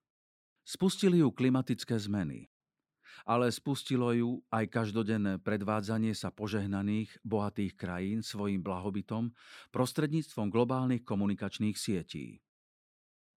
Spustili 0.61 1.25
ju 1.25 1.33
klimatické 1.33 1.97
zmeny. 1.97 2.45
Ale 3.23 3.51
spustilo 3.51 4.11
ju 4.13 4.43
aj 4.51 4.69
každodenné 4.69 5.39
predvádzanie 5.39 6.11
sa 6.13 6.29
požehnaných, 6.29 7.23
bohatých 7.23 7.73
krajín 7.75 8.19
svojim 8.23 8.63
blahobytom 8.63 9.31
prostredníctvom 9.71 10.51
globálnych 10.51 11.03
komunikačných 11.03 11.75
sietí. 11.75 12.39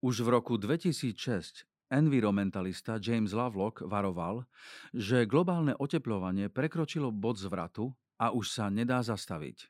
Už 0.02 0.26
v 0.26 0.28
roku 0.34 0.58
2006 0.58 1.66
environmentalista 1.92 2.96
James 2.98 3.36
Lovelock 3.36 3.84
varoval, 3.84 4.48
že 4.96 5.28
globálne 5.28 5.76
oteplovanie 5.76 6.48
prekročilo 6.48 7.12
bod 7.12 7.36
zvratu 7.38 7.92
a 8.16 8.32
už 8.32 8.48
sa 8.48 8.72
nedá 8.72 9.04
zastaviť. 9.04 9.68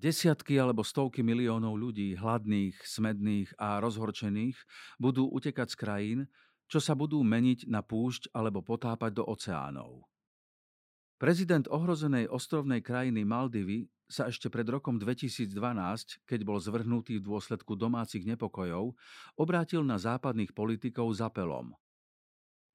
Desiatky 0.00 0.56
alebo 0.56 0.80
stovky 0.80 1.20
miliónov 1.20 1.76
ľudí, 1.76 2.16
hladných, 2.16 2.72
smedných 2.80 3.52
a 3.60 3.84
rozhorčených, 3.84 4.56
budú 4.96 5.28
utekať 5.28 5.68
z 5.68 5.76
krajín, 5.76 6.20
čo 6.70 6.78
sa 6.78 6.94
budú 6.94 7.18
meniť 7.26 7.66
na 7.66 7.82
púšť 7.82 8.30
alebo 8.30 8.62
potápať 8.62 9.10
do 9.18 9.26
oceánov. 9.26 10.06
Prezident 11.18 11.66
ohrozenej 11.68 12.30
ostrovnej 12.30 12.80
krajiny 12.80 13.26
Maldivy 13.26 13.90
sa 14.08 14.30
ešte 14.30 14.48
pred 14.48 14.64
rokom 14.64 14.96
2012, 14.96 15.52
keď 16.24 16.40
bol 16.46 16.56
zvrhnutý 16.62 17.20
v 17.20 17.26
dôsledku 17.26 17.74
domácich 17.74 18.24
nepokojov, 18.24 18.94
obrátil 19.36 19.84
na 19.84 20.00
západných 20.00 20.54
politikov 20.54 21.12
s 21.12 21.20
apelom. 21.20 21.74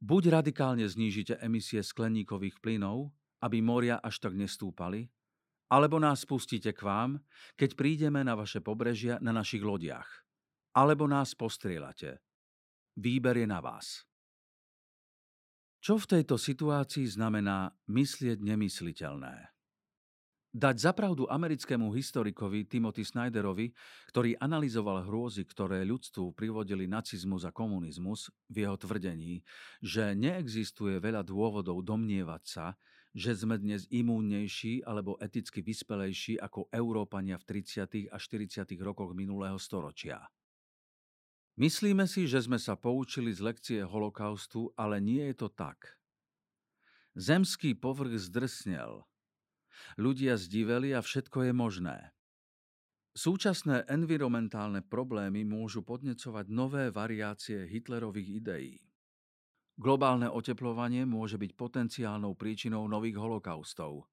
Buď 0.03 0.43
radikálne 0.43 0.85
znížite 0.85 1.39
emisie 1.41 1.81
skleníkových 1.81 2.59
plynov, 2.59 3.15
aby 3.41 3.63
moria 3.63 3.97
až 4.03 4.21
tak 4.21 4.37
nestúpali, 4.37 5.09
alebo 5.71 5.97
nás 5.97 6.27
pustíte 6.29 6.69
k 6.75 6.81
vám, 6.85 7.17
keď 7.57 7.73
prídeme 7.73 8.21
na 8.21 8.37
vaše 8.37 8.61
pobrežia 8.61 9.17
na 9.23 9.33
našich 9.33 9.65
lodiach. 9.65 10.07
Alebo 10.75 11.09
nás 11.09 11.33
postrielate. 11.33 12.24
Výber 12.95 13.35
je 13.35 13.47
na 13.47 13.59
vás. 13.59 14.07
Čo 15.83 16.01
v 16.01 16.17
tejto 16.17 16.39
situácii 16.41 17.05
znamená 17.05 17.69
myslieť 17.85 18.41
nemysliteľné? 18.41 19.53
Dať 20.55 20.75
zapravdu 20.79 21.27
americkému 21.27 21.91
historikovi 21.91 22.63
Timothy 22.63 23.03
Snyderovi, 23.03 23.75
ktorý 24.07 24.39
analyzoval 24.39 25.03
hrôzy, 25.03 25.43
ktoré 25.43 25.83
ľudstvu 25.83 26.31
privodili 26.31 26.87
nacizmus 26.87 27.43
a 27.43 27.51
komunizmus, 27.51 28.31
v 28.47 28.63
jeho 28.63 28.79
tvrdení, 28.79 29.43
že 29.83 30.15
neexistuje 30.15 31.03
veľa 31.03 31.27
dôvodov 31.27 31.83
domnievať 31.83 32.43
sa, 32.47 32.79
že 33.11 33.35
sme 33.35 33.59
dnes 33.59 33.83
imúnnejší 33.91 34.87
alebo 34.87 35.19
eticky 35.19 35.59
vyspelejší 35.59 36.39
ako 36.39 36.71
Európania 36.71 37.35
v 37.35 37.59
30. 37.59 38.07
a 38.07 38.15
40. 38.15 38.63
rokoch 38.79 39.11
minulého 39.11 39.59
storočia. 39.59 40.23
Myslíme 41.55 42.03
si, 42.03 42.27
že 42.27 42.43
sme 42.43 42.59
sa 42.59 42.75
poučili 42.75 43.31
z 43.31 43.39
lekcie 43.39 43.79
holokaustu, 43.87 44.75
ale 44.75 44.99
nie 44.99 45.23
je 45.31 45.35
to 45.39 45.47
tak. 45.47 45.95
Zemský 47.15 47.79
povrch 47.79 48.19
zdrsnel. 48.19 49.07
Ľudia 49.95 50.35
zdiveli 50.35 50.91
a 50.91 50.99
všetko 50.99 51.47
je 51.47 51.53
možné. 51.55 51.97
Súčasné 53.15 53.87
environmentálne 53.87 54.83
problémy 54.83 55.47
môžu 55.47 55.79
podnecovať 55.79 56.51
nové 56.51 56.91
variácie 56.91 57.63
Hitlerových 57.63 58.29
ideí. 58.43 58.75
Globálne 59.79 60.27
oteplovanie 60.27 61.07
môže 61.07 61.39
byť 61.39 61.51
potenciálnou 61.55 62.35
príčinou 62.35 62.83
nových 62.91 63.15
holokaustov. 63.15 64.11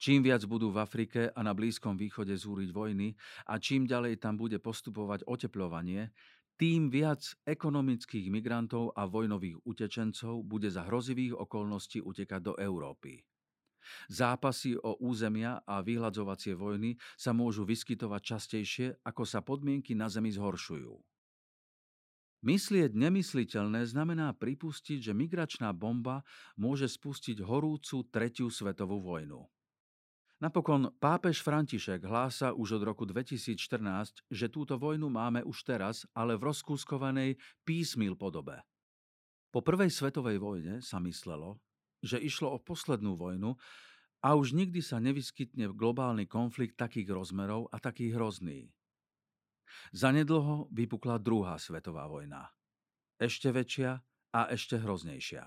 Čím 0.00 0.24
viac 0.24 0.48
budú 0.48 0.72
v 0.72 0.80
Afrike 0.80 1.28
a 1.28 1.40
na 1.44 1.52
Blízkom 1.52 2.00
východe 2.00 2.32
zúriť 2.32 2.72
vojny 2.72 3.12
a 3.52 3.60
čím 3.60 3.84
ďalej 3.84 4.16
tam 4.16 4.40
bude 4.40 4.56
postupovať 4.56 5.28
oteplovanie, 5.28 6.08
tým 6.56 6.88
viac 6.88 7.20
ekonomických 7.44 8.32
migrantov 8.32 8.96
a 8.96 9.04
vojnových 9.04 9.60
utečencov 9.60 10.40
bude 10.48 10.72
za 10.72 10.88
hrozivých 10.88 11.36
okolností 11.36 12.00
utekať 12.00 12.40
do 12.40 12.54
Európy. 12.56 13.20
Zápasy 14.08 14.72
o 14.80 14.96
územia 15.04 15.60
a 15.68 15.84
vyhľadzovacie 15.84 16.56
vojny 16.56 16.96
sa 17.20 17.36
môžu 17.36 17.68
vyskytovať 17.68 18.22
častejšie, 18.24 18.86
ako 19.04 19.28
sa 19.28 19.44
podmienky 19.44 19.92
na 19.92 20.08
Zemi 20.08 20.32
zhoršujú. 20.32 20.96
Myslieť 22.40 22.96
nemysliteľné 22.96 23.84
znamená 23.84 24.32
pripustiť, 24.32 25.12
že 25.12 25.12
migračná 25.12 25.76
bomba 25.76 26.24
môže 26.56 26.88
spustiť 26.88 27.44
horúcu 27.44 28.08
tretiu 28.08 28.48
svetovú 28.48 29.04
vojnu. 29.04 29.44
Napokon 30.40 30.88
pápež 30.96 31.44
František 31.44 32.00
hlása 32.00 32.56
už 32.56 32.80
od 32.80 32.82
roku 32.88 33.04
2014, 33.04 34.24
že 34.32 34.48
túto 34.48 34.80
vojnu 34.80 35.12
máme 35.12 35.44
už 35.44 35.68
teraz, 35.68 36.08
ale 36.16 36.40
v 36.40 36.48
rozkúskovanej 36.48 37.36
písmil 37.60 38.16
podobe. 38.16 38.56
Po 39.52 39.60
prvej 39.60 39.92
svetovej 39.92 40.40
vojne 40.40 40.80
sa 40.80 40.96
myslelo, 41.04 41.60
že 42.00 42.16
išlo 42.16 42.56
o 42.56 42.58
poslednú 42.58 43.20
vojnu 43.20 43.52
a 44.24 44.32
už 44.32 44.56
nikdy 44.56 44.80
sa 44.80 44.96
nevyskytne 44.96 45.76
globálny 45.76 46.24
konflikt 46.24 46.80
takých 46.80 47.12
rozmerov 47.12 47.68
a 47.68 47.76
taký 47.76 48.08
hrozný. 48.16 48.72
Zanedlho 49.92 50.72
vypukla 50.72 51.20
druhá 51.20 51.60
svetová 51.60 52.08
vojna. 52.08 52.48
Ešte 53.20 53.52
väčšia 53.52 53.92
a 54.32 54.40
ešte 54.48 54.80
hroznejšia. 54.80 55.44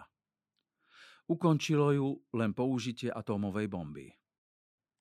Ukončilo 1.34 1.90
ju 1.98 2.08
len 2.38 2.54
použitie 2.54 3.10
atómovej 3.10 3.66
bomby. 3.74 4.14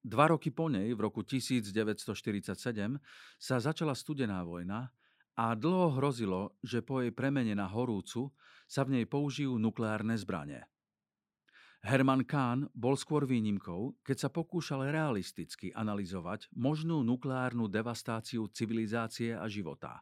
Dva 0.03 0.26
roky 0.34 0.50
po 0.50 0.66
nej, 0.66 0.90
v 0.90 1.00
roku 1.00 1.22
1947, 1.22 2.98
sa 3.38 3.57
začala 3.62 3.94
studená 3.94 4.42
vojna 4.42 4.90
a 5.38 5.55
dlho 5.55 5.94
hrozilo, 5.94 6.59
že 6.59 6.82
po 6.82 6.98
jej 6.98 7.14
premene 7.14 7.55
na 7.55 7.70
horúcu 7.70 8.34
sa 8.66 8.82
v 8.82 8.98
nej 8.98 9.05
použijú 9.07 9.62
nukleárne 9.62 10.18
zbranie. 10.18 10.66
Herman 11.82 12.22
Kahn 12.22 12.70
bol 12.74 12.94
skôr 12.94 13.26
výnimkou, 13.26 13.98
keď 14.07 14.26
sa 14.26 14.28
pokúšal 14.30 14.86
realisticky 14.90 15.74
analyzovať 15.74 16.46
možnú 16.55 17.03
nukleárnu 17.03 17.66
devastáciu 17.66 18.46
civilizácie 18.55 19.34
a 19.34 19.50
života. 19.50 19.98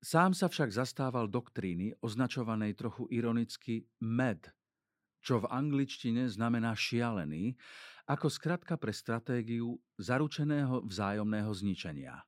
Sám 0.00 0.32
sa 0.32 0.48
však 0.48 0.72
zastával 0.72 1.28
doktríny 1.28 1.92
označovanej 2.00 2.72
trochu 2.76 3.04
ironicky 3.12 3.84
MED, 4.00 4.48
čo 5.28 5.44
v 5.44 5.50
angličtine 5.52 6.24
znamená 6.24 6.72
šialený, 6.72 7.52
ako 8.08 8.32
skratka 8.32 8.80
pre 8.80 8.96
stratégiu 8.96 9.76
zaručeného 10.00 10.88
vzájomného 10.88 11.52
zničenia. 11.52 12.24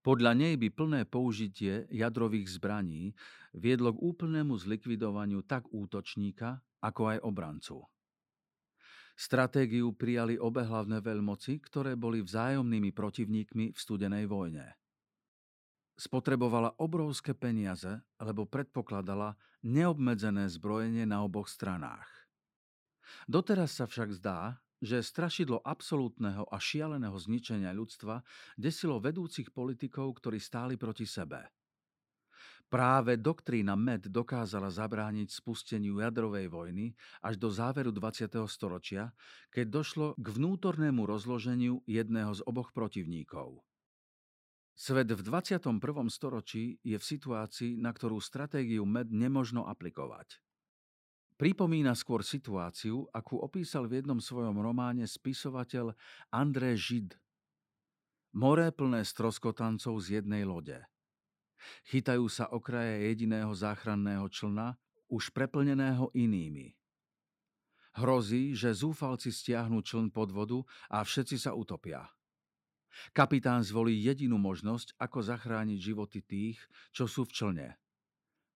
Podľa 0.00 0.32
nej 0.32 0.56
by 0.56 0.72
plné 0.72 1.00
použitie 1.04 1.84
jadrových 1.92 2.56
zbraní 2.56 3.12
viedlo 3.52 3.92
k 3.92 4.02
úplnému 4.08 4.56
zlikvidovaniu 4.56 5.44
tak 5.44 5.68
útočníka, 5.68 6.64
ako 6.80 7.12
aj 7.12 7.18
obrancu. 7.28 7.84
Stratégiu 9.12 9.92
prijali 9.92 10.40
obe 10.40 10.64
hlavné 10.64 11.04
veľmoci, 11.04 11.60
ktoré 11.60 11.92
boli 11.92 12.24
vzájomnými 12.24 12.96
protivníkmi 12.96 13.76
v 13.76 13.78
studenej 13.78 14.24
vojne. 14.24 14.81
Spotrebovala 15.96 16.80
obrovské 16.80 17.36
peniaze, 17.36 18.00
lebo 18.18 18.48
predpokladala 18.48 19.36
neobmedzené 19.62 20.48
zbrojenie 20.48 21.04
na 21.04 21.22
oboch 21.22 21.46
stranách. 21.46 22.08
Doteraz 23.28 23.76
sa 23.76 23.84
však 23.84 24.16
zdá, 24.16 24.58
že 24.82 25.04
strašidlo 25.04 25.62
absolútneho 25.62 26.48
a 26.50 26.58
šialeného 26.58 27.14
zničenia 27.14 27.70
ľudstva 27.70 28.24
desilo 28.58 28.98
vedúcich 28.98 29.54
politikov, 29.54 30.18
ktorí 30.18 30.42
stáli 30.42 30.74
proti 30.74 31.06
sebe– 31.06 31.44
Práve 32.72 33.20
doktrína 33.20 33.76
MED 33.76 34.08
dokázala 34.08 34.72
zabrániť 34.72 35.28
spusteniu 35.28 36.00
jadrovej 36.00 36.48
vojny 36.48 36.96
až 37.20 37.36
do 37.36 37.52
záveru 37.52 37.92
20. 37.92 38.32
storočia, 38.48 39.12
keď 39.52 39.66
došlo 39.68 40.06
k 40.16 40.26
vnútornému 40.32 41.04
rozloženiu 41.04 41.84
jedného 41.84 42.32
z 42.32 42.40
oboch 42.48 42.72
protivníkov. 42.72 43.60
Svet 44.72 45.12
v 45.12 45.20
21. 45.20 45.78
storočí 46.08 46.80
je 46.80 46.96
v 46.96 47.04
situácii, 47.04 47.76
na 47.76 47.92
ktorú 47.92 48.18
stratégiu 48.18 48.88
MED 48.88 49.12
nemožno 49.12 49.68
aplikovať. 49.68 50.40
Pripomína 51.36 51.92
skôr 51.92 52.24
situáciu, 52.24 53.08
akú 53.12 53.40
opísal 53.40 53.90
v 53.90 54.00
jednom 54.00 54.22
svojom 54.22 54.56
románe 54.62 55.04
spisovateľ 55.04 55.92
André 56.32 56.78
Žid. 56.78 57.18
More 58.32 58.72
plné 58.72 59.04
stroskotancov 59.04 60.00
z 60.00 60.22
jednej 60.22 60.48
lode– 60.48 60.80
Chytajú 61.88 62.26
sa 62.26 62.50
okraje 62.50 63.10
jediného 63.10 63.52
záchranného 63.54 64.26
člna, 64.28 64.74
už 65.12 65.30
preplneného 65.30 66.10
inými. 66.16 66.74
Hrozí, 67.92 68.56
že 68.56 68.72
zúfalci 68.72 69.28
stiahnu 69.28 69.84
čln 69.84 70.08
pod 70.08 70.32
vodu 70.32 70.64
a 70.88 71.04
všetci 71.04 71.36
sa 71.36 71.52
utopia. 71.52 72.08
Kapitán 73.16 73.64
zvolí 73.64 73.96
jedinú 73.98 74.36
možnosť, 74.36 74.96
ako 75.00 75.24
zachrániť 75.24 75.78
životy 75.80 76.20
tých, 76.20 76.58
čo 76.92 77.08
sú 77.08 77.24
v 77.24 77.34
člne. 77.34 77.68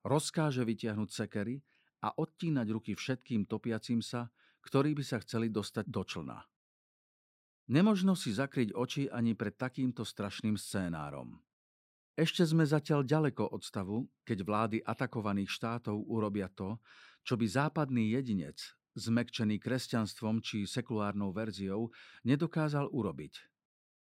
Rozkáže 0.07 0.63
vytiahnuť 0.63 1.09
sekery 1.11 1.61
a 2.05 2.15
odtínať 2.15 2.67
ruky 2.71 2.93
všetkým 2.95 3.49
topiacim 3.49 4.05
sa, 4.05 4.31
ktorí 4.63 4.95
by 4.95 5.05
sa 5.07 5.19
chceli 5.23 5.51
dostať 5.51 5.87
do 5.89 6.03
člna. 6.07 6.39
Nemožno 7.67 8.15
si 8.15 8.31
zakryť 8.31 8.79
oči 8.79 9.11
ani 9.11 9.35
pred 9.35 9.59
takýmto 9.59 10.07
strašným 10.07 10.55
scénárom. 10.55 11.43
Ešte 12.15 12.47
sme 12.47 12.63
zatiaľ 12.63 13.03
ďaleko 13.03 13.51
od 13.51 13.63
stavu, 13.67 14.07
keď 14.23 14.39
vlády 14.47 14.79
atakovaných 14.87 15.51
štátov 15.51 16.07
urobia 16.07 16.47
to, 16.49 16.79
čo 17.27 17.35
by 17.35 17.45
západný 17.45 18.15
jedinec, 18.15 18.57
zmekčený 18.97 19.61
kresťanstvom 19.61 20.41
či 20.41 20.65
sekulárnou 20.65 21.35
verziou, 21.35 21.91
nedokázal 22.25 22.89
urobiť. 22.89 23.56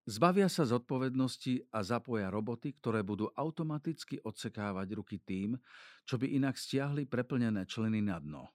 Zbavia 0.08 0.48
sa 0.48 0.64
zodpovednosti 0.64 1.68
a 1.76 1.84
zapoja 1.84 2.32
roboty, 2.32 2.80
ktoré 2.80 3.04
budú 3.04 3.28
automaticky 3.36 4.24
odsekávať 4.24 4.88
ruky 4.96 5.20
tým, 5.20 5.60
čo 6.08 6.16
by 6.16 6.32
inak 6.32 6.56
stiahli 6.56 7.04
preplnené 7.04 7.68
členy 7.68 8.00
na 8.00 8.16
dno. 8.16 8.48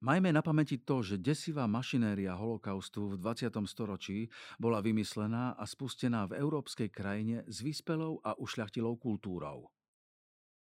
Majme 0.00 0.32
na 0.32 0.40
pamäti 0.40 0.80
to, 0.80 1.04
že 1.04 1.20
desivá 1.20 1.68
mašinéria 1.68 2.32
holokaustu 2.40 3.12
v 3.12 3.20
20. 3.20 3.52
storočí 3.68 4.32
bola 4.56 4.80
vymyslená 4.80 5.60
a 5.60 5.64
spustená 5.68 6.24
v 6.24 6.40
európskej 6.40 6.88
krajine 6.88 7.44
s 7.44 7.60
vyspelou 7.60 8.24
a 8.24 8.32
ušľachtilou 8.40 8.96
kultúrou. 8.96 9.68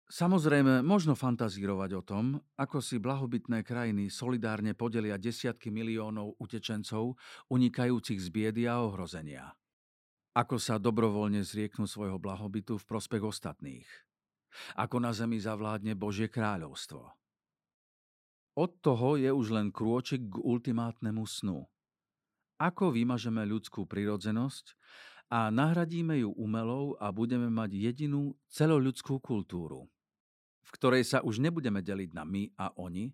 Samozrejme, 0.09 0.81
možno 0.81 1.13
fantazírovať 1.19 1.91
o 1.99 2.03
tom, 2.07 2.25
ako 2.57 2.81
si 2.81 2.97
blahobytné 2.97 3.61
krajiny 3.61 4.09
solidárne 4.09 4.73
podelia 4.73 5.21
desiatky 5.21 5.69
miliónov 5.69 6.39
utečencov 6.41 7.21
unikajúcich 7.53 8.25
z 8.25 8.29
biedy 8.33 8.65
a 8.71 8.81
ohrozenia. 8.81 9.53
Ako 10.37 10.61
sa 10.61 10.77
dobrovoľne 10.77 11.41
zrieknú 11.41 11.89
svojho 11.89 12.21
blahobytu 12.21 12.77
v 12.77 12.85
prospech 12.85 13.25
ostatných. 13.25 13.89
Ako 14.77 15.01
na 15.01 15.17
zemi 15.17 15.41
zavládne 15.41 15.97
Božie 15.97 16.29
kráľovstvo. 16.29 17.09
Od 18.57 18.71
toho 18.85 19.17
je 19.17 19.33
už 19.33 19.57
len 19.57 19.73
krôčik 19.73 20.29
k 20.29 20.37
ultimátnemu 20.37 21.25
snu. 21.25 21.65
Ako 22.61 22.93
vymažeme 22.93 23.49
ľudskú 23.49 23.89
prirodzenosť 23.89 24.77
a 25.33 25.49
nahradíme 25.49 26.21
ju 26.21 26.37
umelou 26.37 27.01
a 27.01 27.09
budeme 27.17 27.49
mať 27.49 27.73
jedinú 27.73 28.37
celoľudskú 28.53 29.17
kultúru, 29.25 29.89
v 30.65 30.71
ktorej 30.77 31.05
sa 31.09 31.25
už 31.25 31.41
nebudeme 31.41 31.81
deliť 31.81 32.13
na 32.13 32.29
my 32.29 32.53
a 32.61 32.77
oni, 32.77 33.09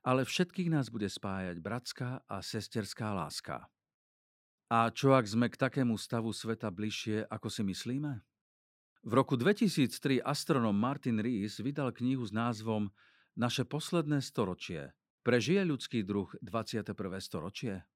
ale 0.00 0.24
všetkých 0.24 0.72
nás 0.72 0.88
bude 0.88 1.12
spájať 1.12 1.60
bratská 1.60 2.24
a 2.24 2.40
sesterská 2.40 3.12
láska. 3.12 3.68
A 4.74 4.90
čo 4.90 5.14
ak 5.14 5.22
sme 5.30 5.46
k 5.46 5.54
takému 5.54 5.94
stavu 5.94 6.34
sveta 6.34 6.66
bližšie, 6.66 7.30
ako 7.30 7.46
si 7.46 7.62
myslíme? 7.62 8.26
V 9.06 9.12
roku 9.14 9.38
2003 9.38 10.18
astronom 10.18 10.74
Martin 10.74 11.22
Rees 11.22 11.62
vydal 11.62 11.94
knihu 11.94 12.26
s 12.26 12.34
názvom 12.34 12.90
naše 13.38 13.62
posledné 13.62 14.18
storočie. 14.18 14.90
Prežije 15.22 15.62
ľudský 15.62 16.02
druh 16.02 16.26
21. 16.42 16.90
storočie? 17.22 17.86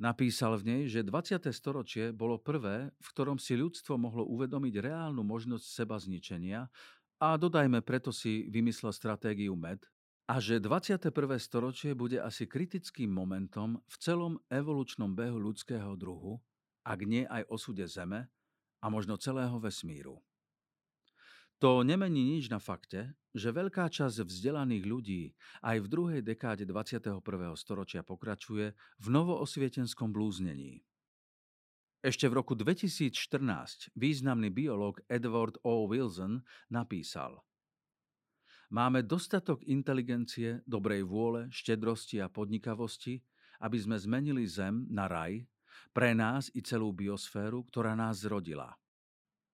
Napísal 0.00 0.56
v 0.56 0.64
nej, 0.64 0.82
že 0.88 1.04
20. 1.04 1.44
storočie 1.52 2.16
bolo 2.16 2.40
prvé, 2.40 2.88
v 2.88 3.08
ktorom 3.12 3.36
si 3.36 3.60
ľudstvo 3.60 4.00
mohlo 4.00 4.24
uvedomiť 4.32 4.80
reálnu 4.80 5.20
možnosť 5.20 5.66
seba 5.68 6.00
zničenia 6.00 6.72
a 7.20 7.36
dodajme 7.36 7.84
preto 7.84 8.16
si 8.16 8.48
vymyslel 8.48 8.96
stratégiu 8.96 9.52
MED, 9.52 9.84
a 10.28 10.44
že 10.44 10.60
21. 10.60 11.08
storočie 11.40 11.96
bude 11.96 12.20
asi 12.20 12.44
kritickým 12.44 13.08
momentom 13.08 13.80
v 13.88 13.94
celom 13.96 14.36
evolučnom 14.52 15.16
behu 15.16 15.40
ľudského 15.40 15.96
druhu, 15.96 16.36
ak 16.84 17.00
nie 17.08 17.24
aj 17.24 17.48
osude 17.48 17.88
Zeme 17.88 18.28
a 18.84 18.86
možno 18.92 19.16
celého 19.16 19.56
vesmíru. 19.56 20.20
To 21.58 21.82
nemení 21.82 22.38
nič 22.38 22.52
na 22.52 22.60
fakte, 22.60 23.16
že 23.34 23.56
veľká 23.56 23.88
časť 23.90 24.22
vzdelaných 24.22 24.84
ľudí 24.84 25.22
aj 25.64 25.76
v 25.82 25.86
druhej 25.90 26.20
dekáde 26.22 26.68
21. 26.68 27.18
storočia 27.58 28.04
pokračuje 28.04 28.76
v 28.76 29.06
novoosvietenskom 29.08 30.12
blúznení. 30.12 30.84
Ešte 31.98 32.30
v 32.30 32.36
roku 32.38 32.54
2014 32.54 33.90
významný 33.98 34.54
biológ 34.54 35.02
Edward 35.10 35.58
O. 35.66 35.90
Wilson 35.90 36.46
napísal 36.70 37.47
Máme 38.68 39.00
dostatok 39.00 39.64
inteligencie, 39.64 40.60
dobrej 40.68 41.08
vôle, 41.08 41.48
štedrosti 41.48 42.20
a 42.20 42.28
podnikavosti, 42.28 43.16
aby 43.64 43.80
sme 43.80 43.96
zmenili 43.96 44.44
Zem 44.44 44.84
na 44.92 45.08
raj, 45.08 45.48
pre 45.96 46.12
nás 46.12 46.52
i 46.52 46.60
celú 46.60 46.92
biosféru, 46.92 47.64
ktorá 47.64 47.96
nás 47.96 48.20
zrodila. 48.28 48.76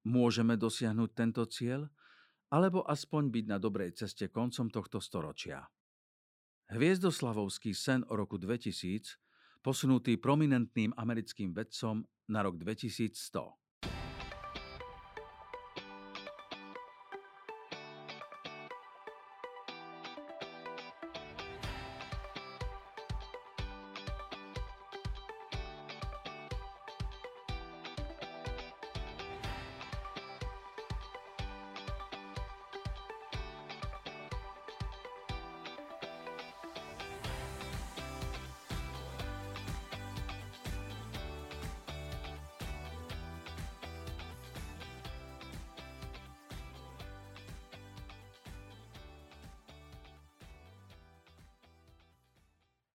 Môžeme 0.02 0.58
dosiahnuť 0.58 1.10
tento 1.14 1.46
cieľ, 1.46 1.86
alebo 2.50 2.82
aspoň 2.84 3.30
byť 3.30 3.44
na 3.48 3.58
dobrej 3.62 3.94
ceste 3.94 4.28
koncom 4.28 4.66
tohto 4.68 4.98
storočia. 4.98 5.62
Hviezdoslavovský 6.74 7.70
sen 7.70 8.02
o 8.10 8.18
roku 8.18 8.34
2000, 8.34 9.62
posunutý 9.62 10.18
prominentným 10.18 10.90
americkým 10.98 11.54
vedcom 11.54 12.02
na 12.28 12.42
rok 12.42 12.58
2100. 12.58 13.63